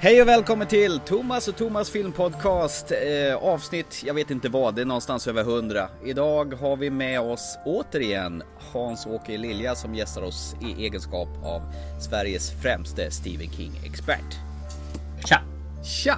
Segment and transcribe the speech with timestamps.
[0.00, 4.80] Hej och välkommen till Thomas och Thomas filmpodcast eh, avsnitt, jag vet inte vad, det
[4.80, 5.88] är någonstans över 100.
[6.04, 8.42] Idag har vi med oss återigen
[8.72, 11.62] Hans-Åke Lilja som gästar oss i egenskap av
[12.00, 14.36] Sveriges främste Stephen King-expert.
[15.24, 15.40] Tja!
[15.84, 16.16] Tja!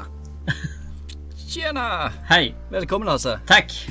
[1.48, 2.12] Tjena!
[2.24, 2.54] Hej!
[2.70, 3.40] Välkommen Hasse!
[3.46, 3.88] Tack!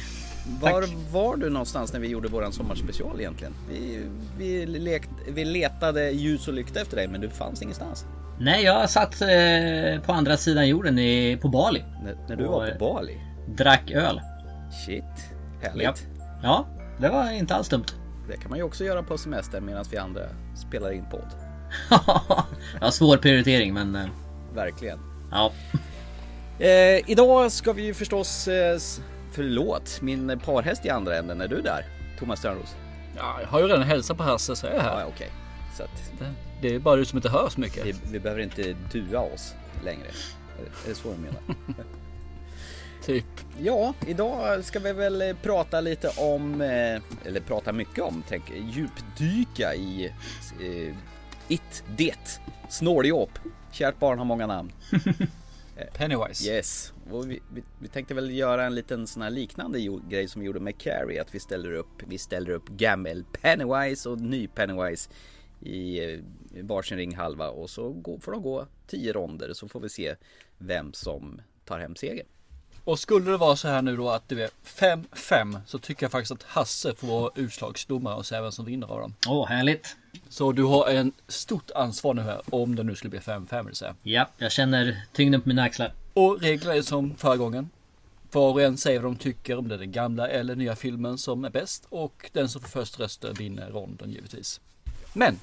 [0.62, 3.54] Var var du någonstans när vi gjorde våran sommarspecial egentligen?
[3.70, 4.02] Vi,
[4.38, 8.06] vi, lekt, vi letade ljus och lykta efter dig men du fanns ingenstans.
[8.40, 11.84] Nej, jag satt eh, på andra sidan jorden i, på Bali.
[12.04, 13.18] När, när du Och, var på Bali?
[13.48, 14.22] Drack öl.
[14.86, 15.04] Shit,
[15.62, 15.84] härligt.
[15.86, 15.96] Ja.
[16.44, 16.66] Ja,
[17.00, 17.86] det var inte alls dumt.
[18.30, 20.22] Det kan man ju också göra på semester medan vi andra
[20.56, 21.28] spelar in podd.
[22.82, 24.06] ja, svår prioritering men eh,
[24.54, 25.00] Verkligen.
[25.32, 25.52] ja.
[26.60, 28.78] Eh, idag ska vi ju förstås, eh,
[29.32, 31.42] förlåt, min parhäst i andra änden.
[31.42, 31.86] Är du där?
[32.20, 32.76] Thomas Törnros?
[33.18, 35.00] Ja, jag har ju redan hälsat på Hasse så jag är Ja, här.
[35.00, 35.30] ja, okej.
[35.78, 36.26] Så att Det,
[36.62, 37.86] det är bara du som inte hör så mycket.
[37.86, 40.08] vi, vi behöver inte dua oss längre.
[40.08, 41.42] Är det- så du menar?
[43.06, 43.26] Typ.
[43.60, 48.44] Ja, idag ska vi väl eh, prata lite om, eh, eller prata mycket om, tänk,
[48.72, 50.06] djupdyka i
[50.62, 50.96] eh,
[51.48, 53.30] It, det, Snåljåp.
[53.72, 54.72] Kärt barn har många namn.
[55.94, 56.52] Pennywise.
[56.52, 60.42] Yes, och vi, vi, vi tänkte väl göra en liten sån här liknande grej som
[60.42, 61.22] vi gjorde med Carrie.
[61.22, 65.10] Att vi ställer upp, vi ställer upp gammel Pennywise och ny Pennywise
[65.62, 66.20] i eh,
[66.52, 70.16] varsin ring halva och så får de gå 10 ronder så får vi se
[70.58, 72.28] vem som tar hem segern.
[72.84, 76.12] Och skulle det vara så här nu då att du är 5-5 så tycker jag
[76.12, 79.14] faktiskt att Hasse får vara utslagsdomare och säga vem som vinner av dem.
[79.28, 79.96] Åh, härligt.
[80.30, 83.76] Så du har en stort ansvar nu här om det nu skulle bli 5-5 vill
[83.76, 83.96] säga.
[84.04, 85.94] Ja, jag känner tyngden på mina axlar.
[86.14, 87.70] Och reglerna är som förra gången.
[88.32, 91.18] Var och en säger vad de tycker om det är den gamla eller nya filmen
[91.18, 94.62] som är bäst och den som får först röster vinner ronden givetvis.
[95.14, 95.40] Men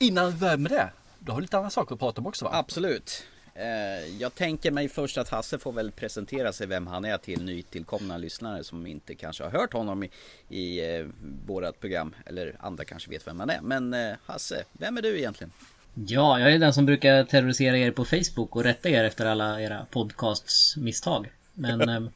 [0.00, 2.44] innan vi börjar med det, då har vi lite andra saker att prata om också
[2.44, 2.50] va?
[2.54, 3.24] Absolut.
[3.54, 7.44] Eh, Jag tänker mig först att Hasse får väl presentera sig vem han är till
[7.44, 10.10] nytillkomna lyssnare som inte kanske har hört honom i,
[10.48, 11.06] i eh,
[11.46, 12.14] vårat program.
[12.26, 13.60] Eller andra kanske vet vem han är.
[13.60, 15.52] Men eh, Hasse, vem är du egentligen?
[15.94, 19.60] Ja, jag är den som brukar terrorisera er på Facebook och rätta er efter alla
[19.60, 21.30] era podcasts misstag.
[21.54, 21.80] Men...
[21.88, 22.10] ehm,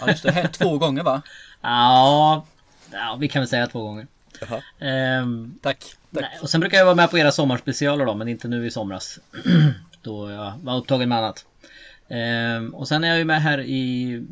[0.00, 1.22] Ja just det, hänt två gånger va?
[1.60, 2.46] ja,
[2.92, 4.06] ja, vi kan väl säga två gånger.
[4.78, 5.78] Ehm, Tack.
[5.78, 5.96] Tack.
[6.10, 8.70] Nej, och sen brukar jag vara med på era sommarspecialer då, men inte nu i
[8.70, 9.18] somras.
[10.02, 11.46] då jag var upptagen med annat.
[12.08, 14.26] Ehm, och sen är jag ju med här i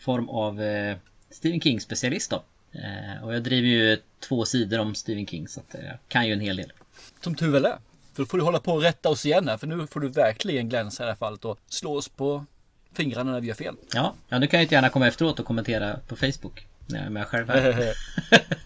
[0.00, 0.96] form av eh,
[1.30, 2.42] Stephen King specialist då.
[2.72, 3.98] Ehm, och jag driver ju
[4.28, 6.72] två sidor om Stephen King så att eh, jag kan ju en hel del.
[7.20, 7.78] Som tur väl är.
[8.14, 10.08] För då får du hålla på och rätta oss igen här, för nu får du
[10.08, 12.44] verkligen glänsa i det här fallet och slå oss på
[12.92, 13.76] fingrarna när vi gör fel.
[13.94, 16.66] Ja, ja du kan ju inte gärna komma efteråt och kommentera på Facebook.
[16.86, 17.94] När jag är med själv här.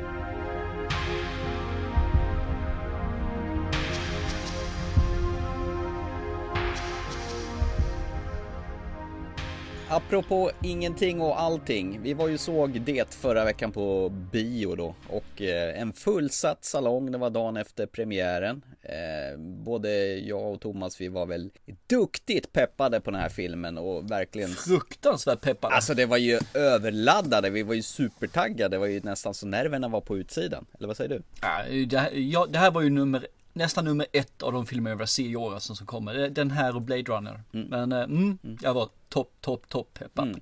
[9.93, 11.99] Apropå ingenting och allting.
[12.01, 17.11] Vi var ju såg det förra veckan på bio då och eh, en fullsatt salong.
[17.11, 18.61] Det var dagen efter premiären.
[18.81, 21.49] Eh, både jag och Thomas vi var väl
[21.87, 25.75] duktigt peppade på den här filmen och verkligen Fruktansvärt peppade.
[25.75, 29.87] Alltså det var ju överladdade, vi var ju supertaggade, det var ju nästan så nerverna
[29.87, 30.65] var på utsidan.
[30.77, 31.21] Eller vad säger du?
[31.41, 34.89] Ja, det, här, ja, det här var ju nummer, nästan nummer ett av de filmer
[34.89, 36.29] jag vill se i år alltså, som kommer.
[36.29, 37.43] Den här och Blade Runner.
[37.51, 40.27] Men eh, mm, jag var topp, topp, topp peppad.
[40.27, 40.41] Mm.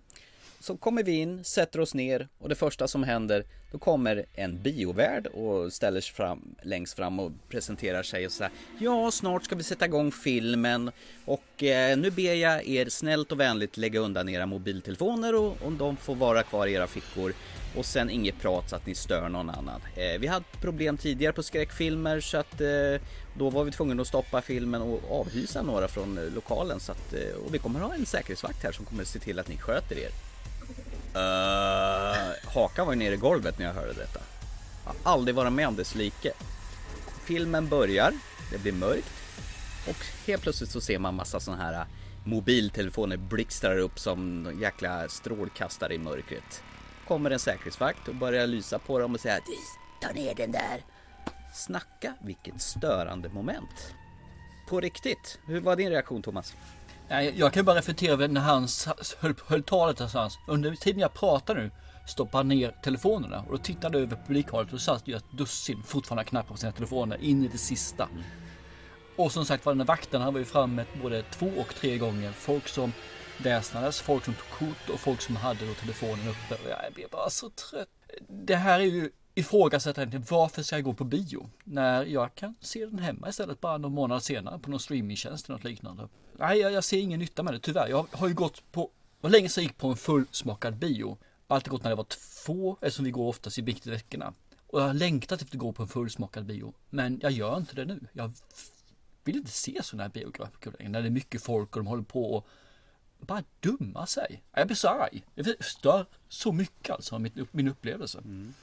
[0.61, 4.61] Så kommer vi in, sätter oss ner och det första som händer Då kommer en
[4.61, 9.55] biovärd och ställer sig fram, längst fram och presenterar sig och säger Ja, snart ska
[9.55, 10.91] vi sätta igång filmen
[11.25, 15.71] Och eh, nu ber jag er snällt och vänligt lägga undan era mobiltelefoner och, och
[15.71, 17.33] de får vara kvar i era fickor
[17.75, 21.33] och sen inget prat så att ni stör någon annan eh, Vi hade problem tidigare
[21.33, 23.01] på skräckfilmer så att eh,
[23.33, 27.13] Då var vi tvungna att stoppa filmen och avhysa några från eh, lokalen så att,
[27.13, 29.97] eh, Och vi kommer ha en säkerhetsvakt här som kommer se till att ni sköter
[29.97, 30.09] er
[31.15, 34.19] Uh, hakan var ju nere i golvet när jag hörde detta.
[34.85, 36.31] Jag har aldrig varit med om dess like.
[37.23, 38.13] Filmen börjar,
[38.51, 39.13] det blir mörkt
[39.87, 41.85] och helt plötsligt så ser man massa sådana här eh,
[42.23, 46.63] mobiltelefoner blixtrar upp som jäkla strålkastare i mörkret.
[47.09, 49.39] Kommer en säkerhetsvakt och börjar lysa på dem och säga
[50.01, 50.83] Ta ner den där.
[51.53, 53.95] Snacka vilket störande moment.
[54.69, 56.55] På riktigt, hur var din reaktion Thomas?
[57.33, 58.67] Jag kan bara reflektera över när han
[59.19, 60.39] höll, höll talet någonstans.
[60.47, 61.71] Under tiden jag pratar nu
[62.07, 66.23] stoppade ner telefonerna och då tittade jag över publikhållet och satt ju ett dussin fortfarande
[66.23, 68.09] knappar på sina telefoner in i det sista.
[69.15, 71.97] Och som sagt var den här vakten han var ju framme både två och tre
[71.97, 72.31] gånger.
[72.31, 72.93] Folk som
[73.43, 76.63] väsnades, folk som tog kort och folk som hade då telefonen uppe.
[76.63, 77.89] Och jag blev bara så trött.
[78.27, 80.21] Det här är ju ifrågasättande.
[80.29, 81.49] varför ska jag gå på bio?
[81.63, 85.57] När jag kan se den hemma istället bara någon månad senare på någon streamingtjänst eller
[85.57, 86.07] något liknande.
[86.33, 87.87] Nej, jag, jag ser ingen nytta med det tyvärr.
[87.87, 88.91] Jag har ju gått på,
[89.21, 91.17] vad länge sedan jag gick på en fullsmakad bio.
[91.47, 92.07] Alltid gått när det var
[92.45, 94.33] två, eftersom vi går oftast i veckorna.
[94.67, 96.73] Och jag har längtat efter att gå på en fullsmakad bio.
[96.89, 97.99] Men jag gör inte det nu.
[98.13, 98.31] Jag
[99.23, 100.91] vill inte se sådana här biografer längre.
[100.91, 102.47] När det är mycket folk och de håller på och
[103.19, 104.41] bara dumma sig.
[104.53, 105.23] Jag blir så arg.
[105.35, 108.17] Det stör så mycket alltså, min, min upplevelse.
[108.17, 108.53] Mm.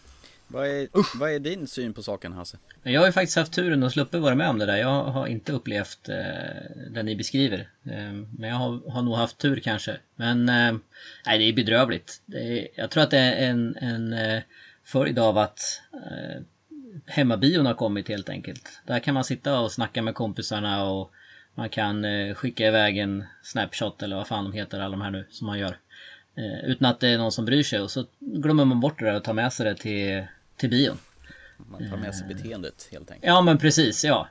[0.49, 0.89] Vad är,
[1.19, 2.59] vad är, din syn på saken Hasse?
[2.83, 4.77] Jag har ju faktiskt haft turen att sluppit vara med om det där.
[4.77, 6.17] Jag har inte upplevt eh,
[6.91, 7.59] det ni beskriver.
[7.85, 9.97] Eh, men jag har, har, nog haft tur kanske.
[10.17, 10.77] Men eh,
[11.27, 12.23] nej, det är bedrövligt.
[12.27, 14.43] Det är, jag tror att det är en, en eh,
[14.85, 15.61] följd av att
[15.93, 16.43] eh,
[17.07, 18.81] hemmabion har kommit helt enkelt.
[18.87, 21.13] Där kan man sitta och snacka med kompisarna och
[21.57, 25.11] man kan eh, skicka iväg en snapshot eller vad fan de heter alla de här
[25.11, 25.79] nu som man gör.
[26.35, 29.05] Eh, utan att det är någon som bryr sig och så glömmer man bort det
[29.05, 30.27] där och tar med sig det till,
[30.57, 30.99] till bion.
[31.57, 33.27] Man tar med sig beteendet helt enkelt.
[33.27, 34.29] Ja men precis ja.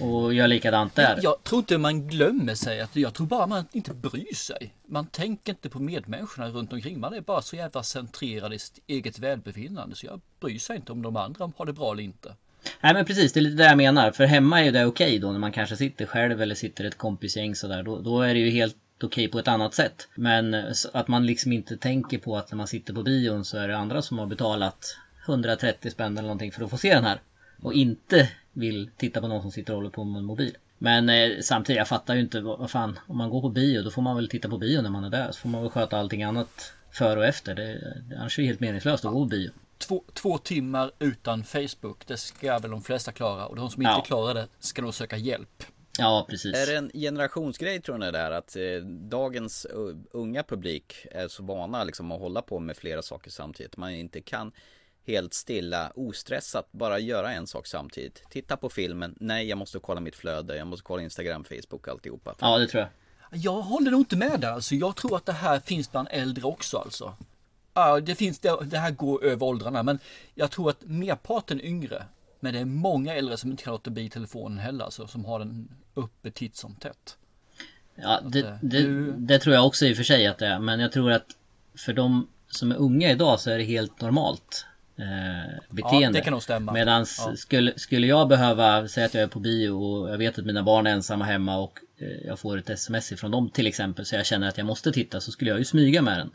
[0.00, 1.18] Och gör likadant där.
[1.22, 2.86] Jag tror inte man glömmer sig.
[2.92, 4.74] jag tror bara man inte bryr sig.
[4.86, 7.00] Man tänker inte på medmänniskorna runt omkring.
[7.00, 9.96] Man är bara så jävla centrerad i sitt eget välbefinnande.
[9.96, 12.34] Så jag bryr sig inte om de andra har det bra eller inte.
[12.80, 14.10] Nej men precis, det är lite det jag menar.
[14.10, 16.98] För hemma är det okej okay då när man kanske sitter själv eller sitter ett
[16.98, 17.82] kompisgäng sådär.
[17.82, 20.08] Då, då är det ju helt okej okay på ett annat sätt.
[20.14, 23.68] Men att man liksom inte tänker på att när man sitter på bion så är
[23.68, 24.96] det andra som har betalat
[25.26, 27.20] 130 spänn eller någonting för att få se den här.
[27.62, 30.56] Och inte vill titta på någon som sitter och håller på med en mobil.
[30.78, 33.90] Men eh, samtidigt, jag fattar ju inte vad fan, om man går på bio då
[33.90, 35.32] får man väl titta på bio när man är där.
[35.32, 37.54] Så får man väl sköta allting annat före och efter.
[37.54, 39.50] Det, annars är det helt meningslöst att gå på bio.
[39.78, 43.46] Två, två, timmar utan Facebook, det ska väl de flesta klara.
[43.46, 44.02] Och de som inte ja.
[44.06, 45.64] klarar det ska nog söka hjälp.
[45.98, 46.56] Ja, precis.
[46.56, 49.66] Är det en generationsgrej tror ni där att eh, dagens
[50.10, 53.76] unga publik är så vana liksom att hålla på med flera saker samtidigt.
[53.76, 54.52] Man inte kan
[55.06, 58.22] helt stilla, ostressat, bara göra en sak samtidigt.
[58.30, 62.34] Titta på filmen, nej jag måste kolla mitt flöde, jag måste kolla Instagram, Facebook, alltihopa.
[62.38, 62.90] Ja, det tror jag.
[63.30, 64.74] Jag håller nog inte med där alltså.
[64.74, 67.14] Jag tror att det här finns bland äldre också alltså.
[67.74, 69.98] Ja, det finns, det, det här går över åldrarna, men
[70.34, 72.04] jag tror att merparten yngre,
[72.40, 75.38] men det är många äldre som inte kan låta bli telefonen heller, alltså, som har
[75.38, 77.16] den uppe titt som tätt.
[77.94, 80.58] Ja, det, det, det, det, tror jag också i och för sig att det är,
[80.58, 81.26] men jag tror att
[81.74, 84.66] för de som är unga idag så är det helt normalt
[84.96, 85.04] eh,
[85.70, 86.06] beteende.
[86.06, 86.72] Ja, det kan nog stämma.
[86.72, 87.36] Medan ja.
[87.36, 90.62] skulle, skulle jag behöva säga att jag är på bio och jag vet att mina
[90.62, 94.14] barn är ensamma hemma och eh, jag får ett sms ifrån dem till exempel så
[94.14, 96.30] jag känner att jag måste titta så skulle jag ju smyga med den.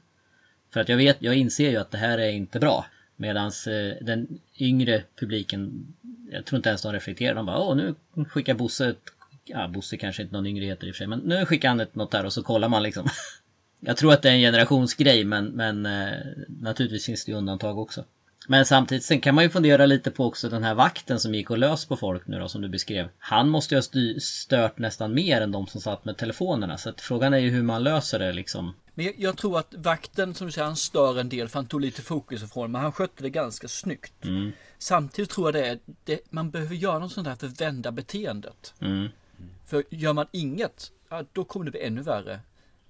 [0.71, 2.85] För att jag vet, jag inser ju att det här är inte bra.
[3.15, 5.93] Medan eh, den yngre publiken,
[6.31, 7.35] jag tror inte ens de reflekterar.
[7.35, 7.95] De bara åh nu
[8.25, 9.01] skickar Bosse ett,
[9.45, 11.79] ja Bosse kanske inte någon yngre heter i och för sig men nu skickar han
[11.79, 13.07] ett något där och så kollar man liksom.
[13.79, 16.17] jag tror att det är en generationsgrej men, men eh,
[16.47, 18.03] naturligtvis finns det ju undantag också.
[18.51, 21.49] Men samtidigt, sen kan man ju fundera lite på också den här vakten som gick
[21.49, 23.09] och lös på folk nu då som du beskrev.
[23.19, 26.77] Han måste ju ha stört nästan mer än de som satt med telefonerna.
[26.77, 28.73] Så att frågan är ju hur man löser det liksom.
[28.93, 31.65] Men jag, jag tror att vakten, som du säger, han stör en del för han
[31.65, 34.25] tog lite fokus ifrån men han skötte det ganska snyggt.
[34.25, 34.51] Mm.
[34.77, 37.91] Samtidigt tror jag det är, det, man behöver göra något sånt här för att vända
[37.91, 38.73] beteendet.
[38.79, 39.07] Mm.
[39.65, 42.39] För gör man inget, ja, då kommer det bli ännu värre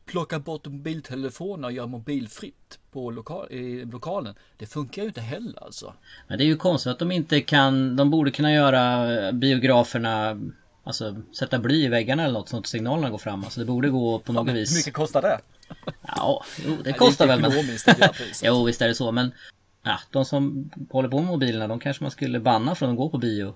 [0.10, 4.36] plocka bort mobiltelefoner och göra mobilfritt på lokal, i lokalen.
[4.58, 5.94] Det funkar ju inte heller alltså.
[6.28, 10.40] Men det är ju konstigt att de inte kan, de borde kunna göra biograferna
[10.84, 13.44] Alltså sätta bly i väggarna eller något så att signalerna går fram.
[13.44, 14.72] Alltså det borde gå på något ja, vis.
[14.72, 15.40] Hur mycket kostar det?
[16.02, 17.52] Ja, jo, det kostar väl men...
[18.44, 19.32] jo, visst är det så men
[19.84, 23.10] Ja, de som håller på med mobilerna de kanske man skulle banna från att gå
[23.10, 23.56] på bio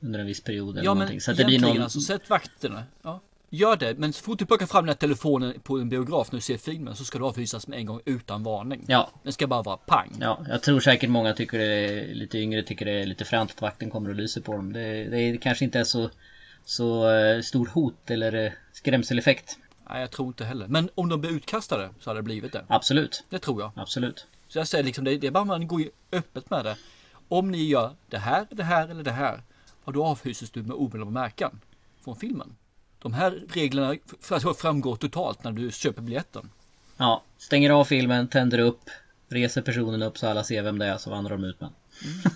[0.00, 1.20] under en viss period eller ja, någonting.
[1.20, 1.82] Så att det blir någon...
[1.82, 2.84] alltså sätt vakterna.
[3.02, 3.20] Ja.
[3.54, 6.36] Gör det, men så fort du plockar fram den här telefonen på en biograf när
[6.36, 8.84] du ser filmen så ska du avhysas med en gång utan varning.
[8.88, 9.10] Ja.
[9.22, 10.10] Den ska bara vara pang.
[10.20, 13.50] Ja, jag tror säkert många tycker det är lite yngre tycker det är lite fränt
[13.50, 14.72] att vakten kommer och lyser på dem.
[14.72, 16.10] Det, det kanske inte är så,
[16.64, 19.58] så uh, stort hot eller uh, skrämseleffekt.
[19.90, 20.68] Nej, jag tror inte heller.
[20.68, 22.64] Men om de blir utkastade så hade det blivit det.
[22.68, 23.24] Absolut.
[23.28, 23.70] Det tror jag.
[23.76, 24.26] Absolut.
[24.48, 25.82] Så jag säger liksom, det, det är bara man går
[26.12, 26.76] öppet med det.
[27.28, 29.42] Om ni gör det här, det här eller det här.
[29.84, 31.60] Och då avhyses du med omedelbar märkan
[32.04, 32.56] från filmen.
[33.04, 33.96] De här reglerna
[34.58, 36.50] framgår totalt när du köper biljetten.
[36.96, 38.80] Ja, stänger av filmen, tänder upp,
[39.28, 41.70] reser personen upp så alla ser vem det är så vandrar de ut med.
[42.04, 42.20] Mm.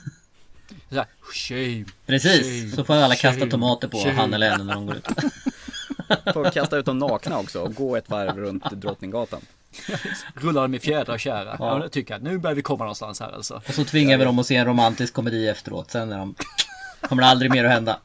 [0.89, 4.15] Så här, shame, Precis, shame, så får alla kasta shame, tomater på shame.
[4.15, 5.07] han eller henne när de går ut.
[6.35, 9.41] Får kasta ut dem nakna också och gå ett varv runt Drottninggatan.
[10.35, 11.57] Rullar dem i fjädrar och kära.
[11.59, 11.83] Ja.
[11.83, 13.63] Jag tycker att nu börjar vi komma någonstans här alltså.
[13.69, 15.91] Och så tvingar vi dem att se en romantisk komedi efteråt.
[15.91, 16.35] Sen är de...
[17.01, 18.01] kommer det aldrig mer att hända.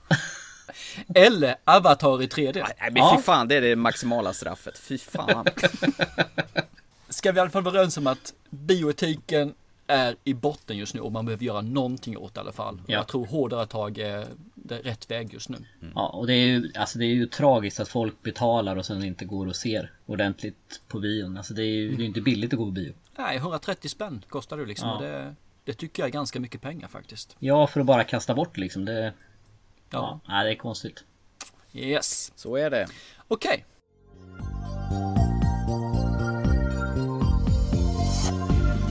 [1.16, 2.54] Eller Avatar i 3D.
[2.54, 3.16] Nej men ja.
[3.18, 4.78] fy fan, det är det maximala straffet.
[4.78, 5.46] Fy fan.
[7.10, 9.54] Ska vi i alla fall vara överens om att bioetiken
[9.88, 12.82] är i botten just nu och man behöver göra någonting åt det i alla fall.
[12.88, 12.94] Ja.
[12.94, 14.28] Jag tror hårdare tag är
[14.70, 15.58] rätt väg just nu.
[15.96, 19.04] Ja, och det är ju, alltså det är ju tragiskt att folk betalar och sen
[19.04, 21.38] inte går och ser ordentligt på bion.
[21.38, 22.94] Alltså det är ju det är inte billigt att gå på bio.
[23.18, 24.90] Nej, 130 spänn kostar det liksom.
[24.90, 25.08] Ja.
[25.08, 27.36] Det, det tycker jag är ganska mycket pengar faktiskt.
[27.40, 28.86] Ja, för att bara kasta bort liksom.
[28.86, 29.14] Det,
[29.94, 30.20] Ja.
[30.26, 31.04] ja, nej, det är konstigt.
[31.74, 32.32] Yes.
[32.36, 32.88] Så är det.
[33.28, 33.66] Okej.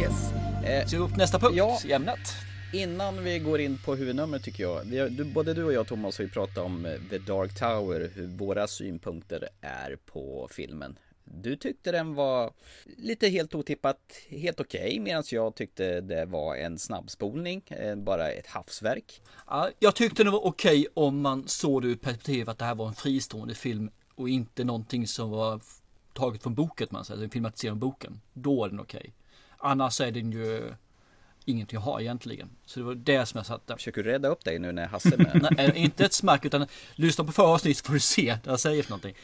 [0.01, 0.33] Yes.
[0.65, 1.79] Eh, Så vi går på nästa punkt Ja.
[1.85, 2.19] i ämnet.
[2.73, 5.87] Innan vi går in på huvudnumret tycker jag, vi har, du, både du och jag
[5.87, 10.99] Thomas har ju pratat om eh, The Dark Tower, hur våra synpunkter är på filmen.
[11.35, 12.53] Du tyckte den var
[12.97, 13.99] lite helt otippat
[14.29, 19.23] helt okej, medan jag tyckte det var en snabbspolning, eh, bara ett havsverk.
[19.79, 22.89] Jag tyckte det var okej om man såg det ur perspektivet att det här var
[22.89, 25.61] en fristående film och inte någonting som var
[26.13, 28.21] taget från boken, man säger, alltså en filmatisering av boken.
[28.33, 29.15] Då är den okej.
[29.59, 30.75] Annars är den ju
[31.45, 32.51] ingenting att ha egentligen.
[32.67, 33.77] Så det var det som jag satte.
[33.77, 35.49] Försöker du rädda upp dig nu när Hasse är med?
[35.57, 38.53] Nej, eh, inte ett smack utan lyssna på förra avsnittet så får du se vad
[38.53, 39.15] jag säger för någonting.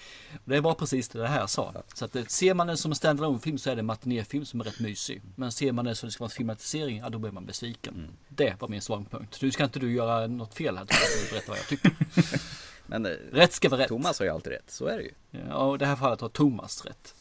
[0.45, 1.75] Det var precis det här sa.
[1.95, 4.45] Så att eh, ser man den som en standalone film så är det en matinéfilm
[4.45, 5.23] som är rätt mysig.
[5.37, 8.09] Men ser man den som det ska vara en filmatisering, ja då blir man besviken.
[8.29, 9.43] Det var min svagpunkt.
[9.43, 10.89] Nu ska inte du göra något fel här, och
[11.31, 11.93] berätta vad jag tycker.
[12.87, 13.89] Men eh, Rätt ska vara rätt.
[13.89, 15.13] Thomas har ju alltid rätt, så är det ju.
[15.49, 17.15] Ja, och i det här fallet har Thomas rätt.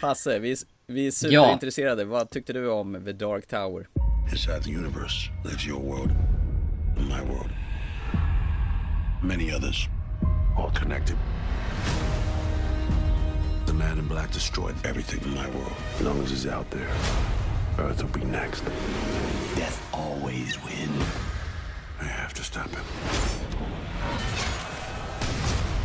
[0.00, 0.56] Hasse, vi,
[0.92, 2.04] vi är superintresserade.
[2.04, 3.88] Vad tyckte du om The Dark Tower?
[4.30, 6.10] Inside the universe lives your world
[6.96, 7.50] and my world.
[9.22, 9.88] Many others,
[10.56, 11.16] all connected.
[13.66, 15.72] The man in black destroyed everything in my world.
[15.94, 16.88] As long as he's out there,
[17.78, 18.64] Earth will be next.
[19.56, 21.04] Death always wins.
[22.00, 22.84] I have to stop him.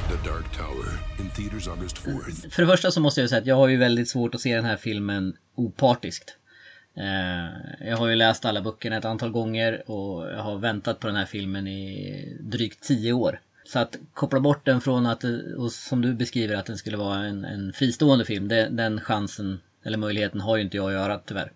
[0.07, 2.49] The Dark Tower in theaters August 4th.
[2.49, 4.55] För det första så måste jag säga att jag har ju väldigt svårt att se
[4.55, 6.37] den här filmen opartiskt.
[6.95, 11.07] Eh, jag har ju läst alla böckerna ett antal gånger och jag har väntat på
[11.07, 13.39] den här filmen i drygt 10 år.
[13.65, 15.23] Så att koppla bort den från att,
[15.57, 19.59] och som du beskriver att den skulle vara en, en fristående film, det, den chansen
[19.83, 21.51] eller möjligheten har ju inte jag att göra tyvärr.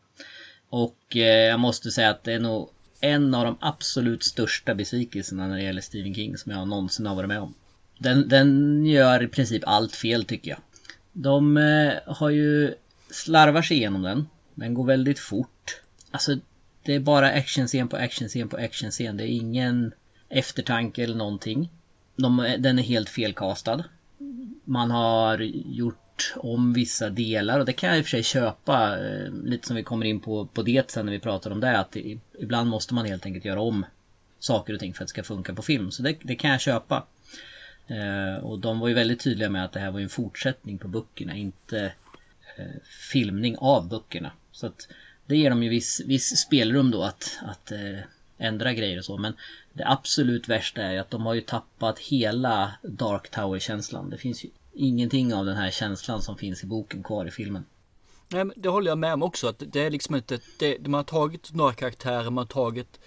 [0.70, 2.70] Och eh, jag måste säga att det är nog
[3.02, 7.16] en av de absolut största besvikelserna när det gäller Stephen King som jag någonsin har
[7.16, 7.54] varit med om.
[8.02, 10.60] Den, den gör i princip allt fel tycker jag.
[11.14, 12.74] De eh, har ju
[13.10, 14.28] slarvar sig igenom den.
[14.56, 15.82] Den går väldigt fort.
[16.12, 16.36] Alltså
[16.84, 19.18] det är bara actionscen på actionscen på actionscen.
[19.18, 19.94] Det är ingen
[20.30, 21.70] eftertanke eller någonting.
[22.16, 23.84] De, eh, den är helt felkastad.
[24.64, 29.00] Man har gjort om vissa delar och det kan jag i och för sig köpa.
[29.00, 31.80] eh, Lite som vi kommer in på, på det sen när vi pratar om det.
[31.80, 33.86] Att det, ibland måste man helt enkelt göra om
[34.40, 35.92] saker och ting för att det ska funka på film.
[35.92, 37.04] Så det, det kan jag köpa.
[37.88, 40.88] Eh, och de var ju väldigt tydliga med att det här var en fortsättning på
[40.88, 41.94] böckerna, inte
[42.58, 44.32] eh, filmning av böckerna.
[44.52, 44.88] Så att
[45.26, 48.00] det ger dem ju viss, viss spelrum då att, att eh,
[48.38, 49.18] ändra grejer och så.
[49.18, 49.34] Men
[49.74, 54.10] det absolut värsta är ju att de har ju tappat hela Dark Tower-känslan.
[54.10, 57.66] Det finns ju ingenting av den här känslan som finns i boken kvar i filmen.
[58.30, 59.48] Nej, men det håller jag med om också.
[59.48, 63.00] Att det är liksom inte, det, man har tagit några karaktärer, man har tagit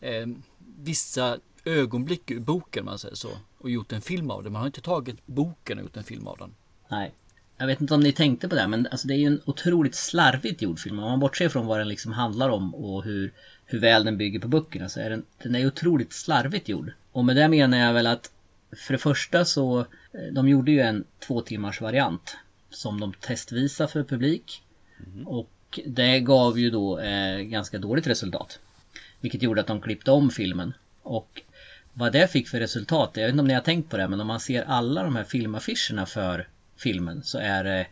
[0.00, 0.26] eh,
[0.58, 3.28] vissa ögonblick ur boken, man säger så.
[3.58, 4.50] Och gjort en film av det.
[4.50, 6.54] Man har inte tagit boken och gjort en film av den.
[6.88, 7.12] Nej.
[7.56, 9.94] Jag vet inte om ni tänkte på det, men alltså det är ju en otroligt
[9.94, 10.98] slarvigt gjord film.
[10.98, 13.32] Om man bortser från vad den liksom handlar om och hur,
[13.64, 16.92] hur väl den bygger på böckerna så är den, den är otroligt slarvigt gjord.
[17.12, 18.30] Och med det menar jag väl att
[18.76, 19.86] för det första så, eh,
[20.32, 22.36] de gjorde ju en två timmars variant
[22.70, 24.62] som de testvisade för publik.
[25.26, 28.58] Och det gav ju då eh, ganska dåligt resultat.
[29.20, 30.72] Vilket gjorde att de klippte om filmen.
[31.02, 31.42] Och
[31.98, 34.20] vad det fick för resultat, jag vet inte om ni har tänkt på det, men
[34.20, 37.86] om man ser alla de här filmaffischerna för filmen så är det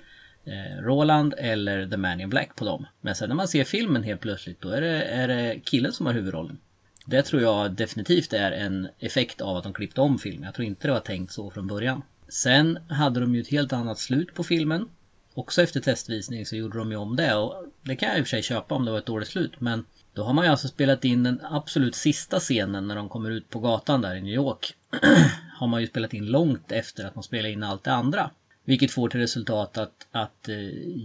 [0.44, 2.86] eh, Roland eller The Man in Black på dem.
[3.00, 6.06] Men sen när man ser filmen helt plötsligt då är det, är det killen som
[6.06, 6.58] har huvudrollen.
[7.06, 10.42] Det tror jag definitivt är en effekt av att de klippte om filmen.
[10.42, 12.02] Jag tror inte det var tänkt så från början.
[12.28, 14.88] Sen hade de ju ett helt annat slut på filmen.
[15.34, 18.26] Också efter testvisning så gjorde de ju om det och det kan jag i och
[18.26, 19.84] för sig köpa om det var ett dåligt slut men
[20.16, 23.50] då har man ju alltså spelat in den absolut sista scenen när de kommer ut
[23.50, 24.74] på gatan där i New York.
[25.58, 28.30] har man ju spelat in långt efter att man spelar in allt det andra.
[28.64, 30.56] Vilket får till resultat att, att eh,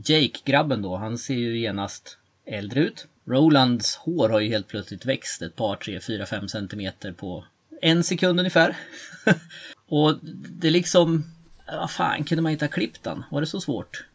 [0.05, 3.07] Jake, grabben då, han ser ju genast äldre ut.
[3.25, 7.45] Rolands hår har ju helt plötsligt växt ett par, tre, fyra, fem centimeter på
[7.81, 8.77] en sekund ungefär.
[9.87, 10.19] och
[10.59, 11.23] det är liksom,
[11.67, 13.23] vad fan kunde man inte ha klippt den?
[13.31, 14.05] Var det så svårt?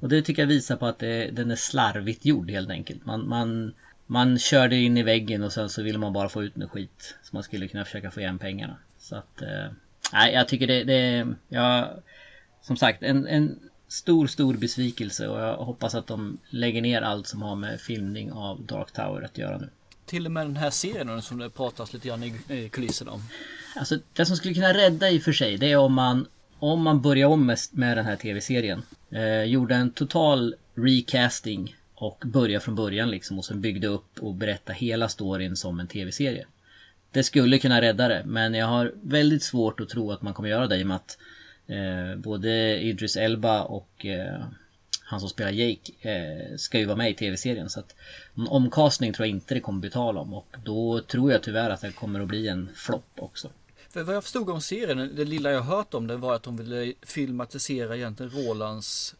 [0.00, 3.06] Och det tycker jag visar på att det, den är slarvigt gjord helt enkelt.
[3.06, 3.72] Man, man,
[4.06, 7.14] man körde in i väggen och sen så ville man bara få ut med skit.
[7.22, 8.76] Så man skulle kunna försöka få igen pengarna.
[8.98, 9.72] Så att, eh,
[10.12, 11.88] nej jag tycker det, det jag,
[12.62, 13.58] som sagt en, en
[13.88, 18.32] stor, stor besvikelse och jag hoppas att de lägger ner allt som har med filmning
[18.32, 19.70] av Dark Tower att göra nu.
[20.06, 23.22] Till och med den här serien som det pratas lite grann i kulisserna om.
[23.76, 26.26] Alltså det som skulle kunna rädda i och för sig det är om man
[26.58, 28.82] om man börjar om med, med den här tv-serien.
[29.10, 34.34] Eh, gjorde en total recasting och börja från början liksom och sen byggde upp och
[34.34, 36.46] berätta hela storyn som en tv-serie.
[37.10, 40.48] Det skulle kunna rädda det men jag har väldigt svårt att tro att man kommer
[40.48, 41.18] göra det i och med att
[41.66, 44.44] eh, både Idris Elba och eh,
[45.02, 47.94] han som spelar Jake eh, ska ju vara med i tv-serien så att
[48.34, 51.70] någon omkastning tror jag inte det kommer bli tal om och då tror jag tyvärr
[51.70, 53.50] att det kommer att bli en flopp också.
[53.90, 56.56] För vad jag förstod om serien, det lilla jag hört om den var att de
[56.56, 59.14] ville filmatisera egentligen Rolands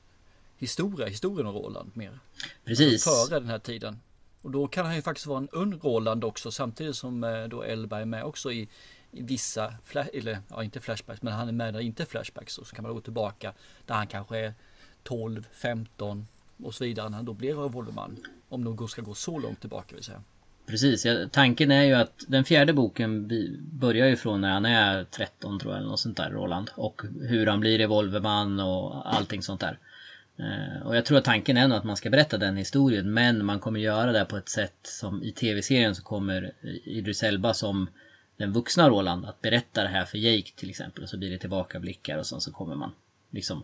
[0.58, 2.18] historia, historien om Roland mer.
[2.64, 3.06] Precis.
[3.06, 4.00] Alltså före den här tiden.
[4.42, 7.62] Och då kan han ju faktiskt vara en ung Roland också samtidigt som eh, då
[7.62, 8.68] Elba är med också i,
[9.10, 9.75] i vissa,
[10.12, 12.58] eller ja inte flashbacks, men han är med där inte flashbacks.
[12.58, 13.52] Och så kan man gå tillbaka
[13.86, 14.54] där han kanske är
[15.02, 16.26] 12, 15
[16.62, 18.16] och så vidare när han då blir revolverman.
[18.48, 20.22] Om de ska gå så långt tillbaka vill säga.
[20.66, 23.30] Precis, ja, tanken är ju att den fjärde boken
[23.72, 26.70] börjar ju från när han är 13 tror jag eller något sånt där Roland.
[26.75, 29.78] Och hur han blir revolverman och allting sånt där.
[30.38, 33.45] Eh, och jag tror att tanken är nog att man ska berätta den historien men
[33.45, 36.52] man kommer göra det på ett sätt som i tv-serien så kommer
[36.85, 37.88] Idris Elba som
[38.37, 41.38] den vuxna Roland att berätta det här för Jake till exempel och så blir det
[41.38, 42.93] tillbakablickar och sen så kommer man
[43.31, 43.62] liksom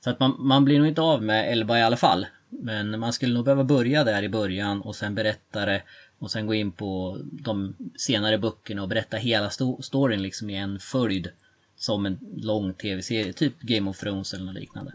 [0.00, 3.12] så att man, man blir nog inte av med Elba i alla fall men man
[3.12, 5.82] skulle nog behöva börja där i början och sen berätta det
[6.18, 10.56] och sen gå in på de senare böckerna och berätta hela sto storyn liksom i
[10.56, 11.30] en följd
[11.76, 14.92] som en lång tv-serie, typ Game of Thrones eller något liknande.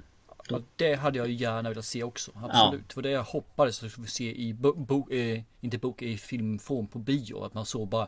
[0.48, 2.32] Ja, det hade jag gärna velat se också.
[2.36, 2.86] Absolut.
[2.88, 2.94] Ja.
[2.94, 7.00] För det jag hoppades att vi se i bok, eh, inte bok, i filmform på
[7.00, 7.44] bio.
[7.44, 8.08] Att man såg bara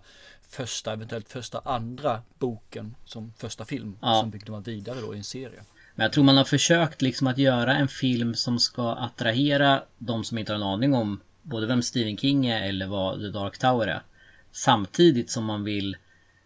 [0.50, 3.98] första, eventuellt första andra boken som första film.
[4.02, 4.20] Ja.
[4.22, 5.64] Som byggde man vidare då i en serie.
[5.96, 10.24] Men jag tror man har försökt liksom att göra en film som ska attrahera de
[10.24, 13.58] som inte har en aning om både vem Stephen King är eller vad The Dark
[13.58, 14.02] Tower är.
[14.52, 15.98] Samtidigt som man vill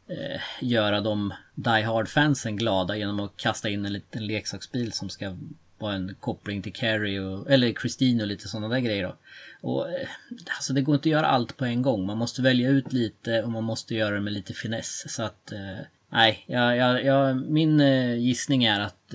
[0.08, 5.38] eh, göra de Die Hard-fansen glada genom att kasta in en liten leksaksbil som ska
[5.84, 9.16] vara en koppling till Carrie och, eller Christine och lite sådana där grejer då.
[9.62, 10.08] Och eh,
[10.48, 12.06] alltså det går inte att göra allt på en gång.
[12.06, 15.06] Man måste välja ut lite och man måste göra det med lite finess.
[15.08, 19.10] Så att eh, nej, jag, jag, jag, min eh, gissning är att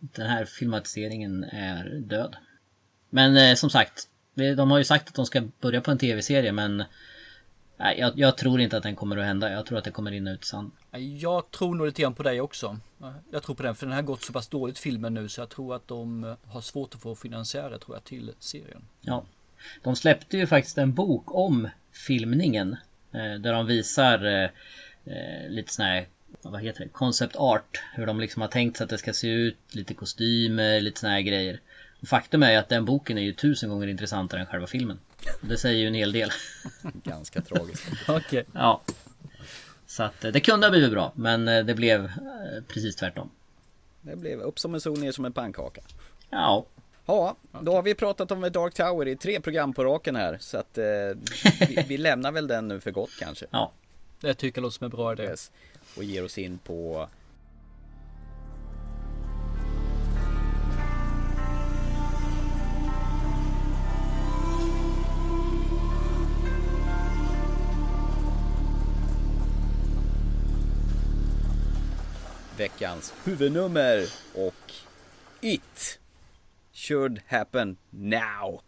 [0.00, 2.36] den här filmatiseringen är död.
[3.10, 6.84] Men som sagt, de har ju sagt att de ska börja på en tv-serie men
[7.80, 9.52] Nej, jag, jag, tror inte att den kommer att hända.
[9.52, 10.70] Jag tror att det kommer rinna ut sand.
[11.20, 12.78] Jag tror nog lite grann på dig också.
[13.30, 15.48] Jag tror på den, för den har gått så pass dåligt filmen nu så jag
[15.48, 18.82] tror att de har svårt att få finansiärer tror jag till serien.
[19.00, 19.24] Ja.
[19.82, 22.76] De släppte ju faktiskt en bok om filmningen.
[23.12, 24.50] Eh, där de visar eh,
[25.04, 26.06] eh, lite sån här,
[26.42, 27.82] vad heter det, concept art.
[27.94, 31.12] Hur de liksom har tänkt sig att det ska se ut, lite kostymer, lite såna
[31.12, 31.60] här grejer.
[32.02, 34.98] Faktum är ju att den boken är ju tusen gånger intressantare än själva filmen.
[35.40, 36.30] Det säger ju en hel del.
[36.82, 37.86] Ganska tragiskt.
[38.08, 38.16] Okej.
[38.16, 38.44] Okay.
[38.52, 38.80] Ja.
[39.86, 42.12] Så att det kunde ha blivit bra men det blev
[42.68, 43.30] precis tvärtom.
[44.00, 45.80] Det blev upp som en sol, ner som en pannkaka.
[46.30, 46.66] Ja.
[47.06, 50.58] Ja, då har vi pratat om Dark Tower i tre program på raken här så
[50.58, 50.84] att eh,
[51.68, 53.46] vi, vi, lämnar väl den nu för gott kanske.
[53.50, 53.72] Ja.
[54.20, 55.22] Det tycker jag låter som en bra idé.
[55.22, 55.50] Yes.
[55.96, 57.08] Och ger oss in på
[72.60, 74.72] veckans huvudnummer och
[75.40, 75.98] It
[76.72, 78.60] should happen now.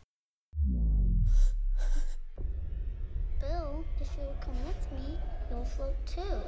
[3.40, 5.18] Bill, if you come with me,
[5.50, 6.40] you'll float too.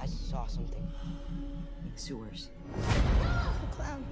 [0.00, 0.86] I saw something.
[1.92, 2.50] It's yours.
[2.76, 4.04] The clown.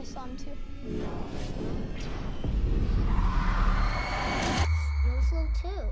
[0.00, 0.56] I saw him too.
[5.28, 5.88] Float too.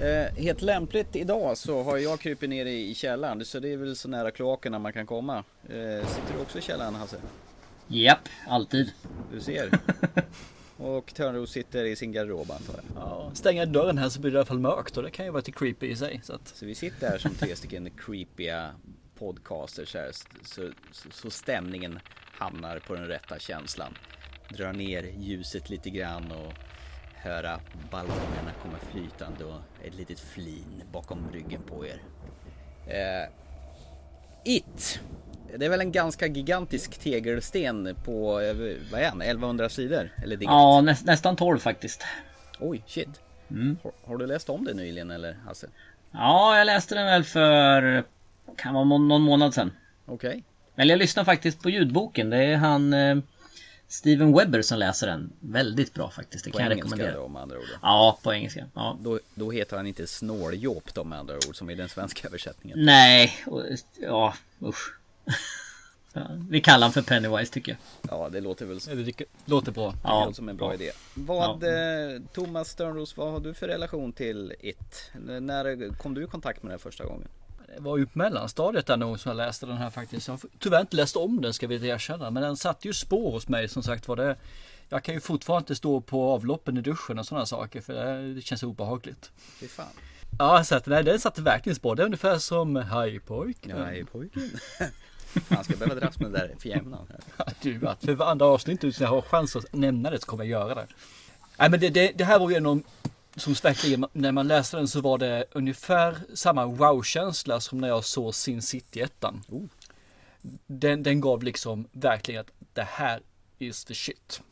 [0.00, 3.76] Eh, helt lämpligt idag så har jag krypit ner i, i källaren så det är
[3.76, 5.36] väl så nära kloakerna man kan komma.
[5.62, 7.16] Eh, sitter du också i källaren Hasse?
[7.88, 8.92] Japp, alltid.
[9.32, 9.70] Du ser.
[10.76, 12.84] Och Törnros sitter i sin garderob antar jag.
[12.96, 15.30] Ja, stänger dörren här så blir det i alla fall mörkt och det kan ju
[15.30, 16.20] vara lite creepy i sig.
[16.24, 16.48] Så, att...
[16.48, 18.70] så vi sitter här som tre stycken creepiga
[19.20, 20.10] podcasters här
[20.42, 22.00] så, så, så stämningen
[22.38, 23.94] hamnar på den rätta känslan.
[24.48, 26.52] Drar ner ljuset lite grann och
[27.14, 32.02] höra ballongerna komma flytande och ett litet flin bakom ryggen på er.
[32.86, 33.28] Eh,
[34.44, 35.00] It.
[35.56, 38.56] Det är väl en ganska gigantisk tegelsten på, eh,
[38.92, 40.10] vad är han, 1100 sidor?
[40.22, 42.04] Eller ja, nä nästan 12 faktiskt.
[42.60, 43.20] Oj, shit.
[43.50, 43.78] Mm.
[43.82, 45.66] Har, har du läst om det nyligen eller Hasse?
[46.10, 48.04] Ja, jag läste den väl för...
[48.56, 49.72] Kan vara någon månad sedan.
[50.06, 50.44] Okej.
[50.76, 52.30] Eller jag lyssnar faktiskt på ljudboken.
[52.30, 53.18] Det är han eh,
[53.88, 55.32] Steven Webber som läser den.
[55.40, 56.44] Väldigt bra faktiskt.
[56.44, 57.14] Det På kan jag rekommendera.
[57.16, 57.64] då med andra ord.
[57.82, 58.66] Ja, på engelska.
[58.74, 58.98] Ja.
[59.00, 62.84] Då, då heter han inte snåljåp då med andra ord som i den svenska översättningen.
[62.84, 63.32] Nej,
[64.00, 64.94] ja usch.
[66.12, 68.10] Ja, Vi kallar han för Pennywise tycker jag.
[68.18, 69.90] Ja, det låter väl som, Det låter- bra.
[69.90, 70.20] det Ja.
[70.24, 70.90] låter som en bra idé.
[71.14, 75.10] Vad, eh, Thomas Störnros, vad har du för relation till It?
[75.40, 77.28] När kom du i kontakt med det första gången?
[77.78, 80.28] Var ju på mellanstadiet där nog som jag läste den här faktiskt.
[80.28, 82.30] Jag har tyvärr inte läst om den ska vi erkänna.
[82.30, 84.36] Men den satte ju spår hos mig som sagt var det.
[84.88, 87.92] Jag kan ju fortfarande inte stå på avloppen i duschen och sådana saker för
[88.34, 89.30] det, känns obehagligt.
[89.60, 89.86] Fy fan.
[90.38, 91.96] Ja, så att, nej, den satte verkligen spår.
[91.96, 93.78] Det är ungefär som Hej pojken.
[93.78, 94.50] Nej, pojken.
[95.48, 96.98] Han ska behöva dras med det där för jämna.
[97.62, 100.50] Du, att för andra avsnitt utan jag har chans att nämna det så kommer jag
[100.50, 100.86] göra det.
[101.58, 102.82] Nej men det, det, det här var ju en av
[103.36, 108.04] som verkligen, när man läste den så var det ungefär samma wow-känsla som när jag
[108.04, 109.42] såg Sin City ettan.
[109.48, 109.64] Oh.
[110.66, 113.20] Den, den gav liksom verkligen att det här
[113.58, 114.42] is the shit.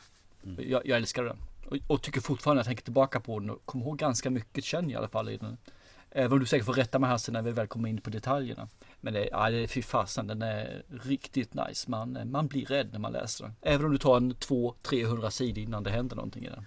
[0.42, 1.38] Jag, jag älskar den.
[1.66, 4.88] Och, och tycker fortfarande jag tänker tillbaka på den och kommer ihåg ganska mycket känner
[4.88, 5.56] jag i alla fall i den.
[6.10, 8.68] Även om du säkert får rätta mig Hasse när vi väl kommer in på detaljerna.
[9.00, 11.90] Men det, ja, det är fy fasen, den är riktigt nice.
[11.90, 13.54] Man, man blir rädd när man läser den.
[13.62, 16.66] Även om du tar en 200-300 sidor innan det händer någonting i den.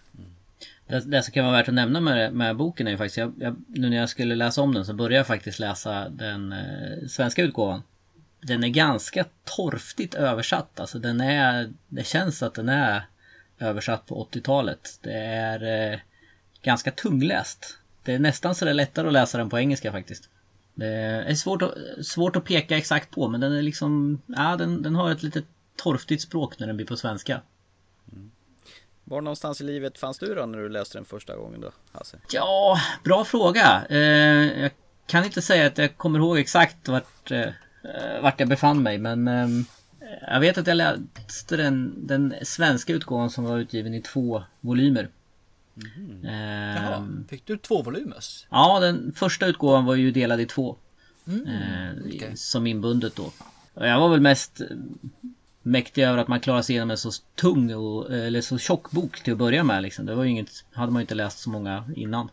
[0.88, 3.34] Det, det som kan vara värt att nämna med, med boken är ju faktiskt, jag,
[3.38, 7.08] jag, nu när jag skulle läsa om den så började jag faktiskt läsa den eh,
[7.08, 7.84] svenska utgåvan.
[8.42, 13.06] Den är ganska torftigt översatt, alltså den är, det känns att den är
[13.60, 15.00] översatt på 80-talet.
[15.02, 16.00] Det är eh,
[16.62, 17.78] ganska tungläst.
[18.04, 20.30] Det är nästan så det är lättare att läsa den på engelska faktiskt.
[20.74, 21.74] Det är svårt att,
[22.06, 25.44] svårt att peka exakt på men den är liksom, ja den, den har ett lite
[25.76, 27.42] torftigt språk när den blir på svenska.
[28.12, 28.32] Mm.
[29.04, 32.18] Var någonstans i livet fanns du då när du läste den första gången då, Hasse?
[32.32, 33.86] Ja, bra fråga.
[33.90, 34.72] Eh, jag
[35.06, 37.50] kan inte säga att jag kommer ihåg exakt vart, eh,
[38.22, 39.48] vart jag befann mig men eh,
[40.22, 45.10] jag vet att jag läste den, den svenska utgåvan som var utgiven i två volymer.
[46.24, 48.48] Eh, Jaha, fick du två volymers?
[48.50, 50.76] Ja, den första utgåvan var ju delad i två.
[51.28, 52.38] Mm, eh, okej.
[52.38, 53.32] Som inbundet då.
[53.74, 54.62] Jag var väl mest
[55.62, 59.24] mäktig över att man klarade sig igenom en så tung och, eller så tjock bok
[59.24, 60.06] till att börja med liksom.
[60.06, 62.30] Det var ju inget, hade man ju inte läst så många innan.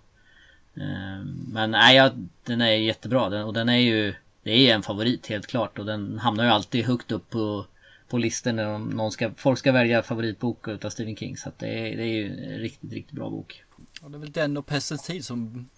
[0.74, 2.10] Eh, Men nej, ja,
[2.44, 5.86] den är jättebra den, och den är ju Det är en favorit helt klart och
[5.86, 7.66] den hamnar ju alltid högt upp på
[8.08, 11.66] På listor när de, någon ska, folk ska välja favoritbok utav Stephen King så det
[11.66, 13.64] är, det är ju en riktigt, riktigt bra bok.
[14.02, 15.68] Ja, det är väl den och Pestens tid som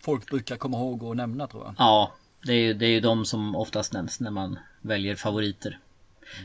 [0.00, 1.74] folk brukar komma ihåg och nämna tror jag.
[1.78, 2.12] Ja,
[2.46, 5.78] det är ju, det är ju de som oftast nämns när man väljer favoriter.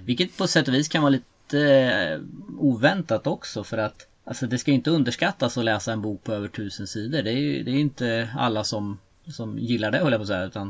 [0.05, 2.19] Vilket på sätt och vis kan vara lite eh,
[2.57, 6.33] oväntat också för att Alltså det ska ju inte underskattas att läsa en bok på
[6.33, 7.21] över tusen sidor.
[7.21, 10.27] Det är ju det är inte alla som, som gillar det höll jag på att
[10.27, 10.43] säga.
[10.43, 10.67] Utan,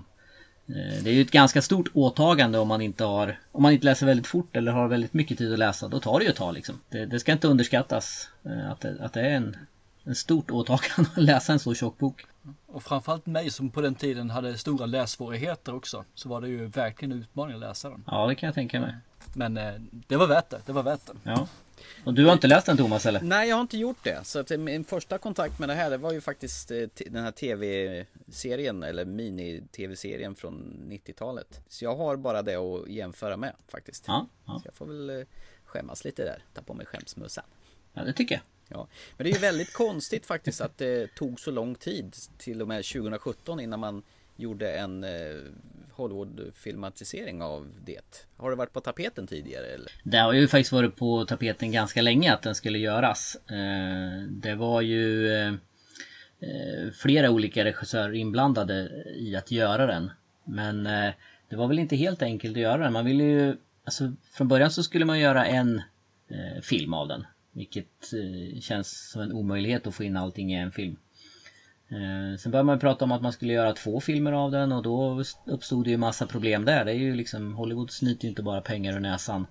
[0.67, 3.86] eh, det är ju ett ganska stort åtagande om man inte har Om man inte
[3.86, 5.88] läser väldigt fort eller har väldigt mycket tid att läsa.
[5.88, 6.75] Då tar det ju ett tag liksom.
[6.89, 9.58] Det, det ska inte underskattas eh, att det, att det är en,
[10.03, 12.25] en stort åtagande att läsa en så tjock bok.
[12.65, 16.05] Och framförallt mig som på den tiden hade stora lässvårigheter också.
[16.13, 18.03] Så var det ju verkligen en utmaning att läsa den.
[18.07, 18.95] Ja det kan jag tänka mig.
[19.33, 19.73] Men eh,
[20.07, 20.62] det var värt det.
[20.65, 21.13] Det var värt det.
[21.23, 21.47] Ja.
[22.03, 23.21] Och du har inte läst den Thomas eller?
[23.21, 24.27] Nej, jag har inte gjort det.
[24.27, 27.23] Så att eh, min första kontakt med det här, det var ju faktiskt eh, den
[27.23, 31.62] här tv-serien, eller mini-tv-serien från 90-talet.
[31.67, 34.03] Så jag har bara det att jämföra med faktiskt.
[34.07, 34.60] Ja, ja.
[34.60, 35.25] Så jag får väl eh,
[35.65, 37.45] skämmas lite där, ta på mig skämsmössan.
[37.93, 38.41] ja det tycker jag.
[38.69, 42.62] Ja, men det är ju väldigt konstigt faktiskt att det tog så lång tid, till
[42.62, 44.03] och med 2017 innan man
[44.38, 45.10] gjorde en eh,
[45.91, 48.27] Hollywood-filmatisering av det.
[48.38, 49.91] Har det varit på tapeten tidigare eller?
[50.03, 53.38] Det har ju faktiskt varit på tapeten ganska länge att den skulle göras.
[53.49, 55.53] Eh, det var ju eh,
[56.93, 60.12] flera olika regissörer inblandade i att göra den.
[60.43, 60.84] Men
[61.49, 62.93] det var väl inte helt enkelt att göra den.
[62.93, 63.58] Man ville ju...
[63.84, 65.82] Alltså från början så skulle man göra en
[66.62, 67.25] film av den.
[67.58, 70.96] Vilket eh, känns som en omöjlighet att få in allting i en film.
[71.89, 74.84] Eh, sen började man prata om att man skulle göra två filmer av den och
[74.84, 76.86] då uppstod det ju massa problem där.
[76.86, 79.48] Det är ju liksom Hollywood snyter ju inte bara pengar ur näsan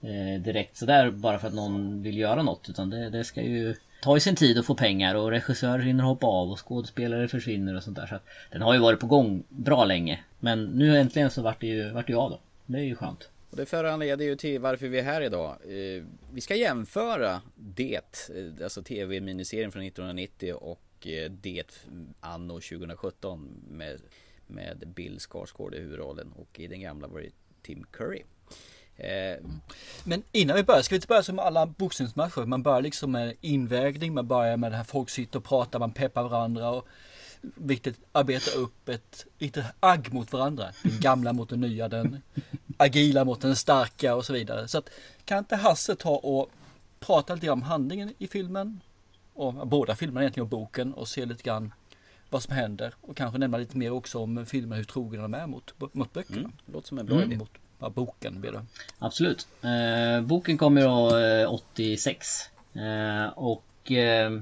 [0.00, 3.74] eh, direkt sådär bara för att någon vill göra något utan det, det ska ju
[4.02, 7.76] ta i sin tid att få pengar och regissörer hinner hoppa av och skådespelare försvinner
[7.76, 8.06] och sånt där.
[8.06, 10.20] Så att den har ju varit på gång bra länge.
[10.40, 12.40] Men nu äntligen så vart det ju, vart det ju av då.
[12.66, 13.28] Det är ju skönt.
[13.54, 15.56] Och det föranleder ju till varför vi är här idag.
[15.64, 21.88] Eh, vi ska jämföra det, eh, alltså tv-miniserien från 1990 och eh, det
[22.20, 24.00] anno 2017 med,
[24.46, 27.30] med Bill Skarsgård i huvudrollen och i den gamla var det
[27.62, 28.22] Tim Curry.
[30.04, 32.46] Men innan vi börjar, ska vi inte börja som alla boxningsmatcher?
[32.46, 35.92] Man börjar liksom med invägning, man börjar med det här folk sitter och pratar, man
[35.92, 36.88] peppar varandra och
[37.54, 40.66] viktigt arbeta upp ett lite agg mot varandra.
[40.82, 42.22] Den gamla mot den nya, den
[42.76, 44.68] agila mot den starka och så vidare.
[44.68, 44.90] Så att
[45.24, 46.50] kan inte Hasse ta och
[47.00, 48.80] prata lite om handlingen i filmen?
[49.34, 51.72] Och båda filmerna egentligen och boken och se lite grann
[52.30, 55.46] vad som händer och kanske nämna lite mer också om filmen, hur trogna de är
[55.46, 56.38] mot, mot böckerna.
[56.38, 57.36] mm, låter som en bra idé.
[57.36, 58.64] Mot ja, boken blir det.
[58.98, 59.48] Absolut.
[59.62, 62.26] Eh, boken kom ju då eh, 86.
[62.74, 64.40] Eh, och eh,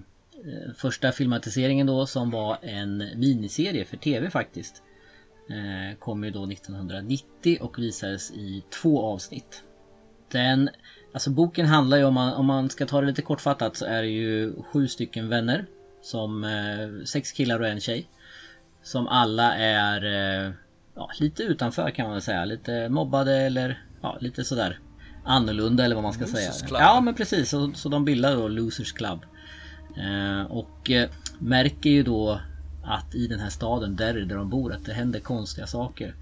[0.77, 4.83] första filmatiseringen då som var en miniserie för TV faktiskt.
[5.51, 9.63] Eh, kom ju då 1990 och visades i två avsnitt.
[10.31, 10.71] Den,
[11.13, 14.03] alltså boken handlar ju om man, om man ska ta det lite kortfattat så är
[14.03, 15.67] det ju sju stycken vänner.
[16.03, 18.09] Som eh, sex killar och en tjej.
[18.83, 20.53] Som alla är eh,
[20.95, 22.45] ja, lite utanför kan man väl säga.
[22.45, 24.79] Lite mobbade eller ja, lite sådär
[25.25, 26.69] annorlunda eller vad man ska Losers säga.
[26.69, 26.81] Club.
[26.81, 29.25] Ja men precis, så, så de bildar då Losers Club.
[29.97, 32.41] Eh, och eh, märker ju då
[32.83, 36.15] att i den här staden Derry där de bor att det händer konstiga saker.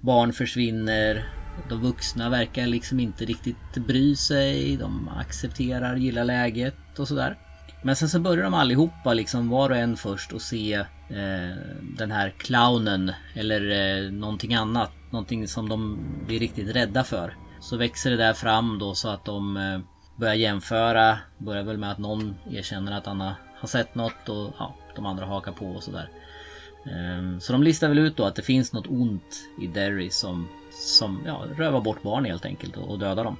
[0.00, 1.28] Barn försvinner,
[1.68, 7.36] de vuxna verkar liksom inte riktigt bry sig, de accepterar, gillar läget och sådär.
[7.82, 12.10] Men sen så börjar de allihopa liksom var och en först och se eh, den
[12.10, 14.92] här clownen eller eh, någonting annat.
[15.10, 17.34] Någonting som de blir riktigt rädda för.
[17.60, 19.80] Så växer det där fram då så att de eh,
[20.18, 21.18] börjar jämföra.
[21.38, 25.26] Börjar väl med att någon erkänner att han har, sett något och ja, de andra
[25.26, 26.10] hakar på och sådär.
[26.86, 30.48] Ehm, så de listar väl ut då att det finns något ont i Derry som,
[30.70, 33.36] som ja, rövar bort barn helt enkelt och dödar dem.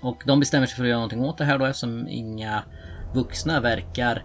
[0.00, 2.64] Och de bestämmer sig för att göra någonting åt det här då eftersom inga
[3.14, 4.16] vuxna verkar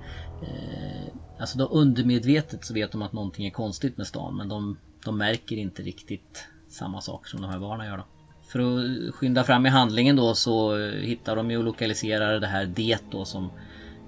[0.41, 4.77] eh, Alltså då undermedvetet så vet de att någonting är konstigt med stan men de,
[5.05, 8.05] de märker inte riktigt samma saker som de här barnen gör då.
[8.47, 12.65] För att skynda fram i handlingen då så hittar de ju och lokaliserar det här
[12.65, 13.51] det då som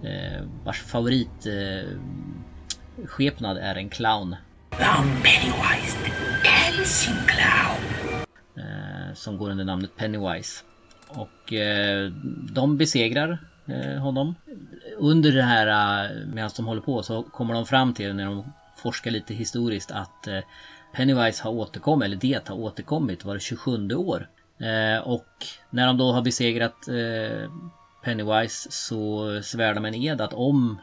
[0.03, 1.89] eh, vars favorit eh,
[3.05, 4.35] skepnad är en clown.
[4.71, 6.11] I'm Pennywise the
[6.49, 8.23] dancing clown.
[8.57, 10.63] eh, som går under namnet Pennywise.
[11.07, 12.11] Och eh,
[12.51, 14.35] de besegrar eh, honom.
[14.97, 18.53] Under det här eh, medan de håller på så kommer de fram till när de
[18.77, 20.39] forskar lite historiskt att eh,
[20.97, 24.29] Pennywise har återkommit, eller det har återkommit var det 27 år.
[24.59, 25.27] Eh, och
[25.69, 27.51] när de då har besegrat eh,
[28.03, 30.81] Pennywise så svär de en ed att om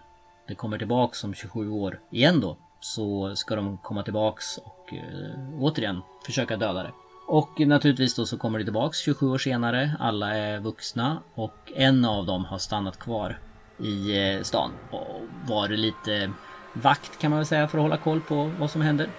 [0.49, 5.63] det kommer tillbaks om 27 år igen då så ska de komma tillbaks och eh,
[5.63, 6.93] återigen försöka döda det.
[7.29, 9.97] Och naturligtvis då så kommer det tillbaks 27 år senare.
[10.01, 13.39] Alla är vuxna och en av dem har stannat kvar
[13.79, 16.33] i eh, stan och varit lite
[16.73, 19.11] vakt kan man väl säga för att hålla koll på vad som händer.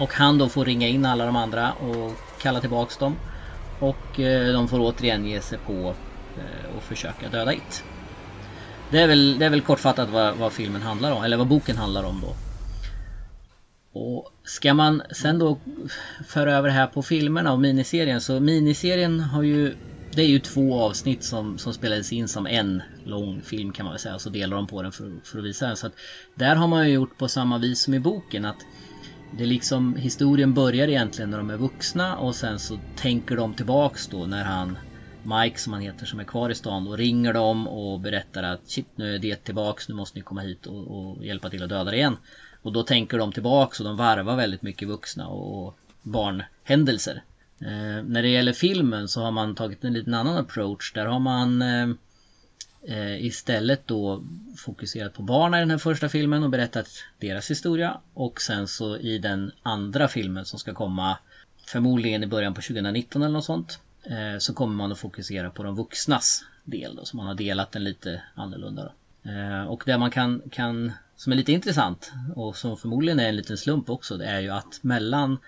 [0.00, 3.16] Och han då får ringa in alla de andra och kalla tillbaks dem.
[3.80, 5.94] Och eh, de får återigen ge sig på
[6.36, 7.84] eh, och försöka döda It.
[8.90, 11.76] Det är väl, det är väl kortfattat vad, vad filmen handlar om, eller vad boken
[11.76, 12.34] handlar om då.
[13.92, 15.58] Och ska man sen då
[16.28, 19.76] föra över det här på filmerna och miniserien så miniserien har ju
[20.10, 23.92] Det är ju två avsnitt som, som spelades in som en lång film kan man
[23.92, 24.18] väl säga.
[24.18, 25.76] Så delar de på den för, för att visa den.
[25.76, 25.92] Så att
[26.34, 28.44] där har man ju gjort på samma vis som i boken.
[28.44, 28.66] att
[29.30, 33.54] det är liksom historien börjar egentligen när de är vuxna och sen så tänker de
[33.54, 34.78] tillbaks då när han
[35.22, 38.68] Mike som han heter som är kvar i stan och ringer dem och berättar att
[38.68, 41.68] shit nu är det tillbaks nu måste ni komma hit och, och hjälpa till att
[41.68, 42.16] döda det igen.
[42.62, 47.22] Och då tänker de tillbaks och de varvar väldigt mycket vuxna och barnhändelser.
[47.60, 50.92] Eh, när det gäller filmen så har man tagit en liten annan approach.
[50.92, 51.88] Där har man eh,
[52.88, 54.24] Eh, istället då
[54.56, 58.00] fokuserat på barnen i den här första filmen och berättat deras historia.
[58.14, 61.18] Och sen så i den andra filmen som ska komma
[61.66, 63.78] förmodligen i början på 2019 eller något sånt.
[64.02, 67.04] Eh, så kommer man att fokusera på de vuxnas del då.
[67.04, 69.30] Så man har delat den lite annorlunda då.
[69.30, 73.36] Eh, och det man kan, kan som är lite intressant och som förmodligen är en
[73.36, 75.38] liten slump också det är ju att mellan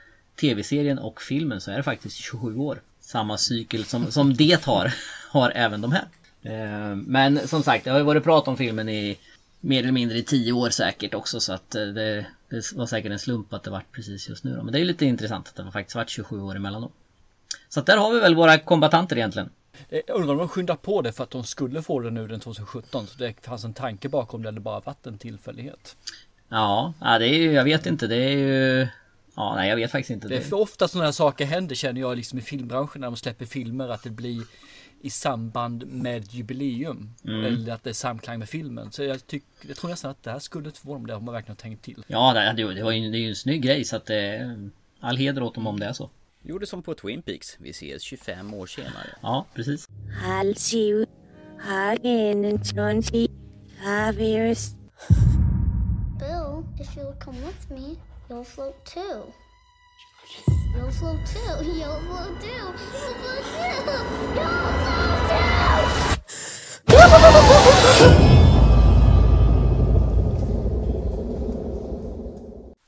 [0.40, 2.82] tv-serien och filmen så är det faktiskt 27 år.
[3.00, 4.94] Samma cykel som, som det har,
[5.30, 6.04] har även de här.
[6.42, 9.18] Eh, Men som sagt, det har ju varit prat om filmen i
[9.60, 13.12] mer eller mindre i 10 år säkert också så att eh, det, det var säkert
[13.12, 14.62] en slump att det vart precis just nu då.
[14.62, 16.92] Men det är lite intressant att det var faktiskt varit 27 år emellan dem.
[17.68, 19.50] Så att där har vi väl våra kombatanter egentligen.
[19.88, 22.40] Jag undrar om de skyndar på det för att de skulle få det nu den
[22.40, 23.06] 2017.
[23.06, 25.96] Så det fanns en tanke bakom det eller bara varit en tillfällighet.
[26.48, 28.88] Ja, ja det är ju, jag vet inte, det är ju...
[29.34, 30.28] Ja, nej jag vet faktiskt inte.
[30.28, 33.16] Det är för ofta sådana här saker händer känner jag liksom i filmbranschen när de
[33.16, 34.42] släpper filmer att det blir
[35.00, 37.14] i samband med jubileum.
[37.24, 37.44] Mm.
[37.44, 38.92] Eller att det är samklang med filmen.
[38.92, 41.24] Så jag, tyck, jag tror nästan att det här skulle inte förvåna mig det om
[41.24, 42.04] man verkligen har tänkt till.
[42.06, 44.70] Ja, det, det, det, var ju, det är ju en snygg grej så att det...
[45.00, 46.10] All heder åt dem om det är så.
[46.42, 47.56] Gjorde som på Twin Peaks.
[47.60, 49.16] Vi ses 25 år senare.
[49.22, 49.88] Ja, precis.
[50.24, 51.06] I'll see you
[51.68, 54.74] again in 25 years.
[56.18, 57.96] Bill, if you'll come with me,
[58.28, 59.32] you'll float too.
[60.76, 61.64] You'll float too.
[61.64, 62.48] You'll float too.
[62.48, 63.92] You'll float too.
[64.34, 65.18] You'll float
[67.98, 68.30] too.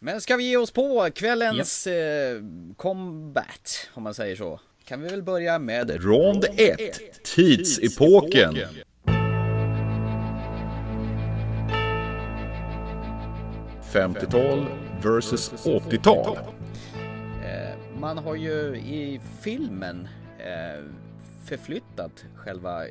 [0.00, 2.40] Men ska vi ge oss på kvällens eh,
[2.76, 4.60] combat, om man säger så?
[4.84, 6.78] Kan vi väl börja med Rond 1.
[7.34, 8.58] Tidsepoken.
[13.92, 14.66] Femtiotal
[15.02, 16.38] versus 80-tal.
[18.02, 20.84] Man har ju i filmen eh,
[21.44, 22.84] förflyttat själva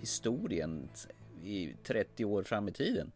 [0.00, 0.88] historien
[1.42, 3.12] i 30 år fram i tiden.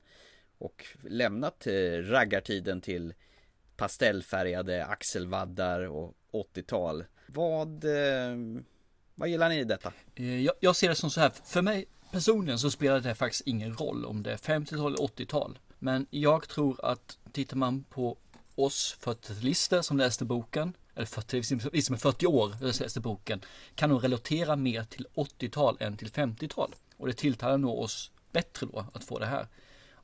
[0.58, 3.14] Och lämnat eh, raggartiden till
[3.76, 7.04] pastellfärgade axelvaddar och 80-tal.
[7.26, 8.36] Vad, eh,
[9.14, 9.92] vad gillar ni i detta?
[10.14, 13.46] Eh, jag, jag ser det som så här, för mig personligen så spelar det faktiskt
[13.46, 15.58] ingen roll om det är 50-tal eller 80-tal.
[15.78, 18.16] Men jag tror att tittar man på
[18.54, 23.40] oss 40-talister som läste boken, eller 40, vi som är 40 år och läste boken,
[23.74, 26.74] kan nog relatera mer till 80-tal än till 50-tal.
[26.96, 29.46] Och det tilltalar nog oss bättre då att få det här.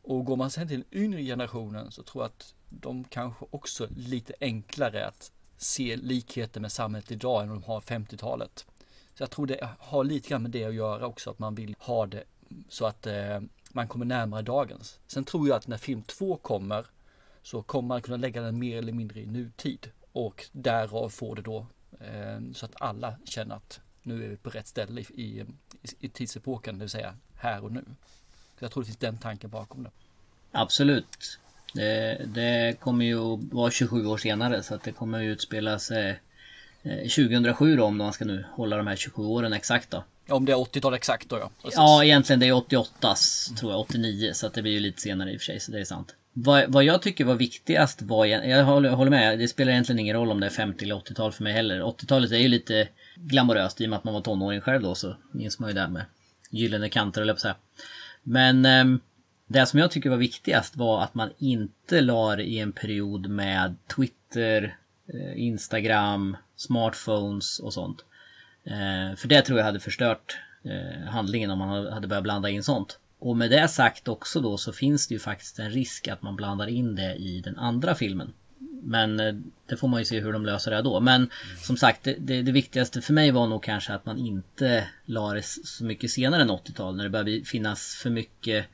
[0.03, 3.89] Och går man sen till den yngre generationen så tror jag att de kanske också
[3.97, 8.67] lite enklare att se likheter med samhället idag än de har 50-talet.
[9.15, 11.77] Så jag tror det har lite grann med det att göra också, att man vill
[11.79, 12.25] ha det
[12.69, 14.99] så att eh, man kommer närmare dagens.
[15.07, 16.87] Sen tror jag att när film två kommer
[17.43, 19.91] så kommer man kunna lägga den mer eller mindre i nutid
[20.27, 21.67] och därav får det då
[22.01, 25.45] eh, så att alla känner att nu är vi på rätt ställe i, i,
[26.01, 27.85] i tidsepoken, det vill säga här och nu.
[28.59, 29.91] Så jag tror det finns den tanken bakom det.
[30.53, 31.39] Absolut.
[31.75, 35.91] Det, det kommer ju att vara 27 år senare så att det kommer ju utspelas
[35.91, 36.15] eh,
[36.83, 40.05] eh, 2007 då om man ska nu hålla de här 27 åren exakt då.
[40.29, 41.51] Om det är 80-tal exakt då ja.
[41.63, 41.77] Precis.
[41.77, 43.15] Ja, egentligen det är 88
[43.59, 45.73] tror jag, 89 så att det blir ju lite senare i och för sig så
[45.73, 46.15] det är sant.
[46.41, 50.17] Vad, vad jag tycker var viktigast var, jag håller, håller med, det spelar egentligen ingen
[50.17, 51.81] roll om det är 50 eller 80-tal för mig heller.
[51.81, 55.17] 80-talet är ju lite glamoröst i och med att man var tonåring själv då så
[55.33, 56.05] minns man ju det här med
[56.51, 57.57] gyllene kanter eller på säga.
[58.23, 58.85] Men eh,
[59.47, 63.27] det som jag tycker var viktigast var att man inte la det i en period
[63.27, 64.77] med Twitter,
[65.15, 68.05] eh, Instagram, smartphones och sånt.
[68.65, 72.63] Eh, För det tror jag hade förstört eh, handlingen om man hade börjat blanda in
[72.63, 72.99] sånt.
[73.19, 76.37] Och med det sagt också då så finns det ju faktiskt en risk att man
[76.37, 78.33] blandar in det i den andra filmen.
[78.83, 79.35] Men eh,
[79.67, 81.01] det får man ju se hur de löser det då.
[81.01, 81.31] Men
[81.63, 85.35] som sagt, det, det, det viktigaste för mig var nog kanske att man inte la
[85.35, 88.67] det så mycket senare än 80-tal när det började finnas för mycket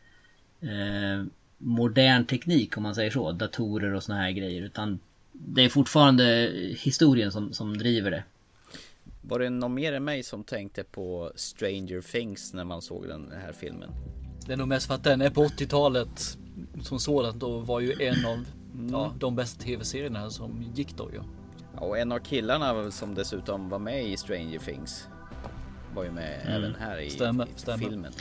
[0.61, 1.25] eh,
[1.59, 3.33] modern teknik om man säger så.
[3.33, 4.63] Datorer och såna här grejer.
[4.63, 4.99] Utan
[5.33, 8.25] det är fortfarande historien som, som driver det.
[9.23, 13.33] Var det någon mer än mig som tänkte på Stranger Things när man såg den
[13.43, 13.91] här filmen?
[14.47, 16.39] Det är nog mest för att den är på 80-talet
[16.83, 18.45] som sådant och var ju en av
[18.91, 21.21] ja, de bästa tv-serierna som gick då ju.
[21.75, 25.09] Ja, och en av killarna som dessutom var med i Stranger Things
[25.95, 27.79] var ju med även här i, Stämmer, i stämmer.
[27.79, 28.13] filmen.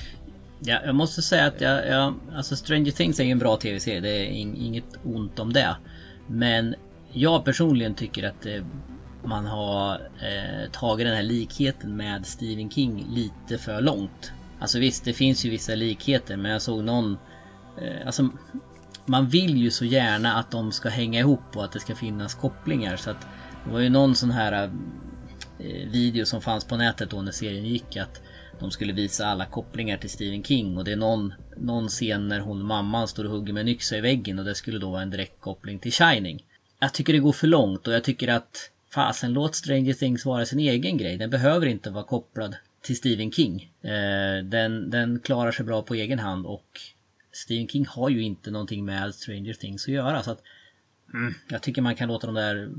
[0.59, 3.99] Ja, jag måste säga att jag, jag, alltså Stranger Things är ju en bra tv-serie.
[3.99, 5.75] Det är in, inget ont om det.
[6.27, 6.75] Men
[7.11, 8.63] jag personligen tycker att eh,
[9.23, 14.31] man har eh, tagit den här likheten med Stephen King lite för långt.
[14.63, 17.17] Alltså visst, det finns ju vissa likheter men jag såg någon...
[17.81, 18.29] Eh, alltså
[19.05, 22.35] man vill ju så gärna att de ska hänga ihop och att det ska finnas
[22.35, 23.27] kopplingar så att
[23.65, 24.71] det var ju någon sån här
[25.59, 28.21] eh, video som fanns på nätet då när serien gick att
[28.59, 32.39] de skulle visa alla kopplingar till Stephen King och det är någon, någon scen när
[32.39, 35.01] hon mamman står och hugger med en yxa i väggen och det skulle då vara
[35.01, 36.45] en direkt koppling till Shining.
[36.79, 40.45] Jag tycker det går för långt och jag tycker att fasen låt Stranger Things vara
[40.45, 41.17] sin egen grej.
[41.17, 43.71] Den behöver inte vara kopplad till Stephen King.
[43.81, 46.81] Eh, den, den klarar sig bra på egen hand och
[47.31, 50.41] Stephen King har ju inte någonting med Stranger Things att göra så att
[51.13, 52.69] mm, jag tycker man kan låta dem där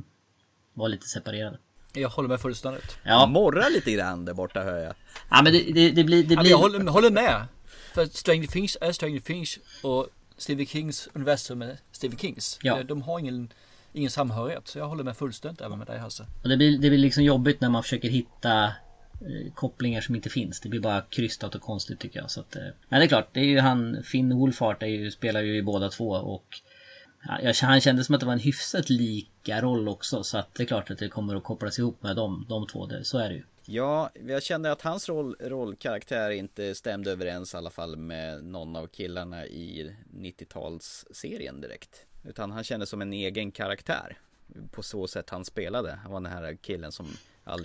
[0.74, 1.58] vara lite separerade.
[1.92, 2.98] Jag håller med fullständigt.
[3.02, 3.26] Ja.
[3.26, 4.94] Morrar lite grann där borta hör jag.
[5.30, 6.24] Ja men det, det, det blir...
[6.24, 6.50] Det Ja, blir...
[6.50, 7.46] jag håller, håller med.
[7.94, 12.58] För Stranger Things är Stranger Things och Stephen Kings universum är Stephen Kings.
[12.62, 12.76] Ja.
[12.76, 13.52] De, de har ingen,
[13.92, 14.68] ingen samhörighet.
[14.68, 16.26] Så jag håller med fullständigt även med dig Hasse.
[16.42, 18.72] Och det blir, det blir liksom jobbigt när man försöker hitta
[19.24, 20.60] Eh, kopplingar som inte finns.
[20.60, 22.30] Det blir bara krystat och konstigt tycker jag.
[22.30, 25.10] Så att, eh, men det är klart, det är ju han, Finn Wolfhard är ju,
[25.10, 26.60] spelar ju i båda två och
[27.28, 30.22] ja, jag, han kände som att det var en hyfsat lika roll också.
[30.24, 32.86] Så att det är klart att det kommer att kopplas ihop med dem, de två.
[32.86, 33.42] Det, så är det ju.
[33.66, 38.76] Ja, jag kände att hans roll, rollkaraktär inte stämde överens i alla fall med någon
[38.76, 42.06] av killarna i 90-talsserien direkt.
[42.24, 44.18] Utan han kändes som en egen karaktär.
[44.70, 45.98] på så sätt han spelade.
[46.02, 47.06] Han var den här killen som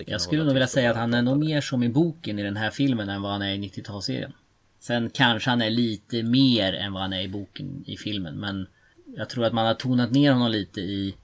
[0.06, 2.56] jag skulle nog vilja säga att han är nog mer som i boken i den
[2.56, 4.32] här filmen än vad han är i 90-talsserien.
[4.80, 8.66] Sen kanske han är lite mer än vad han är i boken i filmen men
[9.16, 11.14] jag tror att man har tonat ner honom lite i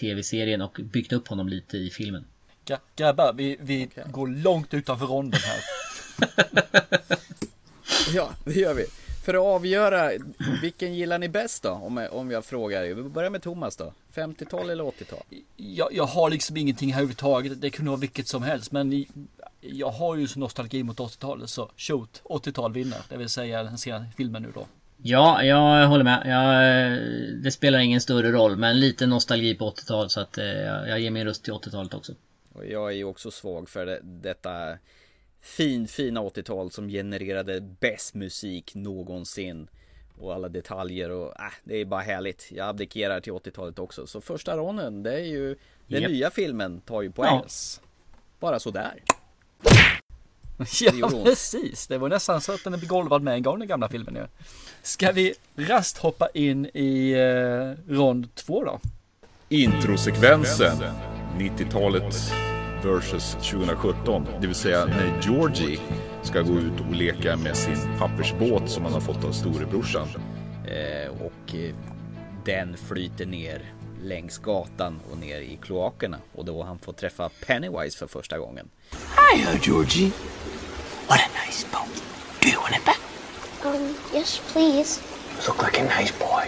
[0.00, 2.24] tv-serien och byggt upp honom lite i filmen.
[2.66, 5.60] Gra- Grabbar, vi, vi går långt utanför ronden här.
[8.14, 8.84] Ja, det gör vi.
[9.28, 10.10] För att avgöra,
[10.62, 11.70] vilken gillar ni bäst då?
[11.70, 12.94] Om jag, om jag frågar er.
[12.94, 13.92] Vi börjar med Thomas då.
[14.14, 15.22] 50-tal eller 80-tal?
[15.56, 17.60] Jag, jag har liksom ingenting här överhuvudtaget.
[17.60, 18.72] Det kunde vara vilket som helst.
[18.72, 19.04] Men
[19.60, 22.98] jag har ju så nostalgi mot 80-talet så shoot, 80-tal vinner.
[23.08, 24.66] Det vill säga den senaste filmen nu då.
[25.02, 26.22] Ja, jag håller med.
[26.24, 30.46] Jag, det spelar ingen större roll men lite nostalgi på 80-talet så att eh,
[30.88, 32.12] jag ger min röst till 80-talet också.
[32.52, 34.78] Och jag är ju också svag för det, detta
[35.40, 39.68] fin, fina 80-tal som genererade bäst musik någonsin.
[40.18, 42.48] Och alla detaljer och äh, det är bara härligt.
[42.52, 44.06] Jag abdikerar till 80-talet också.
[44.06, 46.10] Så första ronden, det är ju den Japp.
[46.10, 47.40] nya filmen tar ju poäng.
[47.42, 47.82] Ja.
[48.40, 49.02] Bara sådär.
[50.92, 53.88] Ja precis, det var nästan så att den är golvad med en gång den gamla
[53.88, 54.26] filmen ju.
[54.82, 58.80] Ska vi rast hoppa in i eh, rond två då?
[59.48, 60.76] Introsekvensen
[61.36, 62.14] 90-talet
[62.84, 64.26] versus 2017.
[64.40, 65.78] Det vill säga när Georgie
[66.22, 70.08] ska gå ut och leka med sin pappersbåt som han har fått av storebrorsan.
[70.66, 71.74] Eh, och eh,
[72.44, 73.72] den flyter ner
[74.02, 76.18] längs gatan och ner i kloakerna.
[76.34, 78.68] Och då han får träffa Pennywise för första gången.
[78.90, 80.12] Hiya, Georgie.
[81.08, 82.02] What a nice boat.
[82.42, 83.00] Do you want it back?
[83.64, 85.00] Um, yes, please.
[85.36, 86.44] You look like a nice boy.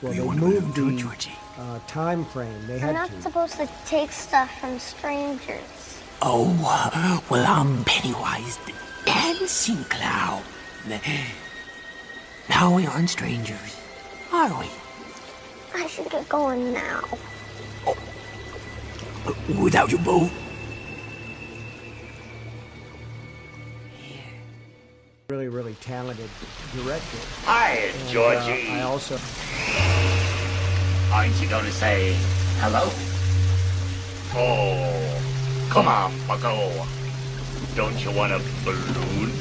[0.00, 1.36] Well, You do it, the Georgie?
[1.58, 2.66] Uh, time frame.
[2.66, 3.22] They We're not to.
[3.22, 6.02] supposed to take stuff from strangers.
[6.22, 8.72] Oh, uh, well, I'm Pennywise the
[9.04, 10.42] Dancing Clown.
[12.48, 13.76] Now we aren't strangers,
[14.32, 14.66] are we?
[15.74, 17.02] I should get going now.
[19.60, 20.30] Without your boat?
[25.28, 26.30] Really, really talented
[26.72, 27.18] director.
[27.44, 28.68] Hi, And, Georgie.
[28.68, 29.18] Uh, I also.
[31.16, 32.14] Aren't you gonna say
[32.60, 32.90] hello?
[34.34, 36.70] Oh, come on, Bucko.
[37.74, 39.32] Don't you want a balloon?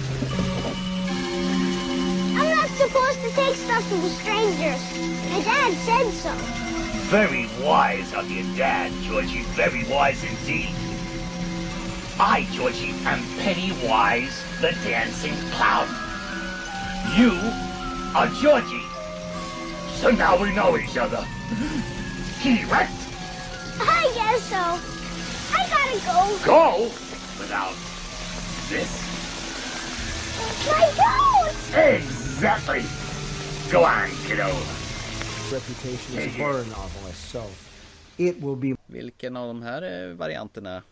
[2.39, 4.81] I'm not supposed to take stuff from strangers.
[5.29, 6.33] My dad said so.
[7.11, 9.43] Very wise of your dad, Georgie.
[9.51, 10.73] Very wise indeed.
[12.17, 15.89] I, Georgie, am Pennywise the Dancing Clown.
[17.17, 17.33] You
[18.15, 18.87] are Georgie.
[19.95, 21.27] So now we know each other.
[22.41, 22.91] Correct?
[23.79, 24.63] I guess so.
[25.53, 26.17] I gotta go.
[26.45, 26.83] Go
[27.39, 27.75] without
[28.69, 28.91] this.
[30.67, 31.77] My goat!
[31.77, 32.83] Exactly.
[33.71, 34.49] Go on, kiddo.
[35.51, 37.43] reputation as a horror novelist, so
[38.17, 38.75] it will be.
[38.87, 40.83] Vilken av de här eh, varianterna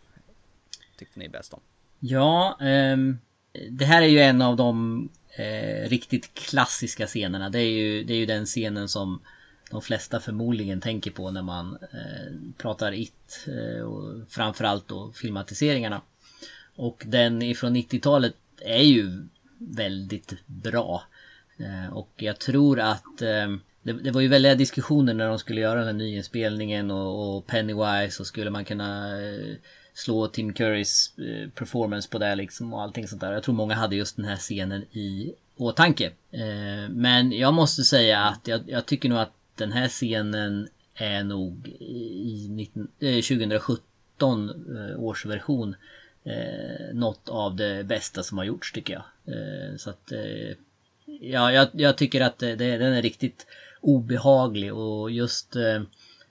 [0.98, 1.60] tyckte ni bäst om?
[1.98, 3.18] Ja, ehm,
[3.70, 7.50] det här är ju en av de eh, riktigt klassiska scenerna.
[7.50, 9.20] Det är, ju, det är ju den scenen som
[9.74, 16.00] de flesta förmodligen tänker på när man eh, pratar It eh, och framförallt då filmatiseringarna.
[16.76, 19.26] Och den ifrån 90-talet är ju
[19.58, 21.02] väldigt bra.
[21.56, 25.60] Eh, och jag tror att eh, det, det var ju väldiga diskussioner när de skulle
[25.60, 29.56] göra den här nyinspelningen och, och Pennywise och skulle man kunna eh,
[29.94, 33.32] slå Tim Currys eh, performance på det liksom och allting sånt där.
[33.32, 36.06] Jag tror många hade just den här scenen i åtanke.
[36.30, 41.24] Eh, men jag måste säga att jag, jag tycker nog att den här scenen är
[41.24, 45.76] nog i 19, eh, 2017 eh, års version
[46.24, 49.34] eh, något av det bästa som har gjorts tycker jag.
[49.34, 50.56] Eh, så att eh,
[51.20, 53.46] ja, jag, jag tycker att eh, det, den är riktigt
[53.80, 55.82] obehaglig och just eh,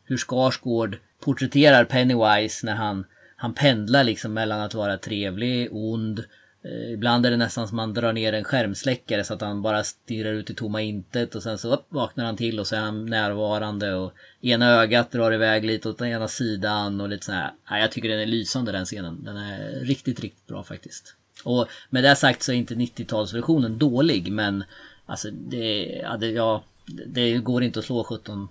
[0.04, 3.06] hur Skarsgård porträtterar Pennywise när han,
[3.36, 6.26] han pendlar liksom mellan att vara trevlig, ond, eh,
[6.64, 9.84] Eh, ibland är det nästan som man drar ner en skärmsläckare så att han bara
[9.84, 12.80] stirrar ut i tomma intet och sen så upp, vaknar han till och så är
[12.80, 17.54] han närvarande och ena ögat drar iväg lite åt den ena sidan och lite sådär.
[17.70, 19.24] Ja, jag tycker den är lysande den scenen.
[19.24, 21.16] Den är riktigt, riktigt bra faktiskt.
[21.44, 24.64] Och med det sagt så är inte 90-talsversionen dålig men
[25.06, 26.64] alltså det, ja, det, ja,
[27.08, 28.48] det går inte att slå 17,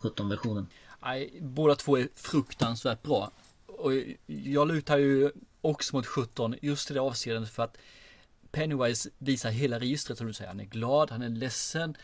[0.00, 0.66] 17-versionen.
[1.02, 3.30] Nej, båda två är fruktansvärt bra.
[3.66, 3.92] Och
[4.26, 5.30] jag lutar ju
[5.62, 7.76] också mot 17 just i det avseendet för att
[8.50, 10.48] Pennywise visar hela registret som du säger.
[10.48, 11.96] Han är glad, han är ledsen,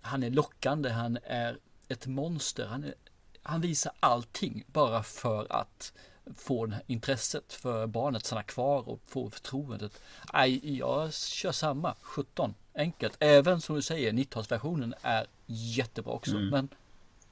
[0.00, 1.58] han är lockande, han är
[1.88, 2.66] ett monster.
[2.66, 2.94] Han, är,
[3.42, 5.92] han visar allting bara för att
[6.36, 10.02] få intresset för barnet att stanna kvar och få förtroendet.
[10.32, 13.16] Nej, jag kör samma, 17, enkelt.
[13.20, 16.36] Även som du säger, 90-talsversionen är jättebra också.
[16.36, 16.48] Mm.
[16.48, 16.68] Men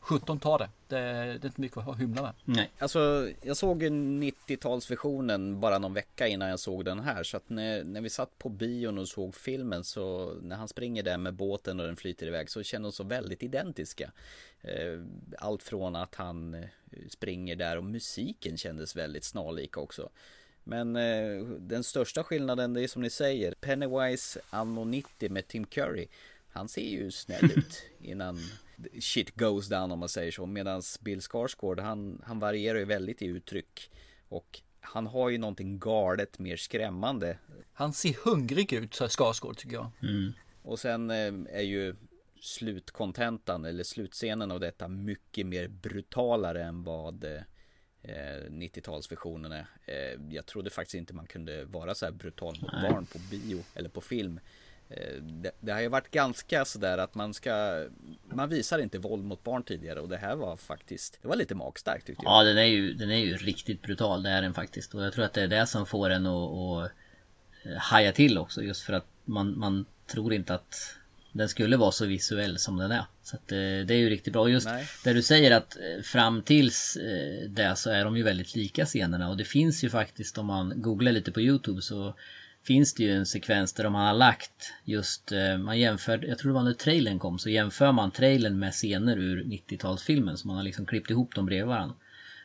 [0.02, 0.70] 17 tar det.
[0.88, 0.96] det.
[0.96, 2.32] Det är inte mycket att hymla med.
[2.44, 2.70] Nej.
[2.78, 7.22] Alltså, jag såg ju 90-talsversionen bara någon vecka innan jag såg den här.
[7.22, 11.02] Så att när, när vi satt på bion och såg filmen så när han springer
[11.02, 14.12] där med båten och den flyter iväg så känner de så väldigt identiska.
[14.60, 15.00] Eh,
[15.38, 16.68] Allt från att han eh,
[17.08, 20.10] springer där och musiken kändes väldigt snarlik också.
[20.64, 25.64] Men eh, den största skillnaden det är som ni säger Pennywise anno 90 med Tim
[25.64, 26.06] Curry
[26.50, 28.38] Han ser ju snäll ut innan
[29.00, 33.22] shit goes down om man säger så Medan Bill Skarsgård han, han varierar ju väldigt
[33.22, 33.90] i uttryck
[34.28, 37.38] Och han har ju någonting galet mer skrämmande
[37.72, 39.90] Han ser hungrig ut, så Skarsgård tycker jag.
[40.02, 40.32] Mm.
[40.62, 41.96] Och sen eh, är ju
[42.40, 47.40] slutkontentan eller slutscenen av detta mycket mer brutalare än vad eh,
[48.48, 49.66] 90-talsversionen är.
[49.86, 52.90] Eh, jag trodde faktiskt inte man kunde vara så här brutal mot Nej.
[52.90, 54.40] barn på bio eller på film.
[54.96, 57.84] Eh, Det, det har ju varit ganska sådär att man ska
[58.34, 61.54] Man visar inte våld mot barn tidigare och det här var faktiskt Det var lite
[61.54, 64.54] magstarkt tyckte jag Ja den är, ju, den är ju riktigt brutal, det är den
[64.54, 64.94] faktiskt.
[64.94, 66.90] Och jag tror att det är det som får en att, att
[67.64, 68.62] eh, haja till också.
[68.62, 70.96] Just för att man, man tror inte att
[71.32, 73.04] den skulle vara så visuell som den är.
[73.22, 74.48] Så att, eh, det är ju riktigt bra.
[74.48, 74.86] Just Nej.
[75.04, 76.98] där du säger att fram tills
[77.48, 79.30] det så är de ju väldigt lika scenerna.
[79.30, 82.14] Och det finns ju faktiskt om man googlar lite på Youtube så
[82.64, 86.48] finns det ju en sekvens där de har lagt just, eh, man jämför, jag tror
[86.50, 90.36] det var när trailern kom, så jämför man trailern med scener ur 90-talsfilmen.
[90.36, 91.96] Så man har liksom klippt ihop dem bredvid varandra.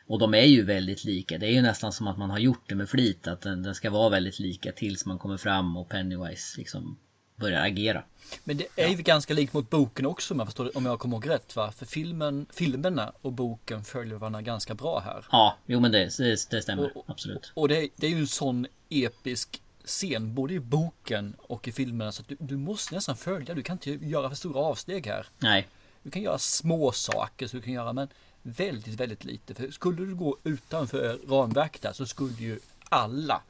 [0.06, 1.38] Och de är ju väldigt lika.
[1.38, 3.26] Det är ju nästan som att man har gjort det med flit.
[3.26, 6.98] Att den, den ska vara väldigt lika tills man kommer fram och Pennywise liksom
[7.36, 8.04] börjar agera.
[8.44, 11.16] Men det är ju ganska likt mot boken också om jag, förstår, om jag kommer
[11.16, 11.72] ihåg rätt va?
[11.72, 15.24] För filmen, filmerna och boken följer varandra ganska bra här.
[15.32, 16.92] Ja, jo men det, det, det stämmer.
[17.06, 17.52] Absolut.
[17.54, 22.12] Och det, det är ju en sån episk scen både i boken och i filmerna
[22.12, 23.54] så att du, du måste nästan följa.
[23.54, 25.26] Du kan inte göra för stora avsteg här.
[25.38, 25.68] Nej.
[26.02, 28.08] Du kan göra små saker så du kan göra men
[28.42, 29.54] väldigt, väldigt lite.
[29.54, 32.58] För skulle du gå utanför ramverket där så skulle ju
[32.88, 33.42] alla,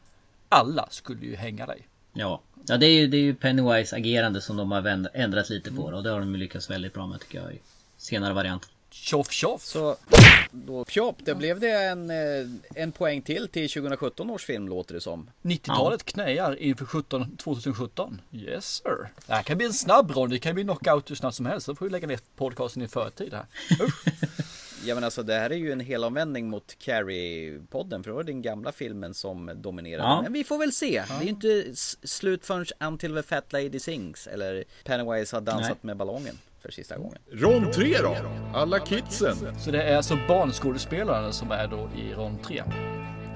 [0.49, 1.89] alla skulle ju hänga dig.
[2.13, 2.41] Ja.
[2.67, 5.83] Ja det är ju, det är ju Pennywise agerande som de har ändrat lite på.
[5.83, 7.59] Och det har de lyckats väldigt bra med tycker jag i
[7.97, 8.71] senare variant.
[8.91, 9.63] Tjoff tjoff!
[9.63, 9.97] Så
[10.51, 14.95] då, tjopp, det blev det en, eh, en poäng till till 2017 års film låter
[14.95, 18.21] det som 90-talet knäar inför 17, 2017.
[18.33, 19.09] Yes sir.
[19.27, 20.31] Det här kan bli en snabb rond.
[20.31, 21.67] Det kan bli knockout hur snabbt som helst.
[21.67, 23.47] Så får vi lägga ner podcasten i förtid här.
[24.85, 28.43] Ja men alltså det här är ju en helomvändning mot Carrie-podden för det var den
[28.43, 30.09] gamla filmen som dominerade.
[30.09, 30.23] Ja.
[30.23, 31.05] Men vi får väl se.
[31.09, 31.65] Det är ju inte
[32.03, 35.79] slut förrän Until the Fat Lady Sings eller Pennywise har dansat Nej.
[35.81, 36.39] med ballongen
[36.69, 37.19] för sista gången.
[37.33, 38.17] Rond 3 då?
[38.55, 39.37] Alla kidsen.
[39.59, 42.63] Så det är alltså barnskådespelarna som är då i rond 3.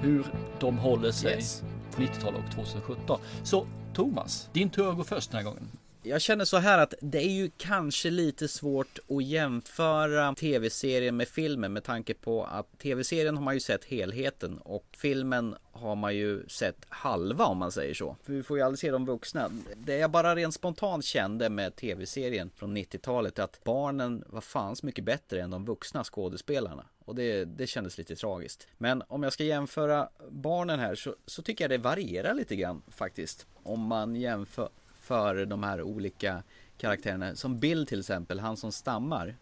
[0.01, 0.25] Hur
[0.61, 1.63] de håller sig Yes.
[1.97, 3.21] på 90-talet och 2017.
[3.43, 5.69] Så Thomas, din tur att gå först den här gången.
[6.05, 11.29] Jag känner så här att det är ju kanske lite svårt att jämföra tv-serien med
[11.29, 16.17] filmen med tanke på att tv-serien har man ju sett helheten och filmen har man
[16.17, 18.17] ju sett halva om man säger så.
[18.23, 19.51] För vi får ju aldrig se de vuxna.
[19.77, 24.77] Det jag bara rent spontant kände med tv-serien från 90-talet är att barnen var fan
[24.77, 26.85] så mycket bättre än de vuxna skådespelarna.
[27.05, 28.67] Och det, det kändes lite tragiskt.
[28.79, 32.83] Men om jag ska jämföra barnen här så, så tycker jag det varierar lite grann
[32.89, 33.47] faktiskt.
[33.63, 34.69] Om man jämför
[35.03, 36.43] för de här olika
[36.77, 37.37] karaktärerna.
[37.37, 39.37] Som Bill till exempel, han som stammar.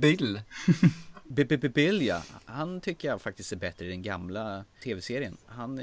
[0.00, 0.40] Bill.
[1.74, 2.22] Bill ja.
[2.44, 5.36] Han tycker jag faktiskt är bättre i den gamla tv-serien.
[5.46, 5.80] Han,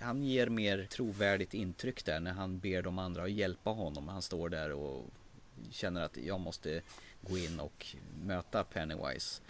[0.00, 4.08] han ger mer trovärdigt intryck där när han ber de andra att hjälpa honom.
[4.08, 5.04] Han står där och
[5.70, 6.80] känner att jag måste
[7.20, 7.86] gå in och
[8.24, 9.42] möta Pennywise.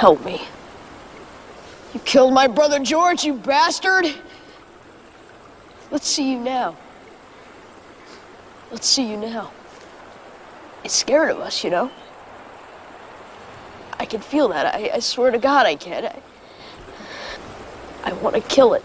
[0.00, 0.38] Help me.
[1.92, 4.04] You killed my brother George, you bastard!
[5.90, 6.76] Let's see you now.
[8.70, 9.50] Let's see you now.
[10.84, 11.90] It's scared of us, you know?
[13.98, 14.74] I can feel that.
[14.74, 16.04] I, I swear to God I can.
[16.04, 16.22] I,
[18.04, 18.84] I want to kill it.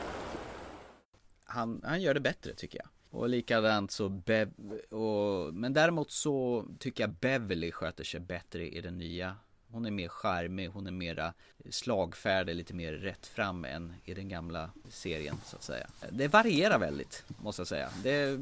[1.55, 2.87] han, han gör det bättre tycker jag.
[3.19, 4.51] Och likadant så Bev,
[4.91, 9.35] och, men däremot så tycker jag Beverly sköter sig bättre i den nya.
[9.67, 11.33] Hon är mer charmig, hon är mera
[11.69, 15.87] slagfärdig, lite mer rätt fram än i den gamla serien så att säga.
[16.09, 17.89] Det varierar väldigt, måste jag säga.
[18.03, 18.39] Det,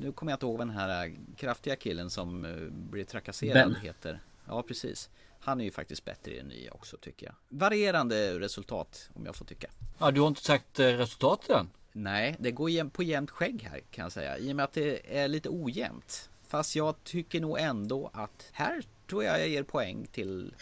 [0.00, 3.80] nu kommer jag inte ihåg vad den här kraftiga killen som eh, blir trakasserad Ben.
[3.82, 4.20] heter.
[4.46, 5.10] Ja, precis.
[5.40, 7.34] Han är ju faktiskt bättre i den nya också tycker jag.
[7.48, 9.70] Varierande resultat om jag får tycka.
[9.98, 11.70] Ja, du har inte sagt eh, resultatet än.
[11.92, 14.38] Nej, det går på jämnt skägg här kan jag säga.
[14.38, 16.30] I och med att det är lite ojämnt.
[16.48, 20.54] Fast jag tycker nog ändå att här tror jag jag ger poäng till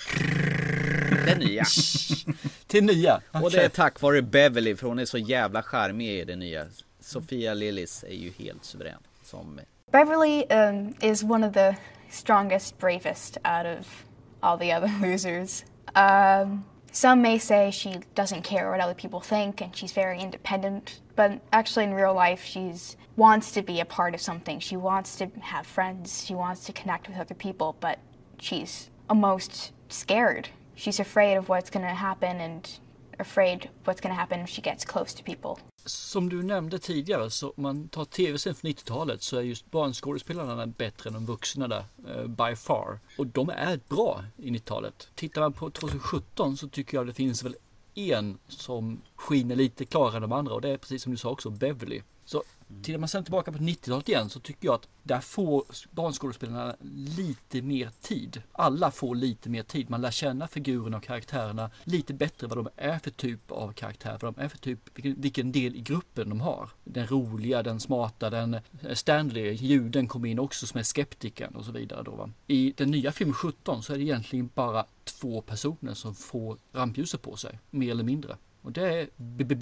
[1.27, 1.65] den nya.
[2.67, 3.21] till nya?
[3.33, 6.67] Och det är tack vare Beverly för hon är så jävla charmig i det nya.
[7.01, 9.61] Sofia Lillis är ju helt suverän som
[9.93, 11.77] Beverly um, is one of the
[12.11, 14.05] strongest, bravest out of
[14.41, 15.65] all the other losers.
[15.95, 21.01] Um, some may say she doesn't care what other people think and she's very independent,
[21.15, 24.61] but actually in real life she's wants to be a part of something.
[24.61, 27.99] She wants to have friends, she wants to connect with other people, but
[28.39, 30.49] she's almost scared.
[30.75, 32.69] She's afraid of what's going to happen and
[33.19, 35.63] afraid what's going to happen if she gets close to people.
[35.85, 40.67] Som du nämnde tidigare så om man tar tv-serien från 90-talet så är just barnskådespelarna
[40.67, 41.85] bättre än de vuxna där.
[42.09, 42.99] Eh, by far.
[43.19, 45.09] Och de är bra i 90-talet.
[45.15, 47.57] Tittar man på 2017 så tycker jag det finns väl
[47.95, 51.31] en som skiner lite klarare än de andra och det är precis som du sa
[51.31, 52.03] också Beverly.
[52.25, 52.43] Så
[52.83, 56.77] tittar man sen tillbaka på 90-talet igen så tycker jag att där får barnskådespelarna
[57.17, 58.43] lite mer tid.
[58.53, 59.91] Alla får lite mer tid.
[59.91, 64.19] Man lär känna figurerna och karaktärerna lite bättre vad de är för typ av karaktär.
[64.21, 66.71] Vad de är för typ, vilken, vilken del i gruppen de har.
[66.85, 68.61] Den roliga, den smarta, den eh,
[68.95, 72.03] Stanley, juden kommer in också som är skeptikern och så vidare.
[72.03, 72.31] Då, va?
[72.47, 77.23] I den nya filmen 17 så är det egentligen bara två personer som får rampljuset
[77.23, 78.37] på sig, mer eller mindre.
[78.67, 79.09] Och det är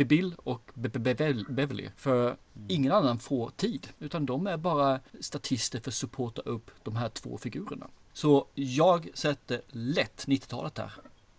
[0.04, 1.88] Bill och Beverly.
[1.96, 2.36] För
[2.68, 3.88] ingen annan får tid.
[3.98, 7.86] Utan de är bara statister för att supporta upp de här två figurerna.
[8.12, 10.92] Så jag sätter lätt 90-talet där.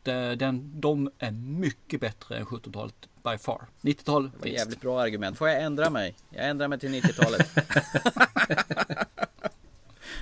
[0.04, 3.62] Det- Den, de är mycket bättre än 70-talet by far.
[3.82, 5.38] 90-tal, Det var jävligt bra argument.
[5.38, 6.16] Får jag ändra mig?
[6.30, 7.50] Jag ändrar mig till 90-talet.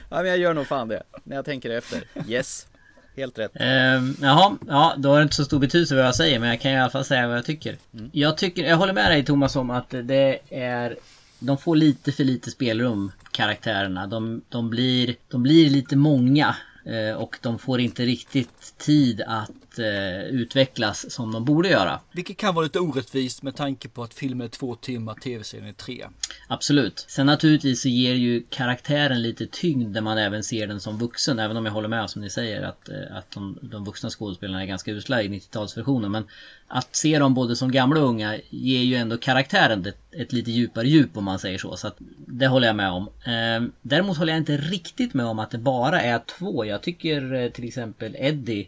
[0.09, 1.03] ja, men jag gör nog fan det.
[1.23, 2.03] När jag tänker efter.
[2.27, 2.67] Yes.
[3.15, 3.51] Helt rätt.
[3.55, 6.61] Ehm, jaha, ja, då har det inte så stor betydelse vad jag säger men jag
[6.61, 7.77] kan i alla fall säga vad jag tycker.
[8.11, 10.97] Jag tycker, jag håller med dig Thomas om att det är
[11.39, 14.07] De får lite för lite spelrum karaktärerna.
[14.07, 16.55] De, de, blir, de blir lite många
[16.85, 21.99] eh, och de får inte riktigt tid att eh, utvecklas som de borde göra.
[22.11, 25.73] Vilket kan vara lite orättvist med tanke på att filmen är två timmar, tv-serien är
[25.73, 26.05] tre.
[26.47, 27.05] Absolut.
[27.07, 31.39] Sen naturligtvis så ger ju karaktären lite tyngd när man även ser den som vuxen.
[31.39, 34.61] Även om jag håller med som ni säger att, eh, att de, de vuxna skådespelarna
[34.61, 36.09] är ganska usla i 90-talsversionen.
[36.09, 36.27] Men
[36.67, 40.51] att se dem både som gamla och unga ger ju ändå karaktären ett, ett lite
[40.51, 41.77] djupare djup om man säger så.
[41.77, 41.95] Så att
[42.27, 43.09] det håller jag med om.
[43.25, 46.65] Ehm, Däremot håller jag inte riktigt med om att det bara är två.
[46.65, 48.67] Jag tycker eh, till exempel Eddie eh,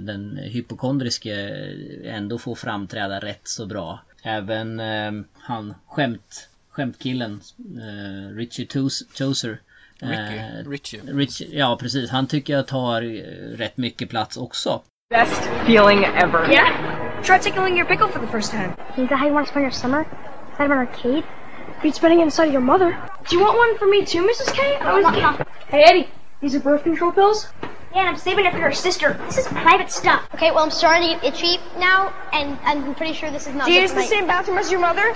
[0.00, 1.32] den hypokondriske
[2.04, 4.00] eh, ändå får framträda rätt så bra.
[4.22, 8.66] Även eh, han skämt, skämtkillen eh, Richie
[9.14, 9.58] Tozer.
[10.00, 11.00] Ricky, Richie.
[11.00, 11.58] Richie.
[11.58, 14.82] Ja precis, han tycker jag tar eh, rätt mycket plats också.
[15.10, 16.52] Best feeling ever.
[16.52, 16.68] Yeah?
[17.22, 18.72] Try tickling your pickle for the first time.
[18.96, 20.04] Is that how you want to spend your summer?
[20.50, 21.24] Inside of an arcade?
[21.82, 22.96] You'd spending it inside of your mother.
[23.28, 24.52] Do you want one for me too, Mrs.
[24.52, 24.76] K?
[24.76, 26.08] I was Hey, Eddie.
[26.40, 27.46] These are birth control pills?
[27.94, 29.20] Yeah, and I'm saving it for your sister.
[29.26, 30.20] This is private stuff.
[30.34, 33.66] Okay, well, I'm starting to get itchy now, and I'm pretty sure this is not
[33.66, 35.14] Do you good use the same bathroom as your mother?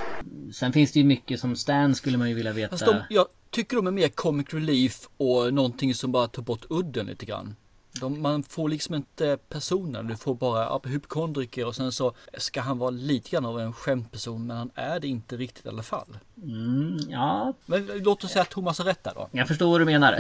[0.53, 2.71] Sen finns det ju mycket som Stan skulle man ju vilja veta.
[2.71, 6.65] Fast de, jag tycker de är mer comic relief och någonting som bara tar bort
[6.71, 7.57] udden lite grann.
[8.01, 12.79] De, man får liksom inte personen, du får bara hypokondriker och sen så ska han
[12.79, 16.19] vara lite grann av en skämtperson men han är det inte riktigt i alla fall.
[16.43, 19.29] Mm, ja, Men låt oss säga att Thomas har rätt där då.
[19.33, 20.17] Jag förstår vad du menar.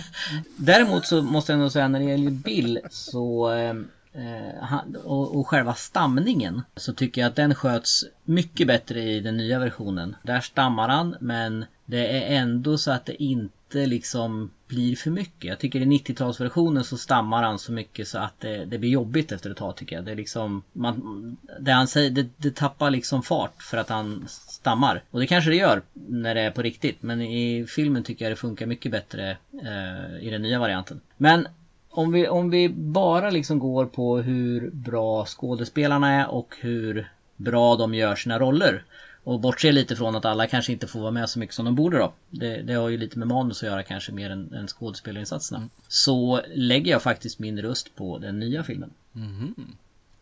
[0.56, 3.74] Däremot så måste jag nog säga när det gäller Bill så eh,
[4.12, 9.58] eh, och själva stamningen så tycker jag att den sköts mycket bättre i den nya
[9.58, 10.16] versionen.
[10.22, 15.44] Där stammar han men det är ändå så att det inte liksom blir för mycket.
[15.44, 19.32] Jag tycker i 90-talsversionen så stammar han så mycket så att det, det blir jobbigt
[19.32, 20.04] efter ett tag tycker jag.
[20.04, 24.24] Det är liksom man, Det han säger, det, det tappar liksom fart för att han
[24.28, 25.02] stammar.
[25.10, 27.02] Och det kanske det gör när det är på riktigt.
[27.02, 31.00] Men i filmen tycker jag det funkar mycket bättre eh, i den nya varianten.
[31.16, 31.46] Men
[31.90, 37.76] om vi, om vi bara liksom går på hur bra skådespelarna är och hur bra
[37.76, 38.84] de gör sina roller.
[39.26, 41.74] Och bortser lite från att alla kanske inte får vara med så mycket som de
[41.74, 42.12] borde då.
[42.30, 45.68] Det, det har ju lite med manus att göra kanske mer än, än skådespelarinsatserna.
[45.88, 48.90] Så lägger jag faktiskt min röst på den nya filmen.
[49.12, 49.54] Mhm.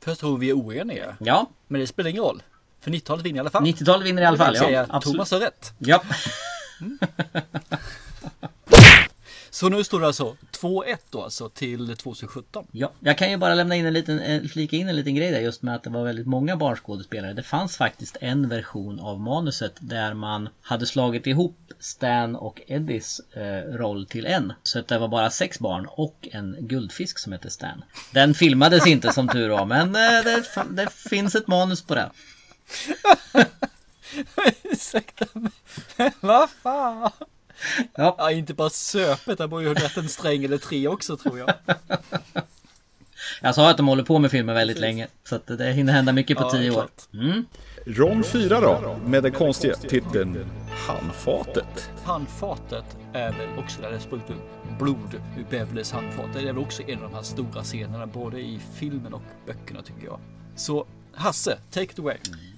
[0.01, 1.17] Först tror vi är oeniga.
[1.21, 1.51] Ja.
[1.69, 2.43] Men det spelar ingen roll.
[2.81, 3.65] För 90-talet vinner i alla fall.
[3.65, 5.01] 90-talet vinner i alla fall, ja.
[5.01, 5.73] Thomas har rätt.
[5.79, 6.03] Ja.
[9.65, 12.67] Så nu står det alltså 2-1 då alltså till 2017.
[12.73, 15.31] Ja, jag kan ju bara lämna in en liten, eh, flika in en liten grej
[15.31, 17.33] där just med att det var väldigt många barnskådespelare.
[17.33, 23.21] Det fanns faktiskt en version av manuset där man hade slagit ihop Stan och Eddies
[23.21, 24.53] eh, roll till en.
[24.63, 27.85] Så att det var bara sex barn och en guldfisk som hette Stan.
[28.13, 32.11] Den filmades inte som tur var men eh, det, det finns ett manus på det.
[34.63, 35.53] Ursäkta mig.
[36.21, 37.11] Vad fan?
[37.95, 38.31] Ja.
[38.31, 41.53] inte bara söpet, han borde ju ha rätt en sträng eller tre också tror jag.
[43.43, 45.09] Jag sa att de håller på med filmen väldigt länge.
[45.25, 46.89] Så att det hinner hända mycket på Ja, tio år.
[47.15, 47.45] Mm.
[47.87, 50.47] Ron 4 då, med den konstiga titeln
[50.89, 51.91] Handfatet.
[52.05, 56.27] Handfatet är väl också där det sprutar ut blod ur Beverlys handfat.
[56.35, 59.83] Det är väl också en av de här stora scenerna både i filmen och böckerna
[59.83, 60.19] tycker jag.
[60.57, 62.17] Så Hasse, take it away.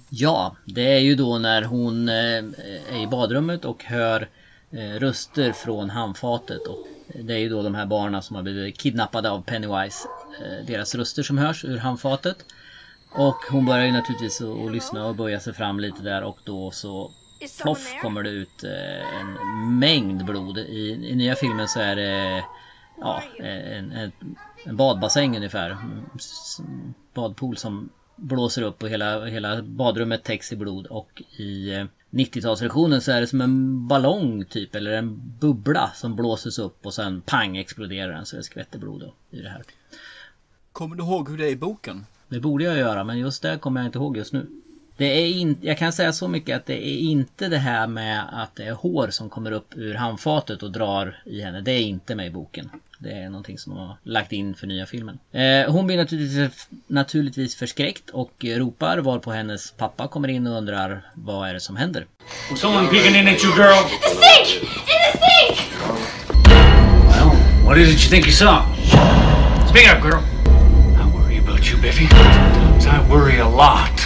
[0.09, 4.27] Ja, det är ju då när hon eh, är i badrummet och hör
[4.71, 6.67] röster från handfatet.
[6.67, 6.87] Och
[7.23, 10.07] det är ju då de här barnen som har blivit kidnappade av Pennywise.
[10.41, 12.45] Eh, deras röster som hörs ur handfatet.
[13.11, 16.71] Och hon börjar ju naturligtvis att lyssna och böja sig fram lite där och då
[16.71, 17.11] så
[17.61, 20.57] Ploff kommer det ut eh, en mängd blod.
[20.57, 22.43] I, I nya filmen så är det
[23.01, 24.11] ja, en, en,
[24.65, 25.77] en badbassäng ungefär.
[27.13, 30.87] Badpool som blåser upp och hela, hela badrummet täcks i blod.
[30.87, 36.15] Och i eh, 90-talsversionen så är det som en ballong typ eller en bubbla som
[36.15, 39.63] blåses upp och sen pang exploderar den så det skvätter blod då, i det här.
[40.71, 42.05] Kommer du ihåg hur det är i boken?
[42.27, 44.47] Det borde jag göra men just det kommer jag inte ihåg just nu.
[44.97, 48.25] Det är inte, jag kan säga så mycket att det är inte det här med
[48.31, 51.61] att det är hår som kommer upp ur handfatet och drar i henne.
[51.61, 52.69] Det är inte med i boken.
[52.99, 55.19] Det är någonting som de har lagt in för nya filmen.
[55.31, 61.11] Eh, hon blir naturligtvis, naturligtvis förskräckt och ropar varpå hennes pappa kommer in och undrar
[61.13, 62.05] vad är det som händer.
[62.55, 63.83] Someone peeking in at you, girl.
[64.01, 64.63] The sink!
[64.63, 65.71] In the sink!
[67.09, 67.31] Well,
[67.65, 68.61] what is it you think you saw?
[69.69, 70.21] Speak up, girl.
[70.95, 72.07] I worry about you, Biffy.
[72.07, 74.01] Sometimes I worry a lot.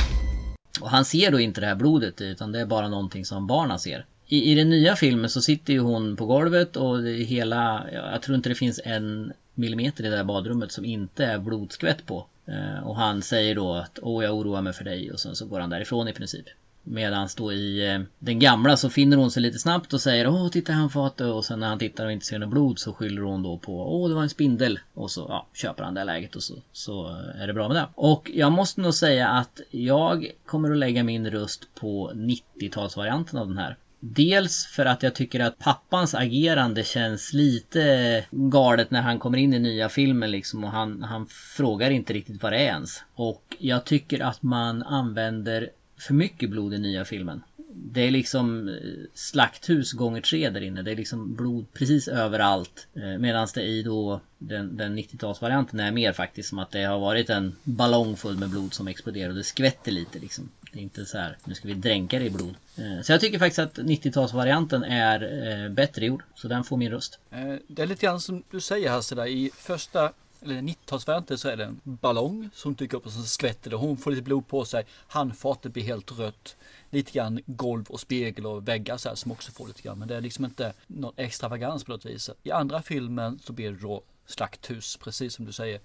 [0.82, 3.80] Och han ser då inte det här blodet utan det är bara någonting som barnen
[3.80, 4.06] ser.
[4.32, 7.86] I, I den nya filmen så sitter ju hon på golvet och det är hela,
[7.92, 12.06] jag tror inte det finns en millimeter i det där badrummet som inte är blodskvätt
[12.06, 12.26] på.
[12.46, 15.46] Eh, och han säger då att åh jag oroar mig för dig och sen så
[15.46, 16.46] går han därifrån i princip.
[16.84, 20.50] Medan då i eh, den gamla så finner hon sig lite snabbt och säger åh
[20.50, 23.44] titta handfatet och sen när han tittar och inte ser något blod så skyller hon
[23.44, 26.44] då på åh det var en spindel och så ja, köper han det läget och
[26.44, 27.88] så, så är det bra med det.
[27.96, 33.48] Och jag måste nog säga att jag kommer att lägga min röst på 90-talsvarianten av
[33.48, 33.78] den här.
[34.04, 39.54] Dels för att jag tycker att pappans agerande känns lite galet när han kommer in
[39.54, 43.04] i nya filmen liksom och han, han frågar inte riktigt vad det är ens.
[43.14, 47.44] Och jag tycker att man använder för mycket blod i nya filmen.
[47.74, 48.76] Det är liksom eh,
[49.14, 50.82] slakthus gånger tre där inne.
[50.82, 52.88] Det är liksom blod precis överallt.
[52.94, 57.00] Eh, Medan det i då den, den 90-talsvarianten är mer faktiskt som att det har
[57.00, 60.50] varit en ballong full med blod som exploderar och det skvätter lite liksom.
[60.74, 62.56] Det är inte så här, nu ska vi dränka det i blod.
[62.78, 66.24] Eh, så jag tycker faktiskt att 90-talsvarianten är bättre gjord.
[66.36, 67.20] Så den får min röst.
[67.68, 69.28] Det är lite grann som du säger Hasse där.
[69.28, 70.12] I första
[70.42, 73.76] eller 90-talsvarianten så är det en ballong som dyker upp och så skvätter det.
[73.76, 74.86] Hon får lite blod på sig.
[75.08, 76.58] Handfatet blir helt rött.
[76.90, 80.00] Lite grann golv och spegel och väggar så här som också får lite grann.
[80.00, 82.30] Men det är liksom inte någon extravagans på något vis.
[82.44, 85.82] I andra filmen så blir det då slakthus, precis som du säger.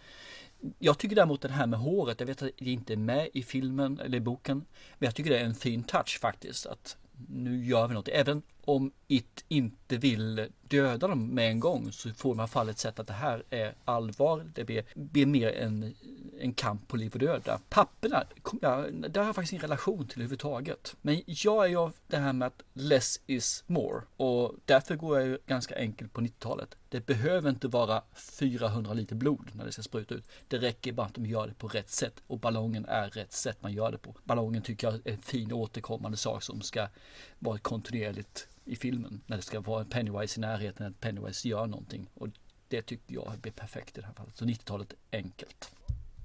[0.78, 3.42] Jag tycker däremot det här med håret, jag vet att det inte är med i
[3.42, 4.64] filmen eller i boken.
[4.98, 6.66] Men jag tycker det är en fin touch faktiskt.
[6.66, 6.96] Att
[7.28, 8.08] nu gör vi något.
[8.08, 12.98] Även om It inte vill döda dem med en gång så får man fallet sett
[12.98, 14.50] att det här är allvar.
[14.54, 15.94] Det blir, blir mer en,
[16.40, 17.60] en kamp på liv och döda.
[17.68, 18.24] Papperna,
[18.62, 20.96] jag, där har jag faktiskt ingen relation till överhuvudtaget.
[21.02, 24.02] Men jag är ju av det här med att less is more.
[24.16, 26.76] Och därför går jag ju ganska enkelt på 90-talet.
[26.88, 30.24] Det behöver inte vara 400 liter blod när det ska spruta ut.
[30.48, 32.22] Det räcker bara att de gör det på rätt sätt.
[32.26, 34.14] Och ballongen är rätt sätt man gör det på.
[34.24, 36.88] Ballongen tycker jag är en fin återkommande sak som ska
[37.38, 39.20] vara kontinuerligt i filmen.
[39.26, 42.10] När det ska vara en Pennywise i närheten, att Pennywise gör någonting.
[42.14, 42.28] Och
[42.68, 44.36] det tycker jag blir perfekt i det här fallet.
[44.36, 45.72] Så 90-talet enkelt.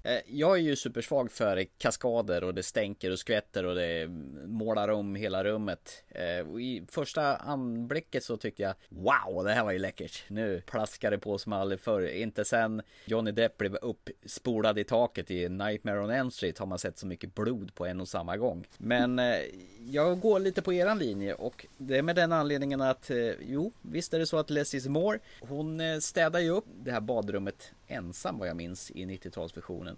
[0.04, 4.08] Eh, jag är ju supersvag för kaskader och det stänker och skvätter och det
[4.46, 6.04] målar om hela rummet.
[6.10, 10.24] Eh, och I första anblicket så tyckte jag Wow, det här var ju läckert.
[10.28, 12.08] Nu plaskar det på som aldrig förr.
[12.08, 16.80] Inte sen Johnny Depp blev uppspolad i taket i Nightmare on Elm Street har man
[16.80, 18.68] sett så mycket blod på en och samma gång.
[18.78, 19.38] Men eh,
[19.80, 24.14] jag går lite på eran linje och det är med den anledningen att jo, visst
[24.14, 25.20] är det så att Less is more.
[25.40, 29.91] Hon städar ju upp det här badrummet ensam vad jag minns i 90-talsversionen.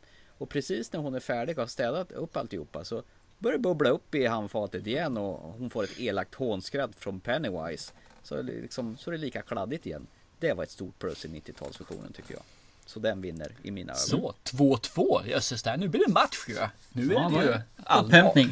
[0.43, 3.03] Och precis när hon är färdig och har städat upp alltihopa så
[3.39, 7.93] börjar det bubbla upp i handfatet igen och hon får ett elakt hånskratt från Pennywise.
[8.23, 10.07] Så, liksom, så är det lika kladdigt igen.
[10.39, 12.43] Det var ett stort plus i 90-talsversionen tycker jag.
[12.85, 13.99] Så den vinner i mina ögon.
[13.99, 15.27] Så, 2-2.
[15.27, 16.57] Jösses där, nu blir det match ju.
[16.89, 18.33] Nu är det ju allvar.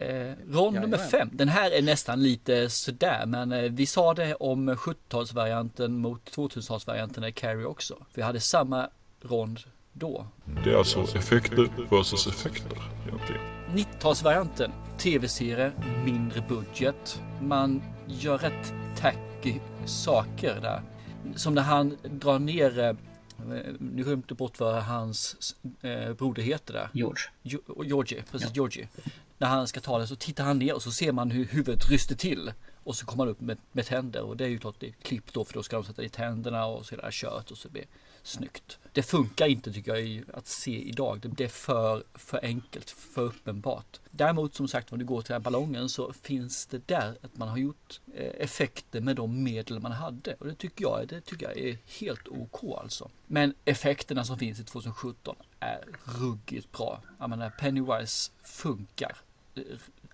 [0.00, 1.30] Eh, rond nummer fem.
[1.32, 7.28] Den här är nästan lite sådär, men eh, vi sa det om 70-talsvarianten mot 2000-talsvarianten
[7.28, 7.96] i Carrie också.
[8.14, 8.90] Vi hade samma
[9.20, 9.60] rond
[9.98, 10.26] då.
[10.64, 13.40] Det är alltså effekter versus effekter egentligen.
[13.74, 15.72] 90-talsvarianten, tv-serie,
[16.04, 17.22] mindre budget.
[17.42, 19.54] Man gör rätt tacky
[19.86, 20.82] saker där.
[21.36, 22.92] Som när han drar ner eh,
[23.80, 25.36] Nu glömde jag bort vad hans
[25.82, 26.88] eh, broder heter där.
[26.92, 27.22] George.
[27.42, 28.88] Jo- Georgie, precis Georgie.
[29.38, 31.90] När han ska ta det så tittar han ner och så ser man hur huvudet
[31.90, 32.52] ryster till.
[32.84, 34.92] Och så kommer han upp med, med tänder och det är ju klart det är
[35.02, 37.58] klipp då för då ska de sätta i tänderna och så är det kött och
[37.58, 37.88] så blir det
[38.22, 38.78] snyggt.
[38.98, 41.20] Det funkar inte tycker jag att se idag.
[41.36, 44.00] Det, är för, för enkelt, för uppenbart.
[44.10, 47.36] Däremot som sagt om du går till den här ballongen så finns det där att
[47.36, 50.34] man har gjort eh, effekter med de medel man hade.
[50.34, 53.10] Och det tycker jag, det tycker jag är helt OK alltså.
[53.26, 55.84] Men effekterna som finns i 2017 är
[56.20, 57.02] ruggigt bra.
[57.18, 59.16] Jag menar Pennywise funkar.
[59.54, 59.62] Eh,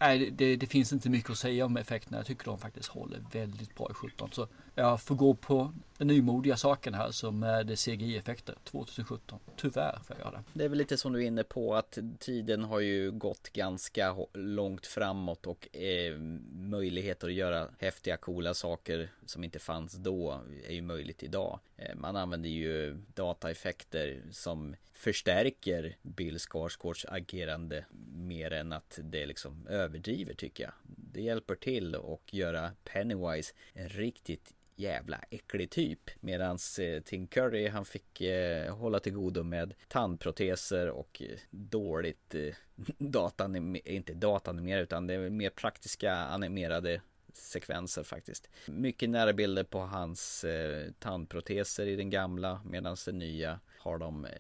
[0.01, 2.17] nej, det, det, det finns inte mycket att säga om effekterna.
[2.17, 4.31] Jag tycker de faktiskt håller väldigt bra i 17.
[4.33, 9.39] Så jag får gå på nymodiga saken här som är det CGI-effekter 2017.
[9.57, 10.45] Tyvärr får jag göra det.
[10.53, 14.17] Det är väl lite som du är inne på att tiden har ju gått ganska
[14.33, 16.19] långt framåt och eh,
[16.53, 21.61] möjligheter att göra häftiga coola saker som inte fanns då är ju möjligt idag.
[21.77, 27.85] Eh, man använder ju dataeffekter som förstärker Bill Skarsgårds agerande
[28.15, 30.73] mer än att det liksom överdriver tycker jag.
[31.13, 36.11] Det hjälper till och göra Pennywise en riktigt jävla äcklig typ.
[36.21, 42.35] Medans eh, Tim Curry han fick eh, hålla till godo med tandproteser och eh, dåligt
[42.35, 42.55] eh,
[42.99, 47.01] datanim- inte datanimerade utan det är mer praktiska animerade
[47.33, 48.49] sekvenser faktiskt.
[48.67, 54.31] Mycket närbilder på hans eh, tandproteser i den gamla medan den nya har de eh,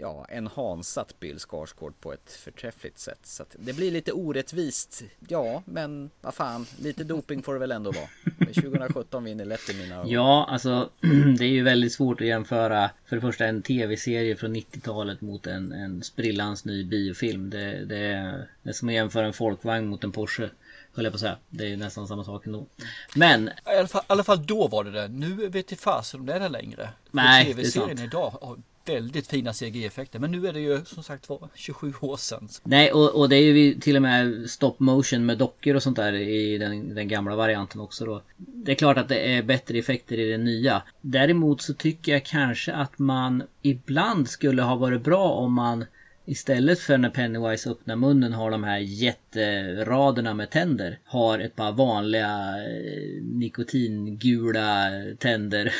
[0.00, 3.18] ja, enhansat Bill Skarsgård på ett förträffligt sätt.
[3.22, 5.02] Så att det blir lite orättvist.
[5.28, 8.08] Ja, men vad fan, lite doping får det väl ändå vara.
[8.38, 10.10] Men 2017 vinner lätt i mina ögon.
[10.10, 10.90] Ja, alltså
[11.38, 15.46] det är ju väldigt svårt att jämföra för det första en tv-serie från 90-talet mot
[15.46, 17.50] en, en sprillans ny biofilm.
[17.50, 20.50] Det, det, är, det är som att jämföra en folkvagn mot en Porsche.
[20.92, 21.36] Höll jag på att säga.
[21.48, 22.66] Det är ju nästan samma sak ändå.
[23.14, 25.08] Men I alla fall, i alla fall då var det det.
[25.08, 26.88] Nu vet jag fasen om det är det längre.
[27.10, 28.08] För Nej, det är TV-serien sant.
[28.08, 30.18] idag väldigt fina CGI-effekter.
[30.18, 32.48] Men nu är det ju som sagt var 27 år sedan.
[32.64, 35.96] Nej och, och det är ju till och med stop motion med dockor och sånt
[35.96, 38.22] där i den, den gamla varianten också då.
[38.36, 40.82] Det är klart att det är bättre effekter i den nya.
[41.00, 45.84] Däremot så tycker jag kanske att man ibland skulle ha varit bra om man
[46.30, 50.98] Istället för när Pennywise öppnar munnen har de här jätteraderna med tänder.
[51.04, 55.74] Har ett par vanliga eh, nikotingula tänder.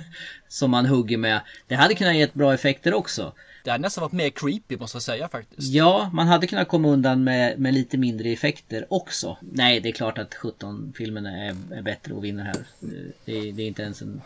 [0.56, 1.40] som man hugger med.
[1.66, 3.32] Det hade kunnat ge bra effekter också.
[3.64, 5.72] Det hade nästan varit mer creepy måste jag säga faktiskt.
[5.72, 9.36] Ja, man hade kunnat komma undan med, med lite mindre effekter också.
[9.40, 12.56] Nej, det är klart att 17-filmen är, är bättre och vinner här.
[13.24, 14.20] Det är, det är inte ens en,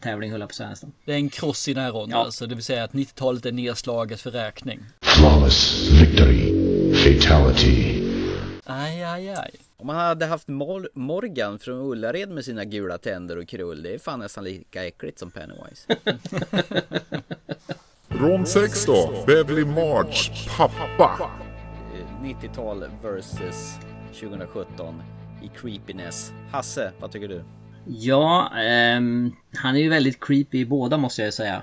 [0.00, 0.92] tävling höll jag på att säga nästan.
[1.04, 2.16] Det är en kross i närrond Ja.
[2.16, 2.46] alltså.
[2.46, 4.80] Det vill säga att 90-talet är nedslaget för räkning.
[5.00, 6.52] Flawless victory.
[6.94, 8.09] Fatality.
[8.70, 9.50] Aj, aj, aj.
[9.76, 13.94] Om man hade haft Mor- Morgan från Ullared med sina gula tänder och krull, det
[13.94, 15.96] är fan nästan lika äckligt som Pennywise.
[18.08, 21.30] Rond 6 då, Beverly March pappa.
[21.94, 23.78] Eh, 90-tal versus
[24.20, 25.02] 2017
[25.42, 26.32] i creepiness.
[26.50, 27.44] Hasse, vad tycker du?
[27.86, 31.62] Ja, ehm, han är ju väldigt creepy i båda måste jag säga.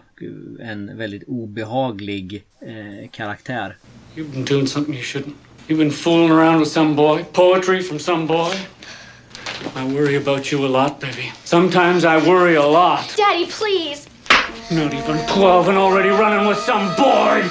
[0.59, 3.77] En väldigt obehaglig eh, karaktär.
[4.15, 5.33] You've been doing something you shouldn't.
[5.67, 8.57] You've been fooling around with some boy, poetry from some boy.
[9.75, 11.29] I worry about you a lot, baby.
[11.43, 13.13] Sometimes I worry a lot.
[13.17, 14.07] Daddy, please.
[14.71, 17.43] Not even 12 and already running with some boy.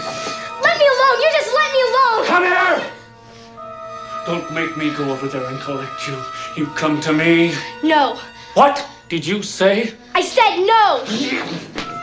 [0.63, 1.21] Let me alone.
[1.21, 2.27] You just let me alone.
[2.27, 2.93] Come here!
[4.25, 6.19] Don't make me go over there and collect you.
[6.57, 7.53] You come to me.
[7.83, 8.19] No.
[8.55, 9.93] What did you say?
[10.15, 11.93] I said no.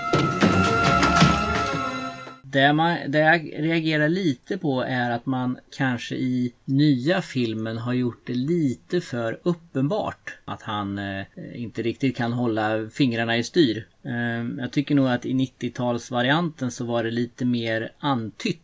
[2.53, 7.93] Det, man, det jag reagerar lite på är att man kanske i nya filmen har
[7.93, 13.87] gjort det lite för uppenbart att han eh, inte riktigt kan hålla fingrarna i styr.
[14.03, 18.59] Eh, jag tycker nog att i 90-talsvarianten så var det lite mer antytt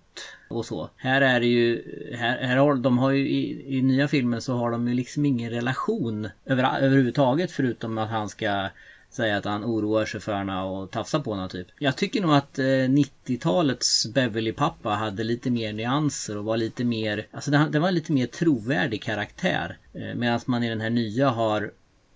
[0.50, 0.90] och så.
[0.96, 1.84] Här är det ju,
[2.16, 5.26] här, här har, de har ju i, i nya filmen så har de ju liksom
[5.26, 8.70] ingen relation över, överhuvudtaget förutom att han ska
[9.10, 11.68] säga att han oroar sig för henne och tafsar på henne typ.
[11.80, 17.28] Jag tycker nog att eh, 90-talets Beverly-pappa hade lite mer nyanser och var lite mer,
[17.32, 19.78] alltså det, var en lite mer trovärdig karaktär.
[19.94, 21.72] Eh, Medan man i den här nya har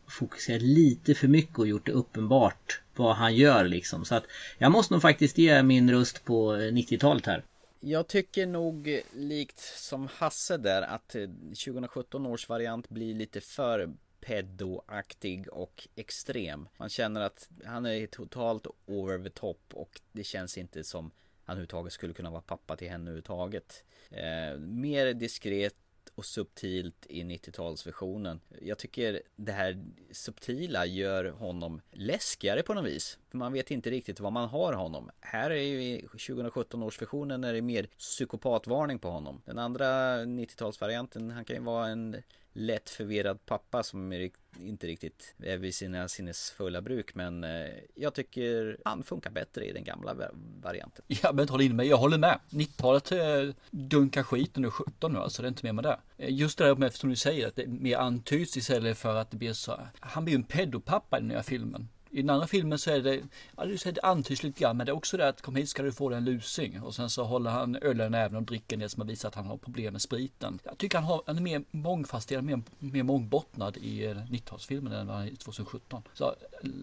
[0.08, 4.06] fokuserat lite för mycket och gjort det uppenbart vad han gör liksom.
[4.06, 4.24] Så att
[4.58, 7.44] jag måste nog faktiskt ge min röst på eh, 90-talet här.
[7.80, 11.22] Jag tycker nog eh, likt som Hasse där att eh,
[11.66, 13.89] 2017 års variant blir lite för
[14.26, 16.70] pedoaktig och extrem.
[16.78, 21.12] Man känner att han är totalt over the top och det känns inte som
[21.46, 23.84] han överhuvudtaget skulle kunna vara pappa till henne överhuvudtaget.
[24.10, 25.76] Eh, mer diskret
[26.16, 28.40] och subtilt i 90-talsversionen.
[28.62, 33.20] Jag tycker det här subtila gör honom läskigare på något vis.
[33.30, 35.12] För man vet inte riktigt vad man har honom.
[35.20, 39.42] Här är ju i 2017 års versionen är det mer psykopatvarning på honom.
[39.46, 39.86] Den andra
[40.26, 42.16] 90-talsvarianten, han kan ju vara en
[42.54, 44.30] lätt förvirrad pappa som
[44.60, 49.72] inte riktigt är vid sina sinnesfulla bruk men eh, jag tycker han funkar bättre i
[49.72, 50.16] den gamla
[50.62, 51.06] varianten.
[51.08, 52.39] Jag behöver inte hålla in mig, jag håller med.
[52.49, 55.99] 90-talet eh, dunkar skit nu 17 nu alltså, det är inte mer med det.
[56.18, 59.32] Eh, just det där med som du säger att det mer antyds istället för att
[59.32, 59.80] det blir så.
[59.99, 61.88] Han blir ju en pedopappa i den nya filmen.
[62.14, 63.22] I den andra filmen så är det,
[63.57, 65.91] ja, det antyds lite grann, men det är också det att kom hit ska du
[65.91, 66.82] få dig en lusing.
[66.82, 69.45] Och sen så håller han ölen även och dricker det som har visat att han
[69.45, 70.59] har problem med spriten.
[70.64, 75.07] Jag tycker han, har, han är mer mångfasetterad, mer, mer mångbottnad i eh, 90-talsfilmen än
[75.07, 76.03] vad han är i 2017.
[76.14, 76.34] Så eh,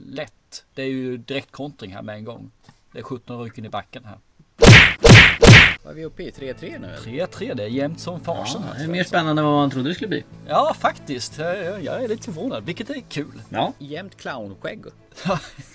[0.07, 0.65] lätt.
[0.75, 2.51] Det är ju direktkontring här med en gång.
[2.93, 4.19] Det är 17 rycken i backen här.
[5.83, 6.31] Vad är vi uppe i?
[6.31, 6.89] 3-3 nu?
[7.05, 8.63] 3-3, det är jämnt som fasen.
[8.69, 10.25] Ja, det är mer spännande än vad man trodde det skulle bli.
[10.49, 11.39] Ja, faktiskt.
[11.39, 13.43] Jag, jag är lite förvånad, vilket är kul.
[13.49, 13.73] Ja.
[13.79, 14.85] Jämnt clownskägg.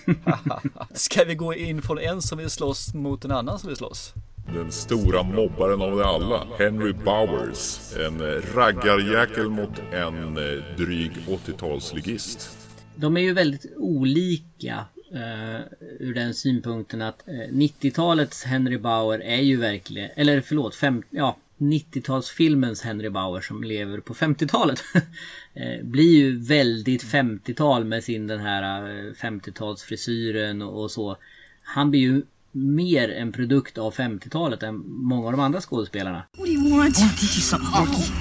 [0.94, 4.14] Ska vi gå in från en som vill slåss mot en annan som vill slåss?
[4.54, 7.94] Den stora mobbaren av det alla, Henry Bowers.
[7.98, 12.58] En raggarjäkel mot en eh, dryg 80-talsligist.
[12.96, 14.86] De är ju väldigt olika
[15.16, 15.62] Uh,
[16.00, 21.38] ur den synpunkten att uh, 90-talets Henry Bauer är ju verkligen, eller förlåt, fem, ja,
[21.58, 28.40] 90-talsfilmens Henry Bauer som lever på 50-talet uh, blir ju väldigt 50-tal med sin den
[28.40, 28.74] här
[29.14, 31.18] 50-talsfrisyren och, och så.
[31.64, 36.24] Han blir ju mer en produkt av 50-talet än många av de andra skådespelarna.
[36.38, 36.98] What do you want?
[36.98, 38.12] I want to teach you something, Porky.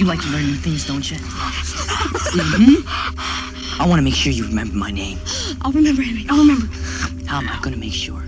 [0.00, 1.20] You like to learn new things, don't you?
[2.30, 3.59] Mm-hmm.
[3.80, 5.18] I want to make sure you remember my name.
[5.62, 6.26] I'll remember, Henry.
[6.28, 6.66] I'll remember.
[7.26, 8.20] How am I going to make sure?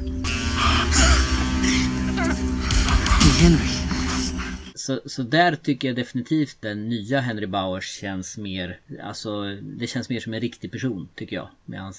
[3.23, 3.69] Hey, Henry.
[4.75, 10.09] Så, så där tycker jag definitivt den nya Henry Bowers känns mer, alltså det känns
[10.09, 11.49] mer som en riktig person tycker jag.
[11.65, 11.93] Medan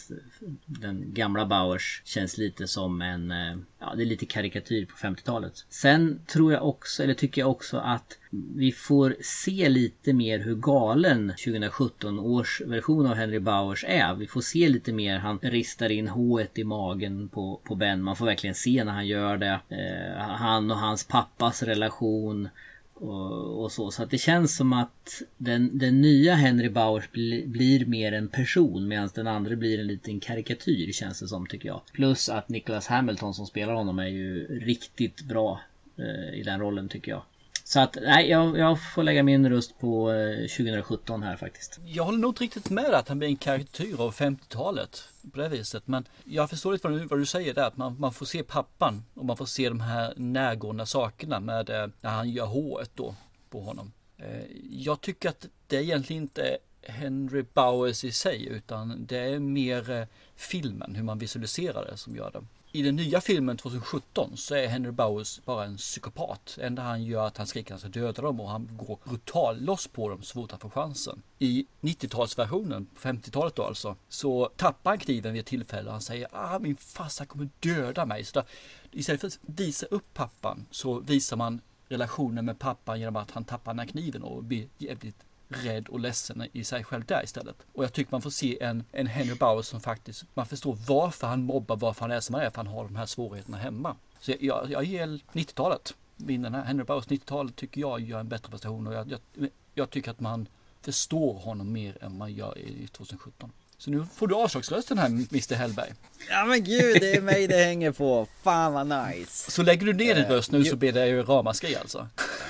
[0.66, 5.66] den gamla Bowers känns lite som en, eh, ja det är lite karikatyr på 50-talet.
[5.70, 8.18] Sen tror jag också, eller tycker jag också att
[8.56, 14.14] vi får se lite mer hur galen 2017 års version av Henry Bowers är.
[14.14, 18.04] Vi får se lite mer, han ristar in h i magen på, på Ben.
[18.04, 19.60] Man får verkligen se när han gör det.
[19.70, 22.50] Eh, han och hans pappas relation
[22.94, 23.92] och, och, så.
[23.92, 28.28] Så att det känns som att den, den nya Henry Bowers bli, blir mer en
[28.28, 31.82] person medan den andra blir en liten karikatyr känns det som tycker jag.
[31.94, 35.62] Plus att Nicholas Hamilton som spelar honom är ju riktigt bra
[35.98, 37.24] eh, i den rollen tycker jag.
[37.64, 41.80] Så att nej, jag, jag får lägga min röst på eh, 2017 här faktiskt.
[41.86, 45.04] Jag håller nog inte riktigt med att han blir en karikatyr av 50-talet
[45.34, 45.88] på det viset.
[45.88, 48.44] Men jag förstår lite vad du, vad du säger där, att man, man får se
[48.44, 52.92] pappan och man får se de här närgående sakerna med eh, när han gör håret
[52.96, 53.16] då
[53.50, 53.92] på honom.
[54.18, 60.08] Eh, jag tycker att det egentligen inte Henry Bowers i sig utan det är mer
[60.36, 62.44] filmen, hur man visualiserar det som gör det.
[62.76, 66.54] I den nya filmen 2017 så är Henry Bowers bara en psykopat.
[66.58, 68.70] Det enda han gör är att han skriker att han ska döda dem och han
[68.78, 71.22] går brutal loss på dem så fort han får chansen.
[71.40, 76.28] I 90-talsversionen, 50-talet då alltså, så tappar han kniven vid ett tillfälle och han säger
[76.32, 78.24] ah min farsa kommer döda mig.
[78.24, 78.46] Så där,
[78.92, 83.44] istället för att visa upp pappan så visar man relationen med pappan genom att han
[83.44, 85.18] tappar den här kniven och blir jävligt
[85.54, 87.56] rädd och ledsen i sig själv där istället.
[87.74, 91.28] Och jag tycker man får se en, en Henry Bowers som faktiskt, man förstår varför
[91.28, 93.96] han mobbar, varför han är som han är, för han har de här svårigheterna hemma.
[94.20, 95.94] Så jag, jag, jag ger 90-talet.
[96.18, 99.90] Den här Henry Bowers 90-talet tycker jag gör en bättre prestation och jag, jag, jag
[99.90, 100.48] tycker att man
[100.82, 103.52] förstår honom mer än man gör i 2017.
[103.78, 105.94] Så nu får du avslagsrösten här Mr Hellberg.
[106.30, 108.28] Ja men gud, det är mig det hänger på.
[108.44, 109.52] Fan vad nice.
[109.52, 112.08] Så lägger du ner din röst nu så blir det ju ramaskri alltså.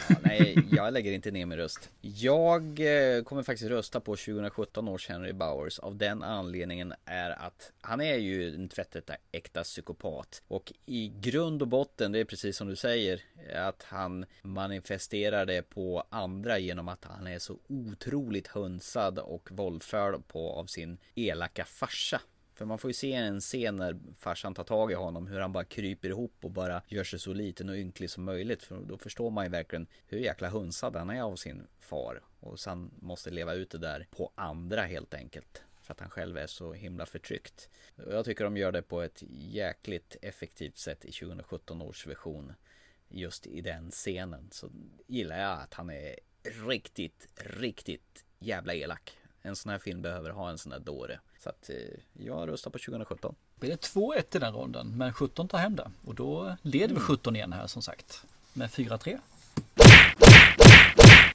[0.09, 1.89] Ja, nej, jag lägger inte ner min röst.
[2.01, 5.79] Jag eh, kommer faktiskt rösta på 2017 års Henry Bowers.
[5.79, 10.41] Av den anledningen är att han är ju en tvättäkta psykopat.
[10.47, 13.21] Och i grund och botten, det är precis som du säger,
[13.55, 20.27] att han manifesterar det på andra genom att han är så otroligt hunsad och våldförd
[20.27, 22.21] på av sin elaka farsa.
[22.55, 25.51] För man får ju se en scen när farsan tar tag i honom hur han
[25.51, 28.63] bara kryper ihop och bara gör sig så liten och ynklig som möjligt.
[28.63, 32.21] För då förstår man ju verkligen hur jäkla hunsad han är av sin far.
[32.39, 35.63] Och sen måste leva ut det där på andra helt enkelt.
[35.81, 37.69] För att han själv är så himla förtryckt.
[37.95, 42.53] Och jag tycker de gör det på ett jäkligt effektivt sätt i 2017 års version.
[43.09, 44.69] Just i den scenen så
[45.07, 46.15] gillar jag att han är
[46.67, 49.17] riktigt, riktigt jävla elak.
[49.45, 51.19] En sån här film behöver ha en sån här dåre.
[51.39, 51.75] Så att eh,
[52.13, 53.35] jag röstar på 2017.
[53.59, 55.91] Blir det 2-1 i den ronden, men 17 tar hem det.
[56.05, 57.35] Och då leder vi 17 mm.
[57.35, 58.23] igen här som sagt.
[58.53, 59.19] Med 4-3.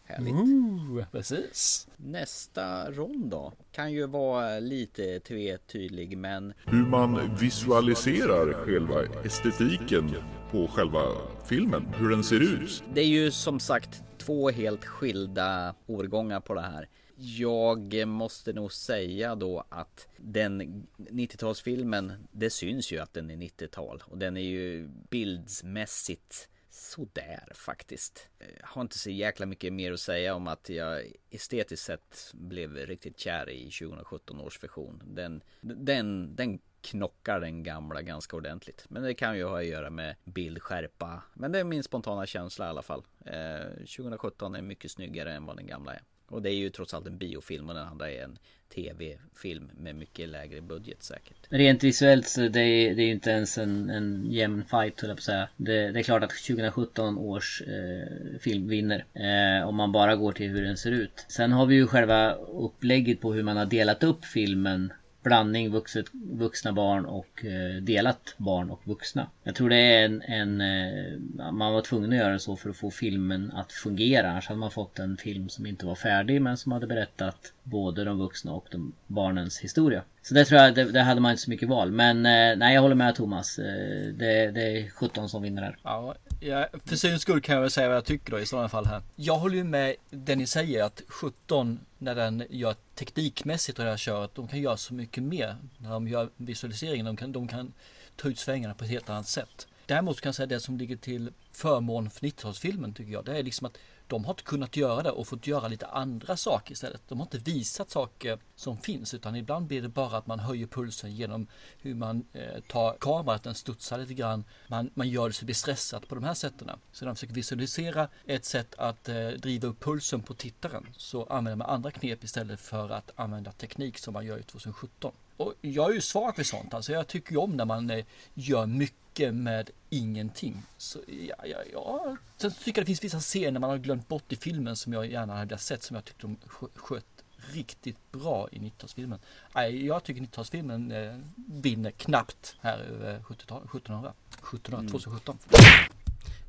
[0.05, 0.35] Härligt.
[0.35, 1.89] Ooh, precis.
[1.97, 10.15] Nästa rond då kan ju vara lite tvetydig men Hur man visualiserar själva estetiken
[10.51, 11.03] på själva
[11.47, 12.83] filmen, hur den ser ut.
[12.95, 16.89] det är ju som sagt två helt skilda årgångar på det här.
[17.17, 24.03] Jag måste nog säga då att den 90-talsfilmen, det syns ju att den är 90-tal
[24.07, 26.49] och den är ju bildsmässigt
[26.79, 28.29] sådär faktiskt.
[28.39, 32.77] Jag har inte så jäkla mycket mer att säga om att jag estetiskt sett blev
[32.77, 35.03] riktigt kär i 2017 års version.
[35.07, 38.87] Den, den, den knockar den gamla ganska ordentligt.
[38.89, 41.23] Men det kan ju ha att göra med bildskärpa.
[41.35, 43.05] Men det är min spontana känsla i alla fall.
[43.25, 46.03] Eh, 2017 är mycket snyggare än vad den gamla är.
[46.29, 48.39] Och det är ju trots allt en biofilm och den andra är en
[48.75, 51.47] tv-film med mycket lägre budget säkert.
[51.49, 55.11] Rent visuellt så det är det är ju inte ens en, en jämn fight höll
[55.11, 55.49] jag på att säga.
[55.57, 59.05] Det, det är klart att 2017 års eh, film vinner.
[59.15, 61.27] Eh, om man bara går till hur den ser ut.
[61.29, 64.93] Sen har vi ju själva upplägget på hur man har delat upp filmen.
[65.23, 69.31] Blandning vuxet, vuxna barn och eh, delat barn och vuxna.
[69.43, 72.77] Jag tror det är en, en eh, man var tvungen att göra så för att
[72.77, 74.31] få filmen att fungera.
[74.31, 78.05] Annars hade man fått en film som inte var färdig men som hade berättat både
[78.05, 80.03] de vuxna och de barnens historia.
[80.23, 81.93] Så det tror jag, det, det hade man inte så mycket val.
[81.93, 83.59] Men eh, nej jag håller med Thomas.
[83.59, 83.65] Eh,
[84.13, 85.79] det, det är 17 som vinner här.
[85.83, 88.69] Ja, ja, för syns skull kan jag väl säga vad jag tycker då i sådana
[88.69, 89.03] fall här.
[89.17, 93.91] Jag håller ju med det ni säger att 17 när den gör teknikmässigt och det
[93.91, 97.07] här köret, de kan göra så mycket mer när de gör visualiseringen.
[97.07, 97.73] De kan, de kan
[98.17, 99.67] ta ut svängarna på ett helt annat sätt.
[99.87, 103.43] Däremot kan jag säga det som ligger till förmån för 90-talsfilmen tycker jag, det är
[103.43, 103.79] liksom att
[104.09, 107.03] de har inte kunnat göra det och fått göra lite andra saker istället.
[107.09, 110.67] De har inte visat saker som finns utan ibland blir det bara att man höjer
[110.67, 111.47] pulsen genom
[111.79, 114.45] hur man eh, tar kameran, att den studsar lite grann.
[114.69, 116.71] Man, man gör det så det blir stressat på de här sätten.
[116.93, 121.25] Så när de försöker visualisera ett sätt att eh, driva upp pulsen på tittaren så
[121.25, 125.13] använder man andra knep istället för att använda teknik som man gör i 2017.
[125.39, 126.75] Och jag är ju svag för sånt.
[126.75, 130.63] Alltså jag tycker ju om när man eh, gör mycket med ingenting.
[130.79, 132.17] Så ja, ja, ja.
[132.37, 135.07] Sen tycker jag det finns vissa scener man har glömt bort i filmen som jag
[135.11, 137.05] gärna hade sett som jag tyckte de skö- sköt
[137.53, 139.19] riktigt bra i 90-talsfilmen.
[139.55, 144.13] Nej, jag tycker 90-talsfilmen eh, vinner knappt här över 70-talet, 1700,
[144.43, 144.93] 1700, Mm.
[144.93, 145.39] 2017.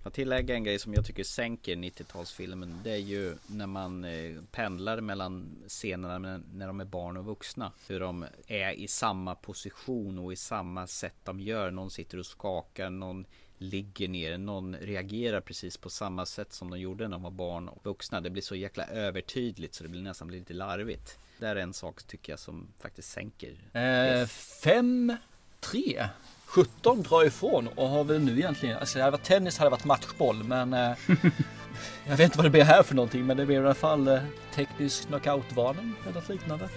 [0.03, 2.83] Jag tillägga en grej som jag tycker sänker 90-talsfilmen.
[2.83, 7.71] Det är ju när man eh, pendlar mellan scenerna när de är barn och vuxna.
[7.87, 11.71] Hur de är i samma position och i samma sätt de gör.
[11.71, 13.25] Någon sitter och skakar, någon
[13.57, 17.69] ligger ner, någon reagerar precis på samma sätt som de gjorde när de var barn
[17.69, 18.21] och vuxna.
[18.21, 21.19] Det blir så jäkla övertydligt så det blir nästan lite larvigt.
[21.39, 23.57] Det är en sak tycker jag som faktiskt sänker.
[23.73, 25.15] Eh, 5,
[25.59, 26.09] 3.
[26.49, 29.85] 17 drar ifrån och har väl nu egentligen, alltså det hade varit tennis hade varit
[29.85, 30.91] matchboll men eh,
[32.07, 34.07] jag vet inte vad det blir här för någonting men det blir i alla fall
[34.07, 34.19] eh,
[34.55, 36.69] teknisk knockout-varning eller något liknande.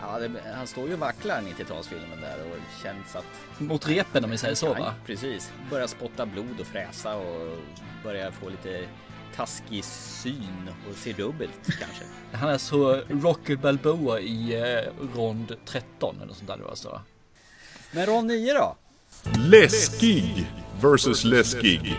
[0.00, 4.30] Ja, det, han står ju och vacklar 90-talsfilmen där och känns att Mot repen om
[4.30, 4.94] vi säger så va?
[5.06, 5.52] precis.
[5.70, 7.58] Börjar spotta blod och fräsa och
[8.04, 8.84] börjar få lite
[9.36, 12.04] taskig syn och ser dubbelt kanske.
[12.32, 17.00] Han är så Rocky Balboa i eh, rond 13 eller sånt där det var så.
[17.90, 18.76] Men rond 9 då?
[19.38, 20.46] Läskig
[20.80, 21.94] versus läskig.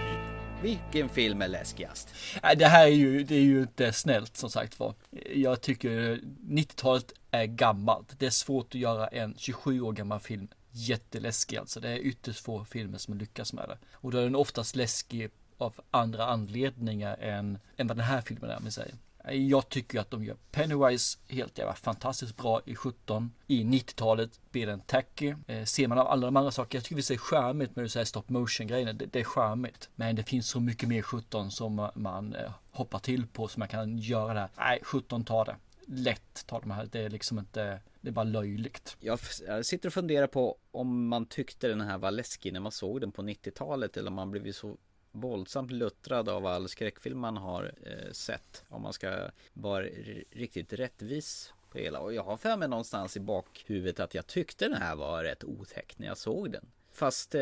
[0.61, 2.09] Vilken film är läskigast?
[2.43, 4.93] Nej, det här är ju, det är ju inte snällt som sagt var.
[5.35, 6.19] Jag tycker
[6.49, 8.19] 90-talet är gammalt.
[8.19, 11.79] Det är svårt att göra en 27 år gammal film jätteläskig alltså.
[11.79, 13.77] Det är ytterst få filmer som lyckas med det.
[13.93, 18.49] Och då är den oftast läskig av andra anledningar än, än vad den här filmen
[18.49, 18.95] är, vi säger.
[19.31, 23.31] Jag tycker att de gör Pennywise helt jävla fantastiskt bra i 17.
[23.47, 25.35] I 90-talet blir den tacky.
[25.47, 27.89] Eh, ser man av alla de andra saker, jag tycker vi ser charmigt med du
[27.89, 28.93] säger stop motion grejerna.
[28.93, 29.89] Det, det är charmigt.
[29.95, 33.67] Men det finns så mycket mer 17 som man eh, hoppar till på som man
[33.67, 34.49] kan göra där.
[34.57, 35.55] Nej, 17 tar det.
[35.85, 36.89] Lätt tar de här.
[36.91, 38.97] Det är liksom inte, det är bara löjligt.
[38.99, 42.71] Jag, jag sitter och funderar på om man tyckte den här var läskig när man
[42.71, 44.77] såg den på 90-talet eller om man blivit så
[45.11, 48.63] våldsamt luttrad av all skräckfilm man har eh, sett.
[48.69, 49.85] Om man ska vara
[50.31, 51.99] riktigt rättvis på hela.
[51.99, 55.43] Och jag har för mig någonstans i bakhuvudet att jag tyckte den här var rätt
[55.43, 56.65] otäck när jag såg den.
[56.91, 57.41] Fast eh,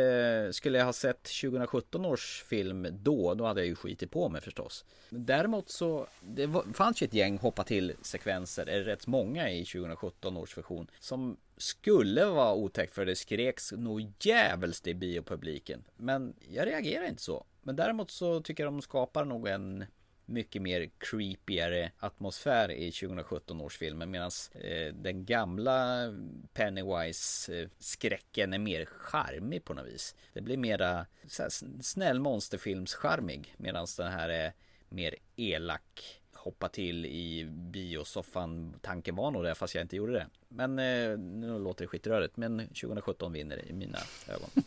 [0.51, 4.41] skulle jag ha sett 2017 års film då, då hade jag ju skitit på mig
[4.41, 4.85] förstås.
[5.09, 9.65] Däremot så, det var, fanns ju ett gäng hoppa till sekvenser, eller rätt många i
[9.65, 15.83] 2017 års version, som skulle vara otäckt för det skreks nog djävulskt i biopubliken.
[15.95, 17.45] Men jag reagerar inte så.
[17.67, 19.85] Men däremot så tycker jag de skapar nog en
[20.25, 26.07] mycket mer creepigare atmosfär i 2017 års filmer medan eh, den gamla
[26.53, 30.15] Pennywise-skräcken är mer charmig på något vis.
[30.33, 31.49] Det blir mera såhär,
[31.81, 34.53] snäll monsterfilms charmig medan den här är
[34.89, 38.73] mer elak hoppa till i biosoffan.
[38.81, 40.27] Tanken var nog det fast jag inte gjorde det.
[40.49, 42.37] Men eh, nu låter det skitrörigt.
[42.37, 43.97] Men 2017 vinner i mina
[44.27, 44.49] ögon.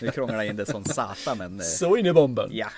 [0.00, 1.60] nu krånglar jag in det som satan men...
[1.60, 2.48] Eh, Så in i bomben.
[2.52, 2.68] Ja.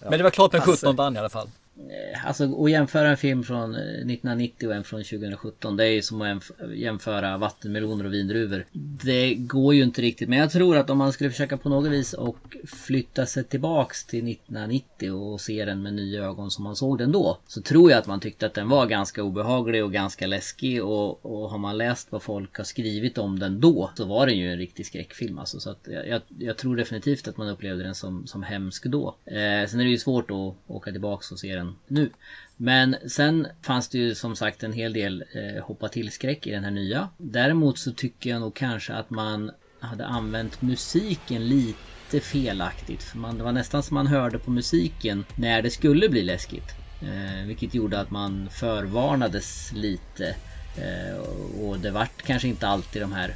[0.00, 0.86] Men det var klart med Hasse.
[0.86, 1.50] 17 vann i alla fall.
[1.78, 5.88] Eh, alltså att jämföra en film från eh, 1990 och en från 2017 Det är
[5.88, 8.64] ju som att jämföra vattenmeloner och vindruvor.
[9.04, 11.90] Det går ju inte riktigt men jag tror att om man skulle försöka på något
[11.90, 16.76] vis och flytta sig tillbaks till 1990 och se den med nya ögon som man
[16.76, 19.92] såg den då Så tror jag att man tyckte att den var ganska obehaglig och
[19.92, 24.04] ganska läskig och, och har man läst vad folk har skrivit om den då Så
[24.04, 25.60] var den ju en riktig skräckfilm alltså.
[25.60, 29.14] Så att jag, jag, jag tror definitivt att man upplevde den som, som hemsk då.
[29.24, 32.10] Eh, Sen är det ju svårt att åka tillbaks och se den nu
[32.56, 36.50] men sen fanns det ju som sagt en hel del eh, hoppa till skräck i
[36.50, 37.08] den här nya.
[37.18, 43.02] Däremot så tycker jag nog kanske att man hade använt musiken lite felaktigt.
[43.02, 46.74] För man, det var nästan som man hörde på musiken när det skulle bli läskigt.
[47.02, 50.36] Eh, vilket gjorde att man förvarnades lite.
[50.76, 51.18] Eh,
[51.60, 53.34] och det vart kanske inte alltid de här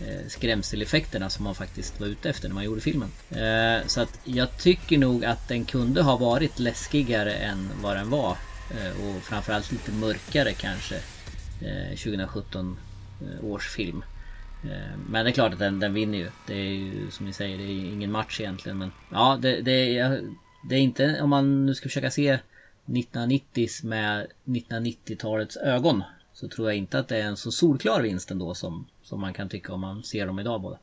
[0.00, 3.08] Eh, skrämseleffekterna som man faktiskt var ute efter när man gjorde filmen.
[3.30, 8.10] Eh, så att jag tycker nog att den kunde ha varit läskigare än vad den
[8.10, 8.36] var.
[8.70, 11.00] Eh, och framförallt lite mörkare kanske.
[11.88, 12.76] 2017
[13.42, 14.04] års film.
[15.08, 16.30] Men det är klart att den, den vinner ju.
[16.46, 18.78] Det är ju som ni säger, det är ingen match egentligen.
[18.78, 20.22] Men ja, det, det, är,
[20.68, 22.38] det är inte om man nu ska försöka se
[22.86, 26.02] 1990s med 1990-talets ögon.
[26.40, 29.34] Så tror jag inte att det är en så solklar vinst ändå som, som man
[29.34, 30.78] kan tycka om man ser dem idag båda.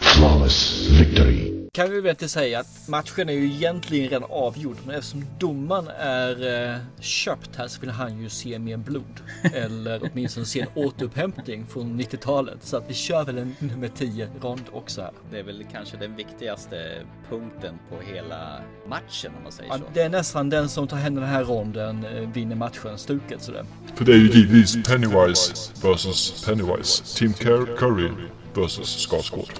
[0.00, 1.35] Flawless victory.
[1.76, 4.76] Kan vi väl inte säga att matchen är ju egentligen redan avgjord.
[4.86, 9.20] Men eftersom domaren är eh, köpt här så vill han ju se mer blod.
[9.54, 12.58] Eller åtminstone se en återupphämtning från 90-talet.
[12.60, 15.10] Så att vi kör väl en nummer 10 rond också här.
[15.30, 19.84] Det är väl kanske den viktigaste punkten på hela matchen om man säger Ja, så.
[19.94, 23.64] det är nästan den som tar hem den här ronden eh, vinner matchen stuket sådär.
[23.94, 27.16] För det är ju givetvis Pennywise versus Pennywise.
[27.16, 28.10] Tim Cur- Curry
[28.54, 29.52] versus Skarsgård.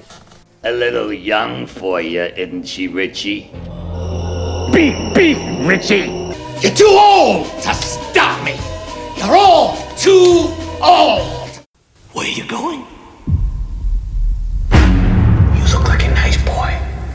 [0.65, 3.51] A little young for you, isn't she, Richie?
[4.73, 5.39] Beep, beep,
[5.69, 6.09] Richie!
[6.61, 8.57] You're too old to stop me!
[9.19, 10.51] You're all too
[10.83, 11.61] old!
[12.13, 12.85] Where are you going?
[15.57, 16.73] You look like a nice boy.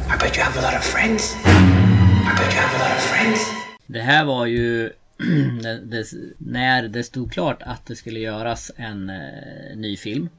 [0.08, 1.36] I bet you have a lot of friends.
[1.44, 3.40] I bet you have a lot of friends.
[3.88, 4.90] Det här var ju
[5.62, 6.06] det, det,
[6.38, 10.30] när det stod klart att det skulle göras en eh, ny film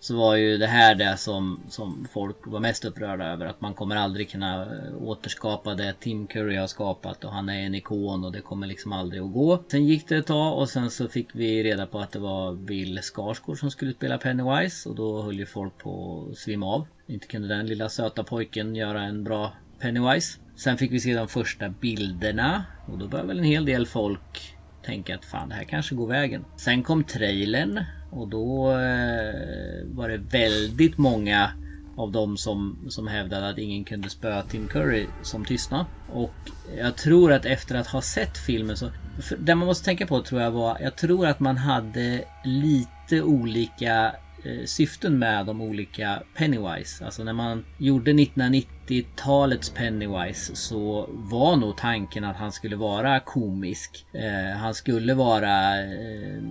[0.00, 3.74] så var ju det här det som, som folk var mest upprörda över att man
[3.74, 4.68] kommer aldrig kunna
[5.00, 8.92] återskapa det Tim Curry har skapat och han är en ikon och det kommer liksom
[8.92, 9.64] aldrig att gå.
[9.70, 12.54] Sen gick det ett tag och sen så fick vi reda på att det var
[12.54, 16.86] Bill Skarsgård som skulle spela Pennywise och då höll ju folk på att svimma av.
[17.06, 20.38] Inte kunde den lilla söta pojken göra en bra Pennywise.
[20.56, 24.54] Sen fick vi se de första bilderna och då började väl en hel del folk
[24.82, 26.44] tänka att fan det här kanske går vägen.
[26.56, 31.50] Sen kom trailern och då eh, var det väldigt många
[31.96, 35.86] av de som, som hävdade att ingen kunde spöa Tim Curry som tystnade.
[36.06, 36.36] Och
[36.76, 38.90] jag tror att efter att ha sett filmen så...
[39.38, 40.78] Det man måste tänka på tror jag var...
[40.80, 44.14] Jag tror att man hade lite olika
[44.48, 47.04] Eh, syften med de olika Pennywise.
[47.04, 54.06] Alltså när man gjorde 1990-talets Pennywise så var nog tanken att han skulle vara komisk.
[54.12, 56.42] Eh, han skulle vara eh,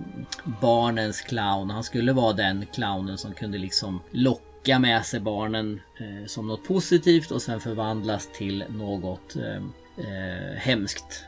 [0.60, 1.70] barnens clown.
[1.70, 6.64] Han skulle vara den clownen som kunde liksom locka med sig barnen eh, som något
[6.64, 9.62] positivt och sen förvandlas till något eh,
[10.06, 11.24] eh, hemskt.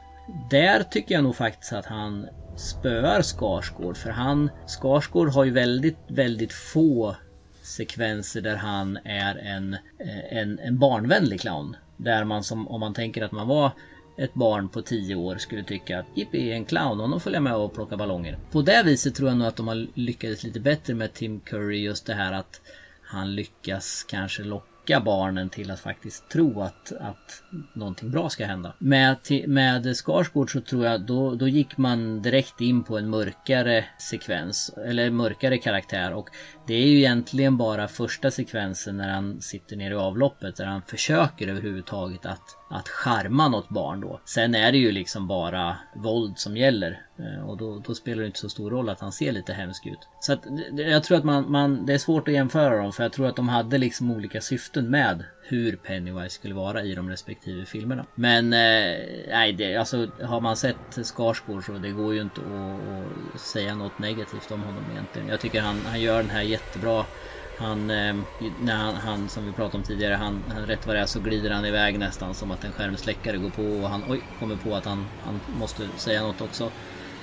[0.50, 2.26] Där tycker jag nog faktiskt att han
[2.60, 7.16] spöar Skarsgård för han Skarsgård har ju väldigt, väldigt få
[7.62, 11.76] sekvenser där han är en, eh, en, en barnvänlig clown.
[11.96, 13.72] Där man som, om man tänker att man var
[14.18, 17.54] ett barn på 10 år skulle tycka att Jippi är en clown honom följer med
[17.54, 18.38] och plockar ballonger.
[18.50, 21.78] På det viset tror jag nog att de har lyckats lite bättre med Tim Curry
[21.78, 22.60] just det här att
[23.02, 27.42] han lyckas kanske locka barnen till att faktiskt tro att, att
[27.72, 28.74] någonting bra ska hända.
[28.78, 29.16] Med,
[29.46, 34.70] med Skarsgård så tror jag då, då gick man direkt in på en mörkare sekvens
[34.86, 36.30] eller mörkare karaktär och
[36.66, 40.82] det är ju egentligen bara första sekvensen när han sitter nere i avloppet där han
[40.82, 44.20] försöker överhuvudtaget att att charma något barn då.
[44.24, 47.06] Sen är det ju liksom bara våld som gäller.
[47.18, 49.86] Eh, och då, då spelar det inte så stor roll att han ser lite hemsk
[49.86, 50.08] ut.
[50.18, 53.12] Så att jag tror att man, man, det är svårt att jämföra dem för jag
[53.12, 57.66] tror att de hade liksom olika syften med hur Pennywise skulle vara i de respektive
[57.66, 58.06] filmerna.
[58.14, 58.98] Men eh,
[59.28, 63.74] nej, det, alltså har man sett Skarsgård så det går ju inte att, att säga
[63.74, 65.28] något negativt om honom egentligen.
[65.28, 67.06] Jag tycker han, han gör den här jättebra.
[67.60, 68.16] Han, eh,
[68.60, 71.20] när han, han, som vi pratade om tidigare, han, han rätt vad det är så
[71.20, 74.74] glider han iväg nästan som att en skärmsläckare går på och han oj, kommer på
[74.74, 76.64] att han, han måste säga något också.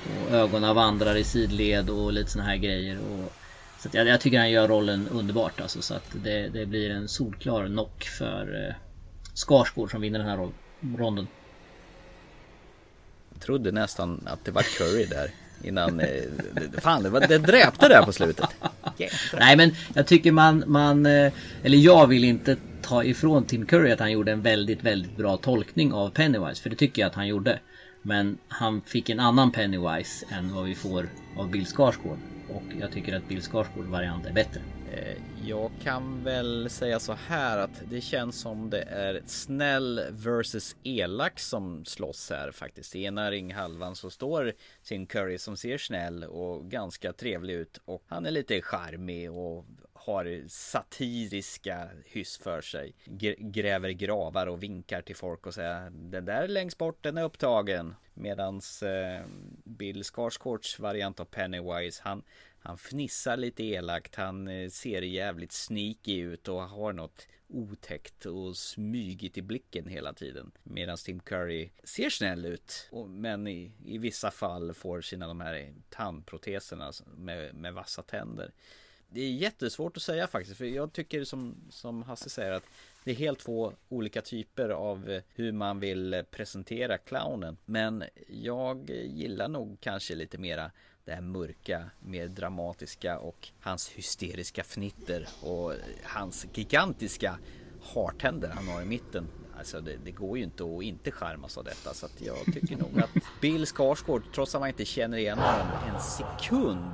[0.07, 2.97] Och ögonen vandrar i sidled och lite såna här grejer.
[2.97, 3.33] Och,
[3.79, 6.89] så att jag, jag tycker han gör rollen underbart alltså, så att det, det blir
[6.89, 8.75] en solklar knock för eh,
[9.33, 10.49] Skarsgård som vinner den här
[10.97, 11.27] ronden.
[13.33, 15.31] Jag trodde nästan att det var Curry där
[15.63, 15.99] innan.
[15.99, 16.07] Eh,
[16.77, 18.49] fan, det, var, det dräpte där på slutet.
[18.97, 19.39] Jädrar.
[19.39, 21.31] Nej, men jag tycker man, man, eh,
[21.63, 25.37] eller jag vill inte ta ifrån Tim Curry att han gjorde en väldigt, väldigt bra
[25.37, 27.59] tolkning av Pennywise, för det tycker jag att han gjorde.
[28.01, 32.17] Men han fick en annan Pennywise än vad vi får av Bill Skarsgård.
[32.49, 34.61] Och jag tycker att Bill Skarsgård variant är bättre.
[34.91, 40.75] Eh, jag kan väl säga så här att det känns som det är snäll versus
[40.83, 42.95] elak som slåss här faktiskt.
[42.95, 48.03] I ena ringhalvan så står sin Curry som ser snäll och ganska trevlig ut och
[48.07, 52.93] han är lite charmig och har satiriska hyss för sig.
[53.37, 57.95] Gräver gravar och vinkar till folk och säger den där längst bort den är upptagen.
[58.13, 59.21] Medans eh,
[59.63, 62.23] Bill Skarsgårds variant av Pennywise han
[62.67, 68.57] han fnissar lite elakt, han eh, ser jävligt sneaky ut och har något otäckt och
[68.57, 70.51] smygigt i blicken hela tiden.
[70.63, 72.89] Medan Tim Curry ser snäll ut.
[73.07, 78.51] Men i, i vissa fall får sina de här tandproteserna med, med vassa tänder.
[79.09, 80.57] Det är jättesvårt att säga faktiskt.
[80.57, 82.65] För jag tycker som, som Hasse säger att
[83.03, 87.57] det är helt två olika typer av eh, hur man vill presentera clownen.
[87.65, 90.71] Men jag gillar nog kanske lite mera
[91.07, 95.73] det här mörka, mer dramatiska och hans hysteriska fnitter och
[96.03, 97.39] hans gigantiska
[97.81, 99.27] hartänder han har i mitten.
[99.57, 102.77] Alltså det, det, går ju inte att inte skärmas av detta så att jag tycker
[102.77, 106.91] nog att Bill Skarsgård, trots att man inte känner igen honom en sekund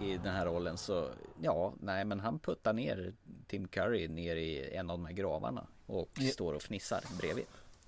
[0.00, 1.08] i den här rollen så
[1.40, 3.12] ja, nej men han puttar ner
[3.46, 6.30] Tim Curry ner i en av de här gravarna och ja.
[6.30, 7.44] står och fnissar bredvid.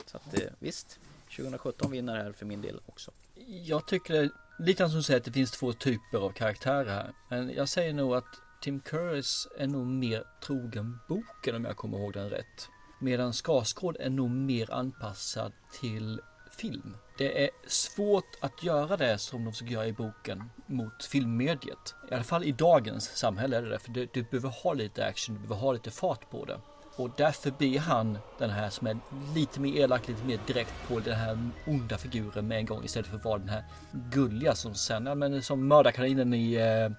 [0.06, 1.00] Så att eh, visst,
[1.36, 3.10] 2017 vinner här för min del också.
[3.46, 7.12] Jag tycker lite som du säger att det finns två typer av karaktärer här.
[7.28, 11.98] Men jag säger nog att Tim Curris är nog mer trogen boken om jag kommer
[11.98, 12.68] ihåg den rätt.
[13.00, 16.20] Medan Skarsgård är nog mer anpassad till
[16.50, 16.96] film.
[17.18, 21.94] Det är svårt att göra det som de försöker göra i boken mot filmmediet.
[22.10, 25.06] I alla fall i dagens samhälle är det det, för du, du behöver ha lite
[25.06, 26.60] action, du behöver ha lite fart på det.
[26.96, 28.98] Och därför blir han den här som är
[29.34, 33.06] lite mer elak, lite mer direkt på den här onda figuren med en gång istället
[33.06, 36.92] för att vara den här gulliga som sen, ja men som mördarkaninen i uh,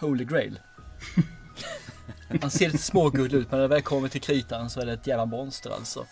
[0.00, 0.60] Holy Grail.
[2.40, 4.92] Han ser lite smågullig ut men när det väl kommer till kritan så är det
[4.92, 6.06] ett jävla monster alltså.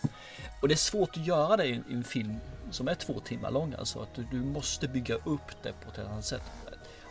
[0.61, 2.35] Och det är svårt att göra det i en film
[2.71, 3.99] som är två timmar lång alltså.
[3.99, 6.41] Att du, du måste bygga upp det på ett annat sätt.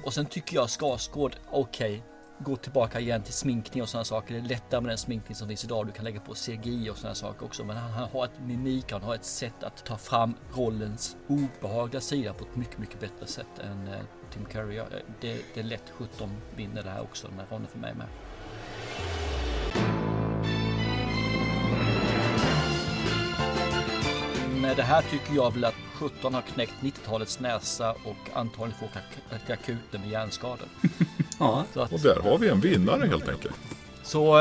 [0.05, 4.35] Och sen tycker jag Skarsgård, okej, okay, gå tillbaka igen till sminkning och sådana saker.
[4.35, 5.86] Det är lättare med den sminkning som finns idag.
[5.86, 7.65] Du kan lägga på CGI och sådana saker också.
[7.65, 12.01] Men han, han har ett mimik, han har ett sätt att ta fram rollens obehagliga
[12.01, 14.01] sida på ett mycket, mycket bättre sätt än eh,
[14.31, 14.85] Tim Curry gör.
[14.85, 17.94] Eh, det, det är lätt 17 vinner det här också, den här ronden för mig
[17.94, 18.06] med.
[24.62, 29.52] Med det här tycker jag väl att 17 har knäckt 90-talets näsa och antagligen får
[29.52, 30.69] akuten med hjärnskador.
[31.39, 31.65] Ja.
[31.74, 33.55] Att, och där har vi en vinnare helt enkelt.
[34.02, 34.35] Så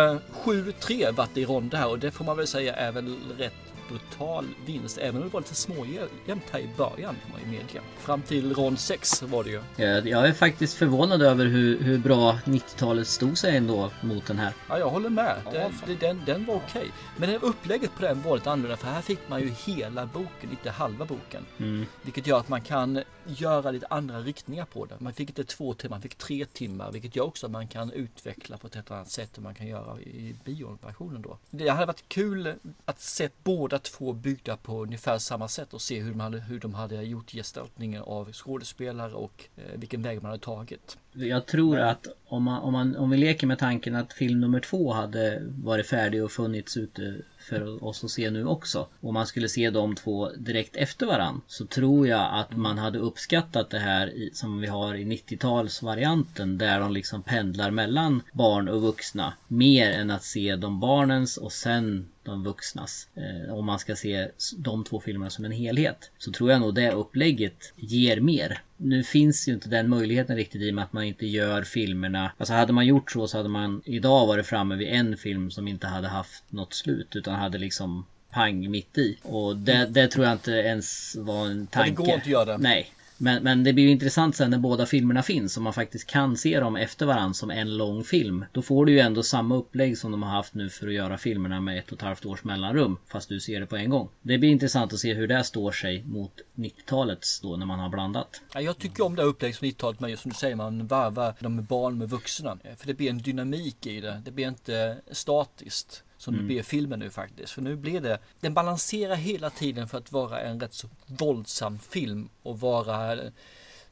[0.43, 3.15] 7-3 eh, vart det i rond här och det får man väl säga är väl
[3.37, 3.53] rätt
[3.87, 7.81] brutal vinst, även om det var lite småjämnt här i början kan man ju medge.
[7.97, 9.61] Fram till rond 6 var det ju.
[10.09, 14.53] Jag är faktiskt förvånad över hur, hur bra 90-talet stod sig ändå mot den här.
[14.69, 15.35] Ja, jag håller med.
[15.51, 16.81] Den, den, den var okej.
[16.81, 16.91] Okay.
[17.17, 20.69] Men upplägget på den var lite annorlunda för här fick man ju hela boken, inte
[20.69, 21.45] halva boken.
[21.57, 21.85] Mm.
[22.01, 24.95] Vilket gör att man kan göra lite andra riktningar på det.
[24.99, 27.91] Man fick inte två timmar, man fick tre timmar, vilket gör också att man kan
[27.91, 31.37] utveckla på ett helt annat sätt än man kan göra i bioversionen då.
[31.49, 32.53] Det hade varit kul
[32.85, 36.59] att se båda två byggda på ungefär samma sätt och se hur de hade, hur
[36.59, 40.97] de hade gjort gestaltningen av skådespelare och eh, vilken väg man hade tagit.
[41.13, 44.59] Jag tror att om, man, om, man, om vi leker med tanken att film nummer
[44.59, 48.87] två hade varit färdig och funnits ute för oss att se nu också.
[49.01, 52.99] Om man skulle se de två direkt efter varann så tror jag att man hade
[52.99, 58.67] uppskattat det här i, som vi har i 90-talsvarianten där de liksom pendlar mellan barn
[58.67, 63.07] och vuxna mer än att se de barnens och sen de vuxnas.
[63.15, 64.27] Eh, om man ska se
[64.57, 66.11] de två filmerna som en helhet.
[66.17, 68.61] Så tror jag nog det upplägget ger mer.
[68.77, 72.31] Nu finns ju inte den möjligheten riktigt i och med att man inte gör filmerna.
[72.37, 75.67] Alltså hade man gjort så så hade man idag varit framme vid en film som
[75.67, 79.17] inte hade haft något slut utan hade liksom pang mitt i.
[79.21, 81.89] Och det, det tror jag inte ens var en tanke.
[81.89, 82.57] Ja, det går inte att göra.
[82.57, 82.91] Nej.
[83.17, 86.37] Men, men det blir ju intressant sen när båda filmerna finns och man faktiskt kan
[86.37, 88.45] se dem efter varandra som en lång film.
[88.51, 91.17] Då får du ju ändå samma upplägg som de har haft nu för att göra
[91.17, 92.97] filmerna med ett och ett halvt års mellanrum.
[93.07, 94.09] Fast du ser det på en gång.
[94.21, 97.89] Det blir intressant att se hur det står sig mot 90-talets då när man har
[97.89, 98.41] blandat.
[98.53, 100.87] Ja, jag tycker om det här upplägget från 90-talet med just som du säger, man
[100.87, 102.57] varvar de med barn med vuxna.
[102.77, 104.21] För det blir en dynamik i det.
[104.25, 106.03] Det blir inte statiskt.
[106.27, 106.47] Som det Mm.
[106.47, 107.53] blir i filmen nu faktiskt.
[107.53, 111.79] För nu blir det, den balanserar hela tiden för att vara en rätt så våldsam
[111.79, 113.19] film och vara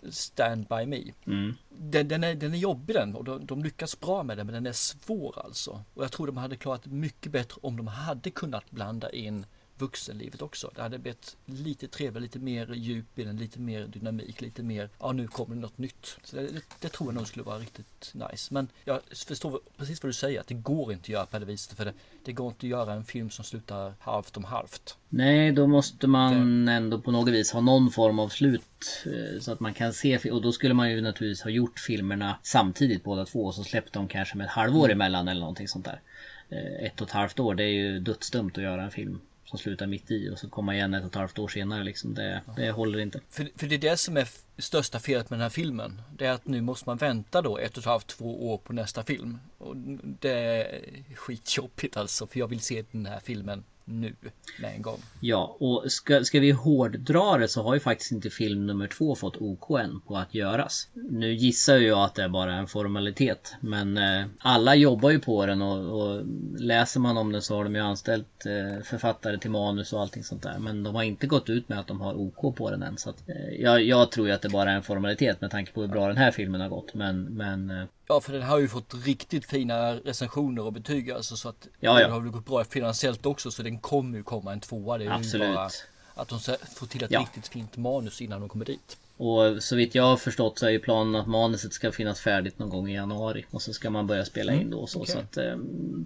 [0.09, 1.11] Stand By Me.
[1.25, 1.53] Mm.
[1.69, 4.53] Den, den, är, den är jobbig den och de, de lyckas bra med den men
[4.53, 5.83] den är svår alltså.
[5.93, 9.45] Och jag tror de hade klarat det mycket bättre om de hade kunnat blanda in
[9.77, 10.71] vuxenlivet också.
[10.75, 14.89] Det hade blivit lite trevligare, lite mer djup i den, lite mer dynamik, lite mer,
[14.99, 16.17] ja nu kommer det något nytt.
[16.23, 16.49] Så det,
[16.79, 18.53] det, tror jag nog skulle vara riktigt nice.
[18.53, 21.45] Men jag förstår precis vad du säger, att det går inte att göra på det
[21.45, 21.77] viset.
[21.77, 21.93] För det,
[22.25, 24.97] det går inte att göra en film som slutar halvt om halvt.
[25.09, 28.61] Nej, då måste man ändå på något vis ha någon form av slut
[29.05, 32.37] eh, så att man kan se och då skulle man ju naturligtvis ha gjort filmerna
[32.43, 34.91] samtidigt båda två och så släppt dem kanske med ett halvår Mm.
[34.97, 36.01] emellan eller någonting sånt där.
[36.49, 39.19] Eh, Ett och ett halvt år, det är ju dödsdumt att göra en film
[39.57, 42.13] som slutar mitt i och så komma igen ett och ett halvt år senare liksom.
[42.13, 43.19] Det, det håller inte.
[43.29, 44.27] För, för det är det som är
[44.57, 46.01] största felet med den här filmen.
[46.17, 48.73] Det är att nu måste man vänta då ett och ett halvt, två år på
[48.73, 49.39] nästa film.
[49.57, 49.77] Och
[50.19, 50.81] det är
[51.15, 54.15] skitjobbigt alltså, för jag vill se den här filmen nu,
[54.59, 54.99] med en gång.
[55.19, 59.15] Ja, och ska, ska vi hårddra det så har ju faktiskt inte film nummer två
[59.15, 60.87] fått OK än på att göras.
[60.93, 63.55] Nu gissar ju jag att det är bara en formalitet.
[63.59, 66.21] Men eh, alla jobbar ju på den och, och
[66.57, 70.23] läser man om den så har de ju anställt eh, författare till manus och allting
[70.23, 70.59] sånt där.
[70.59, 72.97] Men de har inte gått ut med att de har OK på den än.
[72.97, 75.71] Så att, eh, jag, jag tror ju att det bara är en formalitet med tanke
[75.71, 76.93] på hur bra den här filmen har gått.
[76.93, 81.35] Men, men eh, Ja, för den har ju fått riktigt fina recensioner och betyg alltså,
[81.37, 82.07] så att Ja, ja.
[82.07, 84.97] det har väl gått bra finansiellt också, så den kommer ju komma en tvåa.
[84.97, 85.49] Det är Absolut.
[85.49, 85.69] ju bara
[86.15, 86.39] att de
[86.75, 87.19] får till ett Ja.
[87.19, 88.97] riktigt fint manus innan de kommer dit.
[89.17, 92.59] Och så vitt jag har förstått så är ju planen att manuset ska finnas färdigt
[92.59, 93.45] någon gång i januari.
[93.51, 94.99] Och så ska man börja spela in då och så.
[95.01, 95.13] okej.
[95.13, 95.55] Så att eh,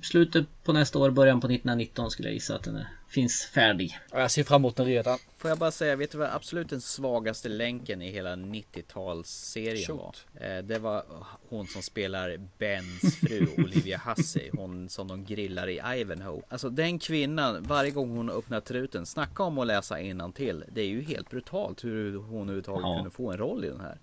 [0.03, 3.97] slutet på nästa år, början på 1919 skulle jag gissa att den är, finns färdig.
[4.11, 5.17] Ja, jag ser fram emot den redan.
[5.37, 10.25] Får jag bara säga, vet du vad absolut den svagaste länken i hela 90-talsserien Shoot.
[10.39, 10.47] var?
[10.47, 11.03] Eh, Det var
[11.49, 14.49] hon som spelar Bens fru, Olivia Hussey.
[14.57, 16.41] Hon som de grillar i Ivanhoe.
[16.49, 19.99] Alltså den kvinnan, varje gång hon öppnar truten, snacka om att läsa
[20.35, 20.63] till.
[20.71, 22.95] Det är ju helt brutalt hur hon överhuvudtaget Ja.
[22.95, 23.97] kunde få en roll i den här.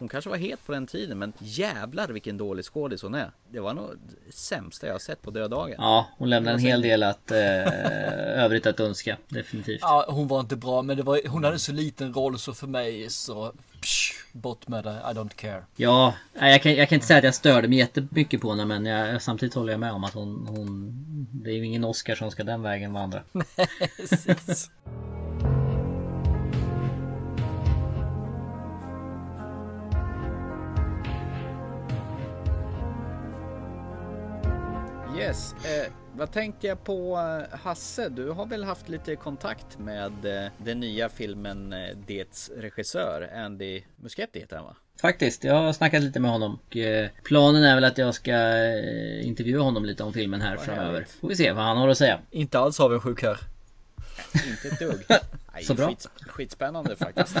[0.00, 3.30] Hon kanske var het på den tiden men jävlar vilken dålig skådis hon är.
[3.50, 3.90] Det var nog
[4.26, 5.74] det sämsta jag har sett på döddagen.
[5.78, 7.38] Ja, hon lämnar en hel del att eh,
[8.44, 9.16] övrigt att önska.
[9.28, 9.78] Definitivt.
[9.80, 12.66] Ja, hon var inte bra, men det var, hon hade så liten roll så för
[12.66, 14.90] mig så psh, bort med det.
[14.90, 15.64] I don't care.
[15.76, 18.64] Ja, nej, jag kan, jag kan inte säga att jag störde mig jättemycket på henne
[18.64, 20.90] men jag, samtidigt håller jag med om att hon, hon
[21.32, 23.22] Det är ju ingen Oscar som ska den vägen vandra.
[23.96, 24.70] Precis.
[35.20, 37.16] Yes, eh, vad tänkte jag på
[37.52, 38.08] eh, Hasse?
[38.08, 43.82] Du har väl haft lite kontakt med eh, den nya filmen eh, Dets regissör Andy
[43.96, 44.76] Muschietti heter han va?
[45.00, 48.32] Faktiskt, jag har snackat lite med honom och eh, planen är väl att jag ska
[48.32, 50.92] eh, intervjua honom lite om filmen här Vad framöver.
[50.92, 51.10] härligt.
[51.10, 52.20] Får vi se vad han har att säga.
[52.30, 53.38] Inte alls avundsjuk här.
[54.50, 55.04] Inte ett dugg.
[55.52, 55.88] Nej, Så bra.
[55.88, 57.36] Skit, skitspännande faktiskt.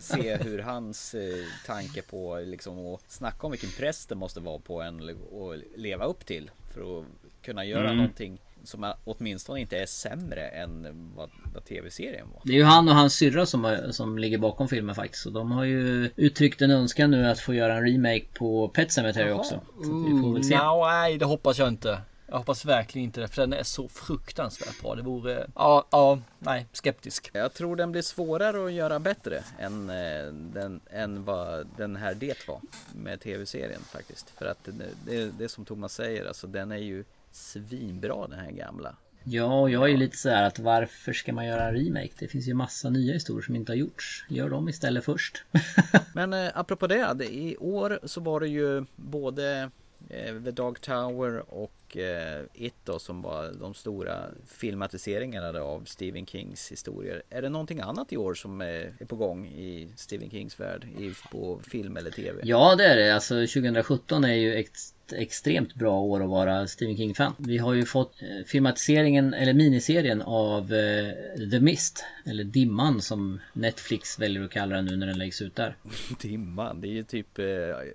[0.00, 4.58] Se hur hans eh, tanke på liksom att snacka om vilken press det måste vara
[4.58, 7.04] på en att leva upp till för att
[7.42, 7.96] kunna göra Mm.
[7.96, 10.86] någonting som åtminstone inte är sämre än
[11.16, 12.40] vad, vad tv-serien var.
[12.44, 15.26] Det är ju han och hans syrra som, har- som ligger bakom filmen faktiskt.
[15.26, 18.92] Och de har ju uttryckt en önskan nu att få göra en remake på Pet
[18.92, 19.38] Sematary Jaha.
[19.38, 19.60] också.
[19.84, 20.56] Så vi får väl se.
[20.58, 22.00] Nå, nej, det hoppas jag inte.
[22.26, 24.94] Jag hoppas verkligen inte det, för den är så fruktansvärt bra.
[24.94, 27.30] Det vore, ja, ja, nej, skeptisk.
[27.32, 32.14] Jag tror den blir svårare att göra bättre än, eh, den, än vad den här
[32.14, 32.60] det var
[32.94, 34.30] med tv-serien faktiskt.
[34.30, 34.72] För att det,
[35.06, 38.96] det, det som Thomas säger, alltså den är ju svinbra den här gamla.
[39.26, 42.12] Ja, jag är ju lite så här att varför ska man göra en remake?
[42.18, 44.24] Det finns ju massa nya historier som inte har gjorts.
[44.28, 45.44] Gör dem istället först.
[46.14, 49.70] Men eh, apropå det, det, i år så var det ju både
[50.08, 56.26] eh, The Dog Tower och eh, It då, som var de stora filmatiseringarna av Stephen
[56.26, 57.22] Kings historier.
[57.30, 60.86] Är det någonting annat i år som eh, är på gång i Stephen Kings värld
[60.98, 62.40] i, på film eller tv?
[62.44, 63.14] Ja det är det.
[63.14, 67.34] Alltså 2017 är ju ett extremt bra år att vara Stephen King-fan.
[67.38, 72.04] Vi har ju fått eh, filmatiseringen, eller miniserien av eh, The Mist.
[72.26, 75.76] Eller Dimman som Netflix väljer att kalla den nu när den läggs ut där.
[76.22, 77.44] Dimman, det är ju typ, eh,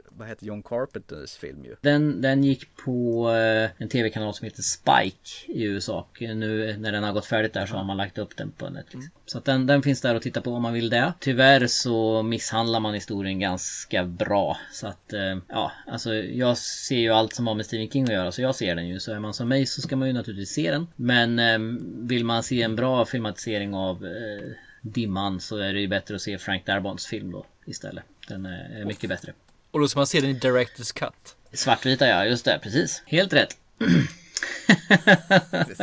[0.10, 1.76] vad heter John Carpenters film ju.
[1.82, 6.08] Den, den gick på eh, en tv-kanal som heter Spike i USA.
[6.12, 8.70] Och nu när den har gått färdigt där så har man lagt upp den på
[8.70, 9.06] Netflix.
[9.26, 11.14] Så att den, den finns där att titta på om man vill det.
[11.20, 14.58] Tyvärr så misshandlar man historien ganska bra.
[14.72, 18.10] Så att eh, ja, alltså jag ser ju allt som har med Stephen King att
[18.10, 19.00] göra så jag ser den ju.
[19.00, 20.88] Så är man som mig så ska man ju naturligtvis se den.
[20.96, 24.52] Men eh, vill man se en bra filmatisering av eh,
[24.82, 28.04] Dimman så är det ju bättre att se Frank Darbons film då istället.
[28.28, 29.34] Den är mycket bättre.
[29.72, 31.36] Och då ska man se den i Directors Cut.
[31.54, 33.04] Svartvita ja, just det, precis.
[33.06, 33.58] Helt rätt.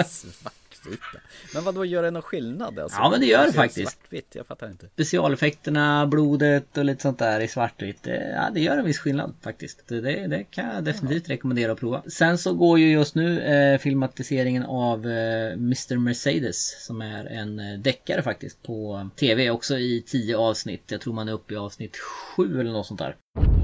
[0.05, 1.19] Svartvita.
[1.55, 2.79] Men vad då gör det någon skillnad?
[2.79, 3.91] Alltså, Ja, men det gör det faktiskt.
[4.01, 4.87] Svartvitt, jag fattar inte.
[4.89, 8.03] Specialeffekterna, blodet och lite sånt där i svartvitt.
[8.03, 9.83] det- Ja, det gör en viss skillnad faktiskt.
[9.89, 12.03] Det, det kan jag definitivt rekommendera att prova.
[12.07, 17.59] Sen så går ju just nu eh, filmatiseringen av eh, Mr Mercedes som är en
[17.59, 20.83] eh, deckare faktiskt på TV också i tio avsnitt.
[20.87, 23.17] Jag tror man är uppe i avsnitt sju eller något sånt där.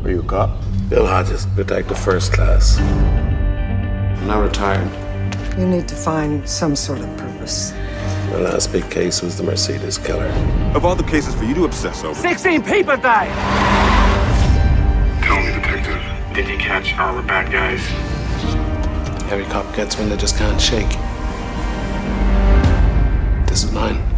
[0.03, 0.51] Were you a cop?
[0.91, 2.79] Bill Hodges, detective first class.
[4.23, 5.59] I'm now retired.
[5.59, 7.73] You need to find some sort of purpose.
[8.31, 10.29] The last big case was the Mercedes killer.
[10.77, 13.33] Of all the cases for you to obsess over, 16 people died!
[15.25, 16.01] tell me, detective,
[16.37, 17.83] did he catch our bad guys?
[19.33, 20.91] Every cop gets one they just can't shake.
[23.49, 24.12] This is mine.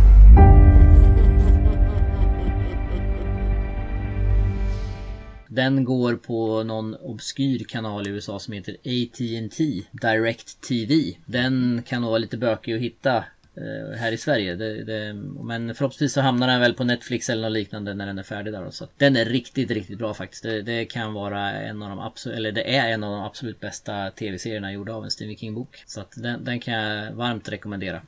[5.55, 11.17] Den går på någon obskyr kanal i USA som heter AT&T Direct TV.
[11.27, 14.55] Den kan nog vara lite bökig att hitta eh, här i Sverige.
[14.55, 18.19] Det, det, men förhoppningsvis så hamnar den väl på Netflix eller något liknande när den
[18.19, 18.71] är färdig där.
[18.71, 20.43] Så den är riktigt, riktigt bra faktiskt.
[20.43, 23.61] Det, det kan vara en av de absolut, eller det är en av de absolut
[23.61, 25.83] bästa tv-serierna gjorda av en Stephen King-bok.
[25.87, 28.03] Så att den, den kan jag varmt rekommendera.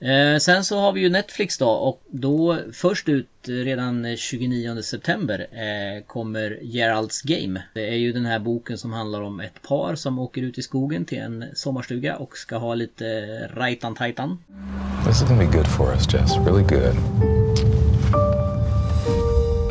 [0.00, 5.46] Eh, sen så har vi ju Netflix då och då först ut redan 29 september
[5.52, 7.62] eh, kommer Geralds Game.
[7.74, 10.62] Det är ju den här boken som handlar om ett par som åker ut i
[10.62, 13.04] skogen till en sommarstuga och ska ha lite
[13.54, 14.38] rajtan-tajtan.
[15.06, 16.36] This is gonna be good for us, Jess.
[16.36, 16.96] Really good.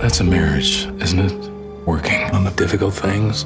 [0.02, 1.50] That's a marriage, isn't it?
[1.86, 3.44] Working on the difficult things.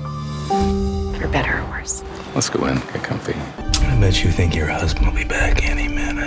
[1.18, 2.04] For better or worse.
[2.36, 3.34] Let's go in, get comfy.
[3.82, 6.19] I bet you think your husband will be back any minute.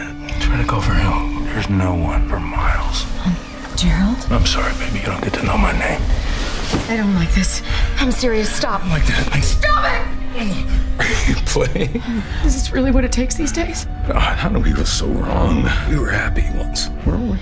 [0.53, 1.45] To go for help.
[1.47, 3.05] There's no one for miles.
[3.75, 4.19] Gerald?
[4.31, 5.01] I'm sorry, baby.
[5.01, 6.01] You don't get to know my name.
[6.89, 7.63] I don't like this.
[7.97, 8.55] I'm serious.
[8.55, 8.85] Stop.
[8.85, 9.31] Like that.
[9.33, 9.85] Like, Stop
[10.37, 10.73] it!
[11.29, 12.01] you play?
[12.45, 13.87] Is this really what it takes these days?
[14.07, 15.69] God, how did we go so wrong?
[15.89, 17.39] We were happy once, weren't we?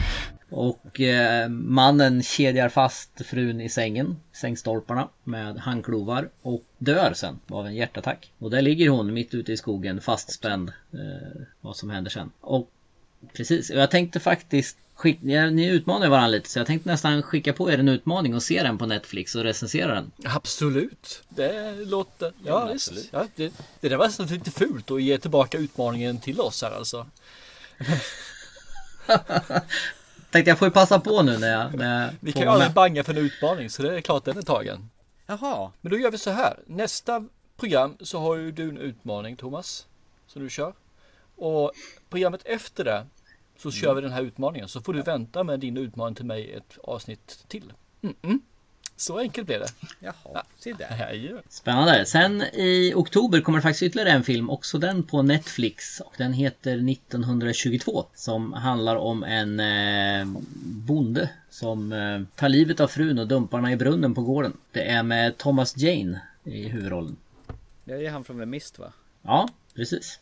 [0.50, 7.66] Och eh, mannen kedjar fast frun i sängen, sängstolparna, med handklovar och dör sen av
[7.66, 8.32] en hjärtattack.
[8.38, 10.68] Och där ligger hon mitt ute i skogen fastspänd.
[10.92, 12.30] Eh, vad som händer sen.
[12.40, 12.70] Och
[13.32, 17.22] precis, och jag tänkte faktiskt skick, ja, ni utmanar varandra lite så jag tänkte nästan
[17.22, 20.12] skicka på er en utmaning och se den på Netflix och recensera den.
[20.24, 21.22] Absolut.
[21.28, 22.32] Det låter...
[22.44, 22.88] Ja, men visst.
[22.88, 23.08] absolut.
[23.12, 26.70] Ja, det, det där var nästan lite fult att ge tillbaka utmaningen till oss här
[26.70, 27.06] alltså.
[30.30, 31.74] Tänkte jag får ju passa på nu när jag...
[31.74, 34.38] När jag Vi kan ju aldrig banga för en utmaning så det är klart den
[34.38, 34.90] är tagen.
[35.26, 35.72] Jaha.
[35.80, 36.58] Men då gör vi så här.
[36.66, 37.24] Nästa
[37.56, 39.86] program så har ju du en utmaning Thomas.
[40.26, 40.72] Som du kör.
[41.36, 41.72] Och
[42.10, 43.06] programmet efter det
[43.58, 44.68] så kör vi den här utmaningen.
[44.68, 47.72] Så får du vänta med din utmaning till mig ett avsnitt till.
[48.00, 48.40] Mm-mm.
[48.96, 49.68] Så enkelt blir det.
[50.00, 51.14] Jaha, se där.
[51.14, 52.06] Ja, Spännande.
[52.06, 56.00] Sen i oktober kommer det faktiskt ytterligare en film, också den på Netflix.
[56.00, 58.06] Och den heter 1922.
[58.14, 60.26] Som handlar om en eh,
[60.62, 64.56] bonde som eh, tar livet av frun och dumpar henne i brunnen på gården.
[64.72, 67.16] Det är med Thomas Jane i huvudrollen.
[67.84, 68.92] Det är han från The Mist va?
[69.22, 70.18] Ja, precis.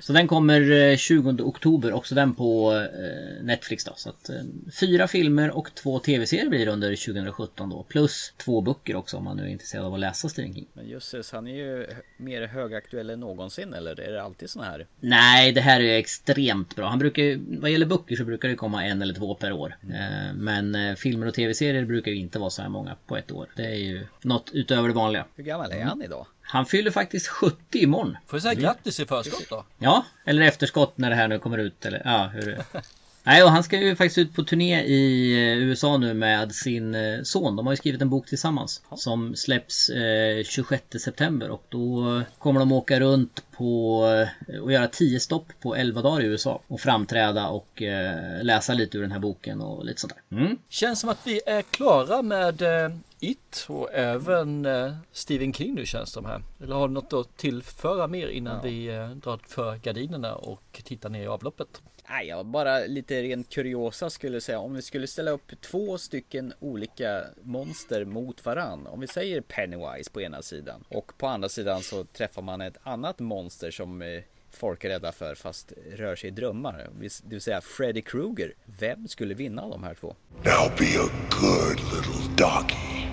[0.00, 3.92] Så den kommer eh, 20 oktober, också den på eh, Netflix då.
[3.96, 4.36] Så att eh,
[4.80, 7.82] fyra filmer och två tv-serier blir under 2017 då.
[7.88, 10.66] Plus två böcker också om man nu är intresserad av att läsa Stephen King.
[10.72, 11.86] Men jösses, han är ju
[12.16, 14.86] mer högaktuell än någonsin eller är det alltid sån här?
[15.00, 16.88] Nej, det här är extremt bra.
[16.88, 19.76] Han brukar ju, vad gäller böcker så brukar det komma en eller två per år.
[19.82, 23.32] Eh, Men eh, filmer och tv-serier brukar ju inte vara så här många på ett
[23.32, 23.46] år.
[23.56, 25.24] Det är ju något utöver det vanliga.
[25.36, 26.26] Hur gammal är han idag?
[26.46, 28.16] Han fyller faktiskt 70 imorgon.
[28.26, 29.64] Får jag säga grattis i förskott då?
[29.78, 31.86] Ja, eller efterskott när det här nu kommer ut.
[31.86, 32.58] Eller, ja, hur...
[33.26, 36.94] Nej, och han ska ju faktiskt ut på turné i eh, USA nu med sin
[36.94, 37.56] eh, son.
[37.56, 38.82] De har ju skrivit en bok tillsammans.
[38.96, 44.04] Som släpps eh, 26 september och då kommer de åka runt på
[44.48, 46.60] eh, och göra 10 stopp på 11 dagar i USA.
[46.68, 50.38] Och framträda och eh, läsa lite ur den här boken och lite sånt där.
[50.38, 50.58] Mm.
[50.68, 55.86] Känns som att vi är klara med eh, It och även eh, Stephen King nu
[55.86, 56.42] känns de här.
[56.62, 61.08] Eller har du något att tillföra mer innan vi eh, drar för gardinerna och tittar
[61.08, 61.82] ner i avloppet?
[62.08, 64.58] Nej, jag bara lite rent kuriosa skulle säga.
[64.58, 68.86] Om vi skulle ställa upp två stycken olika monster mot varann.
[68.86, 72.76] Om vi säger Pennywise på ena sidan och på andra sidan så träffar man ett
[72.82, 76.90] annat monster som eh, folk är rädda för fast rör sig i drömmar.
[77.00, 78.54] Det vill säga Freddy Krueger.
[78.64, 80.16] Vem skulle vinna av de här två?
[80.44, 83.06] Now be a good little doggy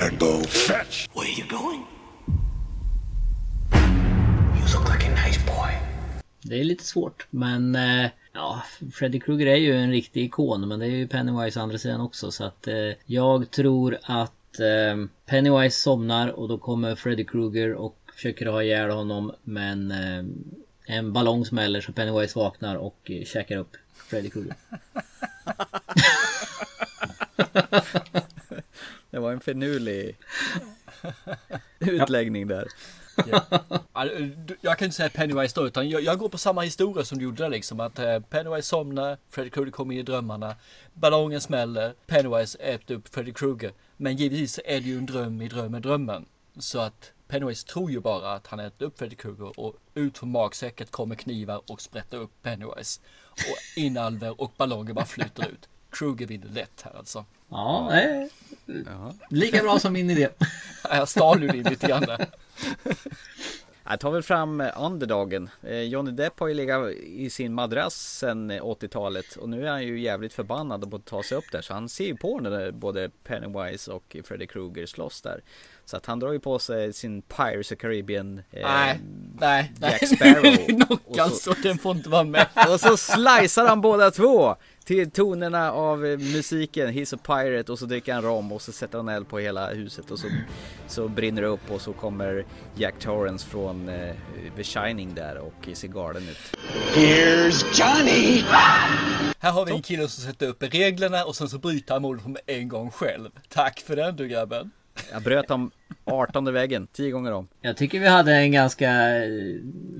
[0.00, 1.08] and go fetch.
[1.14, 1.97] Where are you going?
[6.48, 8.62] Det är lite svårt men eh, ja,
[8.92, 12.00] Freddy Krueger är ju en riktig ikon men det är ju Pennywise å andra sidan
[12.00, 17.74] också så att eh, jag tror att eh, Pennywise somnar och då kommer Freddy Krueger
[17.74, 20.24] och försöker ha ihjäl honom men eh,
[20.96, 24.56] en ballong smäller så Pennywise vaknar och käkar upp Freddy Krueger.
[29.10, 30.16] Det var en finurlig
[31.78, 32.68] utläggning där.
[33.26, 33.44] Ja,
[33.92, 34.16] alltså,
[34.60, 37.24] Jag kan inte säga Pennywise då, utan jag, jag går på samma historia som du
[37.24, 37.80] gjorde där liksom.
[37.80, 40.56] Att eh, Pennywise somnar, Freddy Krueger kommer in i drömmarna,
[40.94, 43.72] ballongen smäller, Pennywise äter upp Freddy Krueger.
[43.96, 46.26] Men givetvis är det ju en dröm i drömmen drömmen.
[46.58, 50.30] Så att Pennywise tror ju bara att han äter upp Freddy Krueger och ut från
[50.30, 53.00] magsäcket kommer knivar och sprätter upp Pennywise.
[53.30, 55.68] Och inalver och ballonger bara flyter ut.
[55.90, 57.24] Krueger vinner lätt här alltså.
[57.50, 58.28] Ja, det är
[59.30, 60.28] lika bra som min idé.
[60.90, 62.26] Jag stal ju din lite grann där.
[63.90, 65.50] Jag tar väl fram eh, underdagen.
[65.62, 69.70] Eh, Johnny Depp har ju legat i sin madrass sedan eh, 80-talet och nu är
[69.70, 72.40] han ju jävligt förbannad på att ta sig upp där så han ser ju på
[72.40, 75.40] när både Pennywise och Freddy Krueger slåss där.
[75.84, 79.00] Så att han drar ju på sig sin Pirates of Caribbean eh, Nej,
[79.40, 79.90] nej, nej.
[80.00, 80.82] Jack Sparrow.
[81.06, 82.46] Och så- alltså, den får inte vara med.
[82.72, 84.56] Och så slicear han båda två
[84.88, 88.72] till tonerna av eh, musiken He's a Pirate och så dricker han rom och så
[88.72, 90.26] sätter han eld på hela huset och så,
[90.86, 92.44] så brinner det upp och så kommer
[92.76, 94.14] Jack Torrance från eh,
[94.56, 96.56] The Shining där och ser galen ut.
[96.94, 98.42] Here's Johnny!
[99.38, 102.22] Här har vi en kille som sätter upp reglerna och sen så bryter han mot
[102.22, 103.30] dem en gång själv.
[103.48, 104.70] Tack för den du grabben.
[105.12, 105.70] Jag bröt om
[106.12, 107.48] 18 väggen, 10 gånger om.
[107.60, 109.30] Jag tycker vi hade en ganska eh,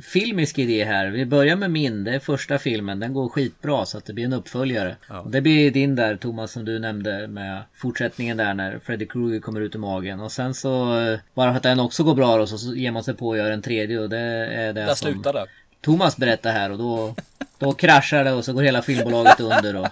[0.03, 1.07] filmisk idé här.
[1.07, 3.01] Vi börjar med min, det är första filmen.
[3.01, 4.97] Den går skitbra så att det blir en uppföljare.
[5.25, 9.41] Och Det blir din där Thomas som du nämnde med fortsättningen där när Freddy Krueger
[9.41, 10.21] kommer ut ur magen.
[10.21, 12.91] Och sen så, eh, bara för att den också går bra då, så så ger
[12.91, 15.47] man sig på att göra en tredje och det är det Där som slutar det.
[15.81, 17.15] Thomas berättar här och då,
[17.59, 19.89] då kraschar det och så går hela filmbolaget under och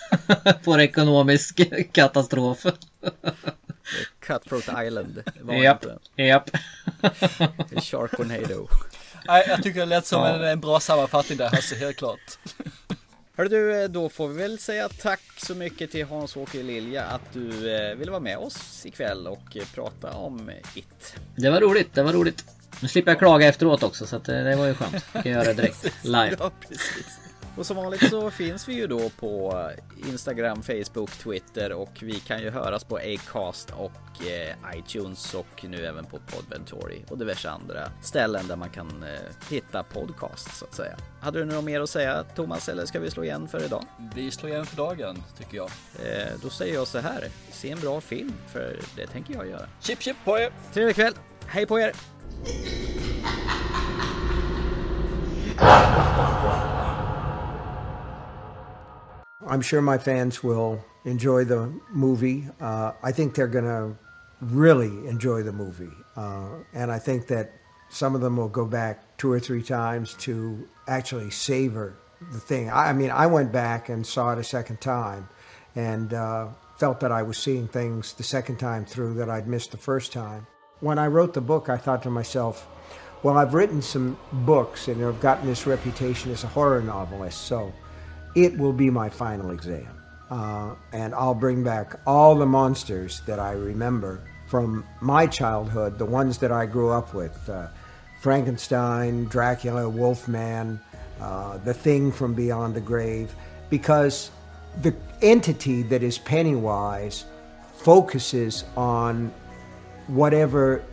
[0.64, 1.60] får ekonomisk
[1.92, 2.66] katastrof.
[4.26, 5.22] Cutthroat Island.
[5.62, 5.84] Japp,
[6.16, 6.50] japp.
[7.82, 8.68] Sharknado.
[9.26, 10.28] Nej, jag tycker det lät som Ja.
[10.28, 12.38] en, en bra sammanfattning där Hasse, helt klart.
[13.36, 17.74] Hörru du, då får vi väl säga tack så mycket till Hans-Åke Lilja att du
[17.76, 21.14] eh, ville vara med oss ikväll och prata om It.
[21.36, 22.44] Det var roligt, det var roligt.
[22.80, 25.04] Nu slipper jag klaga efteråt också så att eh, det var ju skönt.
[25.12, 26.36] Jag kan göra det direkt live.
[26.38, 27.06] Ja, precis.
[27.56, 29.62] Och som vanligt så finns vi ju då på
[30.08, 35.86] Instagram, Facebook, Twitter och vi kan ju höras på Acast och eh, iTunes och nu
[35.86, 40.74] även på Podventory och diverse andra ställen där man kan eh, hitta podcast så att
[40.74, 40.96] säga.
[41.20, 43.84] Hade du något mer att säga Thomas eller ska vi slå igen för idag?
[44.14, 45.70] Vi slår igen för dagen, tycker jag.
[46.04, 49.66] Eh, då säger jag så här, se en bra film för det tänker jag göra.
[49.80, 50.50] Chip chip på er!
[50.72, 51.14] Trevlig kväll,
[51.46, 51.92] hej på er!
[59.44, 62.48] I'm sure my fans will enjoy the movie.
[62.60, 63.96] Uh, I think they're going to
[64.40, 65.92] really enjoy the movie.
[66.16, 67.52] Uh, and I think that
[67.88, 71.96] some of them will go back two or three times to actually savor
[72.32, 72.70] the thing.
[72.70, 75.28] I, I mean, I went back and saw it a second time
[75.74, 76.48] and uh,
[76.78, 80.12] felt that I was seeing things the second time through that I'd missed the first
[80.12, 80.46] time.
[80.80, 82.66] When I wrote the book, I thought to myself,
[83.22, 87.72] well, I've written some books and I've gotten this reputation as a horror novelist, so
[88.36, 89.88] it will be my final exam.
[90.30, 96.04] Uh, and I'll bring back all the monsters that I remember from my childhood, the
[96.04, 97.68] ones that I grew up with uh,
[98.20, 100.78] Frankenstein, Dracula, Wolfman,
[101.20, 103.34] uh, the thing from beyond the grave,
[103.70, 104.30] because
[104.82, 107.24] the entity that is Pennywise
[107.76, 109.32] focuses on
[110.08, 110.84] whatever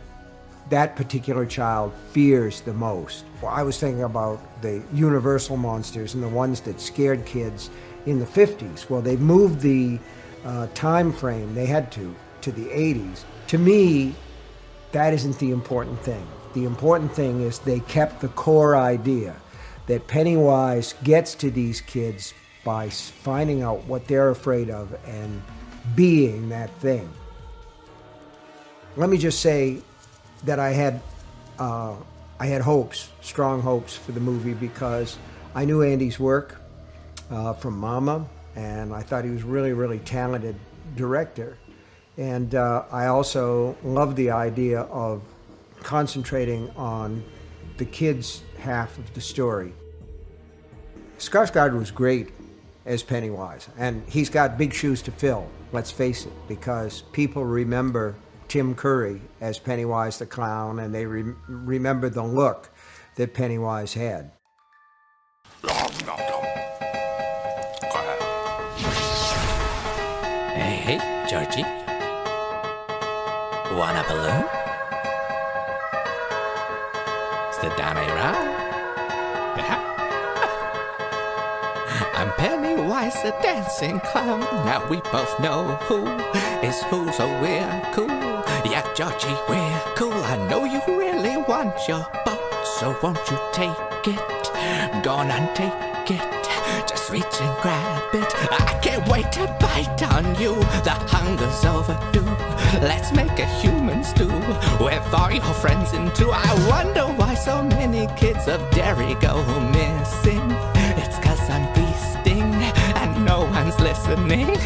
[0.70, 3.24] that particular child fears the most.
[3.42, 7.70] Well, I was thinking about the universal monsters and the ones that scared kids
[8.06, 8.88] in the 50s.
[8.88, 9.98] Well, they moved the
[10.44, 13.24] uh, time frame, they had to, to the 80s.
[13.48, 14.14] To me,
[14.92, 16.26] that isn't the important thing.
[16.54, 19.36] The important thing is they kept the core idea
[19.86, 22.32] that Pennywise gets to these kids
[22.64, 25.42] by finding out what they're afraid of and
[25.94, 27.10] being that thing.
[28.96, 29.82] Let me just say
[30.44, 31.00] that I had
[31.58, 31.94] uh,
[32.38, 35.18] I had hopes, strong hopes for the movie because
[35.54, 36.60] I knew Andy's work
[37.30, 38.26] uh, from Mama,
[38.56, 40.56] and I thought he was really, really talented
[40.96, 41.56] director.
[42.18, 45.22] And uh, I also loved the idea of
[45.82, 47.24] concentrating on
[47.76, 49.72] the kids' half of the story.
[51.18, 52.32] Skarsgård was great
[52.84, 58.14] as Pennywise, and he's got big shoes to fill, let's face it, because people remember
[58.48, 62.70] Tim Curry as Pennywise the Clown, and they re- remember the look
[63.16, 64.30] that Pennywise had.
[70.54, 71.64] Hey, hey, Georgie.
[73.76, 74.48] Want a balloon?
[77.78, 78.04] Down, right?
[79.56, 79.80] Yeah.
[82.14, 82.30] I'm
[82.94, 84.38] Pennywise the dancing clown.
[84.64, 86.06] Now we both know who
[86.64, 88.06] is who, so we're cool.
[88.64, 90.12] Yeah, Georgie, we're cool.
[90.12, 95.02] I know you really want your boat, so won't you take it?
[95.02, 95.72] Go on and take
[96.08, 96.48] it.
[96.88, 98.32] Just reach and grab it.
[98.52, 100.54] I can't wait to bite on you.
[100.84, 102.30] The hunger's overdue.
[102.80, 104.32] Let's make a human stew
[104.78, 106.30] with all your friends in too.
[106.32, 109.42] I wonder why so many kids of Derry go
[109.72, 110.48] missing.
[110.96, 111.74] It's cause I'm and
[113.34, 114.48] no one's listening.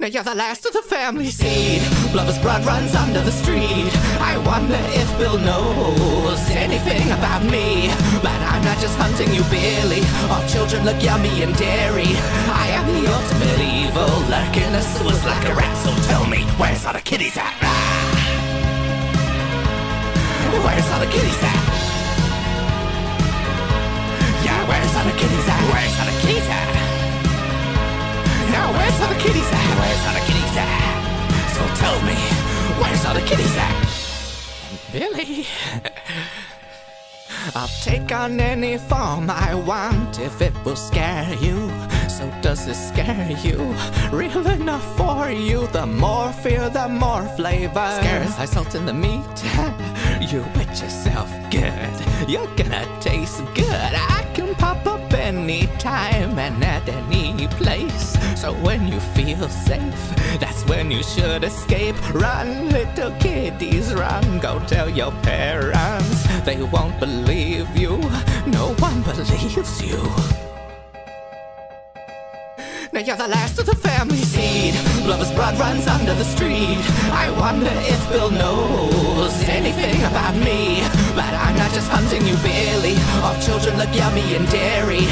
[0.00, 1.82] Now you're the last of the family seed.
[2.14, 3.92] Lover's blood runs under the street.
[4.32, 7.92] I wonder if Bill knows anything about me.
[8.22, 10.00] But I'm not just hunting you, Billy.
[10.32, 12.12] All children look yummy and dairy.
[12.64, 15.76] I am the ultimate evil, lurking a sewers like a rat.
[15.84, 17.52] So tell me, where's all the kitties at?
[20.64, 21.79] Where's all the kitties at?
[24.90, 25.62] Where's all the kitties at?
[25.72, 26.68] Where's all the kitties at?
[28.50, 29.78] Now where's all the kitties at?
[29.78, 30.70] Where's all the kitties at?
[31.54, 32.16] So tell me,
[32.80, 33.74] where's all the kitties at?
[34.92, 35.46] Billy.
[37.54, 41.70] I'll take on any form I want if it will scare you.
[42.08, 43.74] So does it scare you?
[44.10, 45.68] Real enough for you?
[45.68, 47.88] The more fear, the more flavor.
[48.00, 49.36] Scares I salt in the meat.
[50.32, 52.28] you wet yourself good.
[52.28, 53.92] You're gonna taste good.
[53.94, 54.19] I
[55.20, 58.16] up anytime and at any place.
[58.40, 60.02] So when you feel safe,
[60.40, 61.96] that's when you should escape.
[62.14, 64.40] Run, little kiddies, run.
[64.40, 66.26] Go tell your parents.
[66.44, 67.98] They won't believe you.
[68.46, 70.00] No one believes you.
[72.92, 74.74] Now you're the last of the family seed.
[75.06, 76.82] Lover's blood runs under the street.
[77.24, 80.99] I wonder if Bill knows anything about me.
[81.14, 82.96] But I'm not just hunting you, Billy.
[83.22, 85.04] All children look yummy and dairy.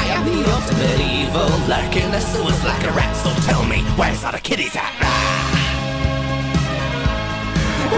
[0.00, 3.14] I am the ultimate evil, lurking the sewers like a rat.
[3.16, 4.92] So tell me, where's all the kitties at?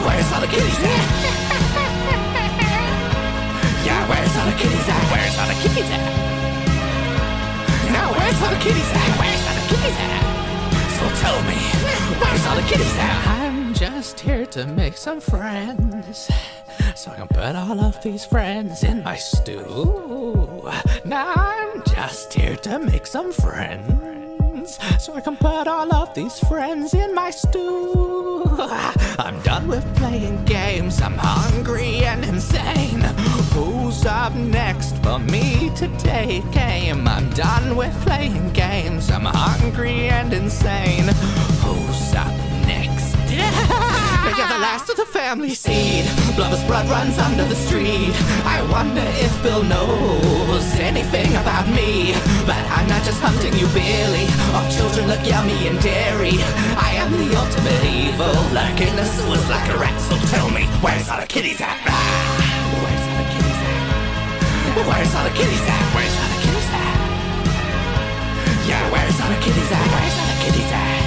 [0.06, 1.38] Where's all the kitties at?
[3.86, 5.02] Yeah, where's all the kitties at?
[5.12, 6.02] Where's all the kitties at?
[7.92, 9.10] Now where's all the kitties at?
[9.20, 10.22] Where's all the kitties at?
[10.98, 11.58] So tell me,
[12.20, 13.16] where's all the kitties at?
[13.26, 16.28] I'm just here to make some friends.
[16.96, 20.68] So I can put all of these friends in my stew.
[21.04, 24.80] Now I'm just here to make some friends.
[24.98, 28.42] So I can put all of these friends in my stew.
[29.16, 31.00] I'm done with playing games.
[31.00, 33.02] I'm hungry and insane.
[33.54, 37.06] Who's up next for me to take aim?
[37.06, 39.08] I'm done with playing games.
[39.12, 41.06] I'm hungry and insane.
[41.62, 42.47] Who's up
[43.38, 46.04] you're the last of the family seed.
[46.38, 48.14] Lover's blood runs under the street.
[48.44, 52.14] I wonder if Bill knows anything about me.
[52.46, 54.26] But I'm not just hunting you, Billy.
[54.54, 56.38] All children look yummy and dairy.
[56.78, 59.98] I am the ultimate evil, lurking the sewers like a rat.
[60.00, 61.78] So tell me, where's all the kitties at?
[62.78, 63.78] Where's all the kitties at?
[64.86, 65.84] Where's all the kitties at?
[65.94, 66.96] Where's all the kitties at?
[68.68, 69.86] Yeah, where's all the kitties at?
[69.94, 70.97] Where's all the kitties at?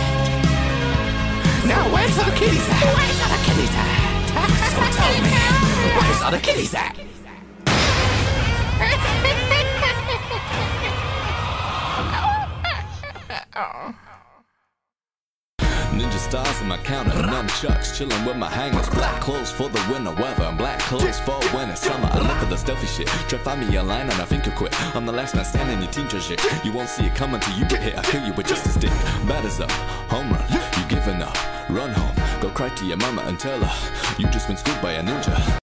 [1.72, 2.84] Now where's all the kitties at?
[2.98, 4.27] Where's the kitties at?
[4.76, 5.31] So tell me,
[5.95, 6.95] where's all the kitties at?
[13.56, 14.10] Oh.
[16.02, 18.90] Ninja stars in my counter, nunchucks, chilling with my hangers.
[18.90, 22.10] Black clothes for the winter weather, and black clothes for when it's summer.
[22.11, 23.07] I live for the stealthy shit.
[23.30, 24.73] Try find me a line and I think you'll quit.
[24.95, 26.41] I'm the last man standing, your team trash shit.
[26.65, 27.99] You won't see it coming till you get hit.
[27.99, 28.91] I kill you with just a stick.
[29.30, 29.69] As up,
[30.10, 30.44] home run.
[30.52, 31.38] You giving up,
[31.69, 32.41] run home.
[32.41, 35.60] Go cry to your mama and tell her you just been schooled by a ninja.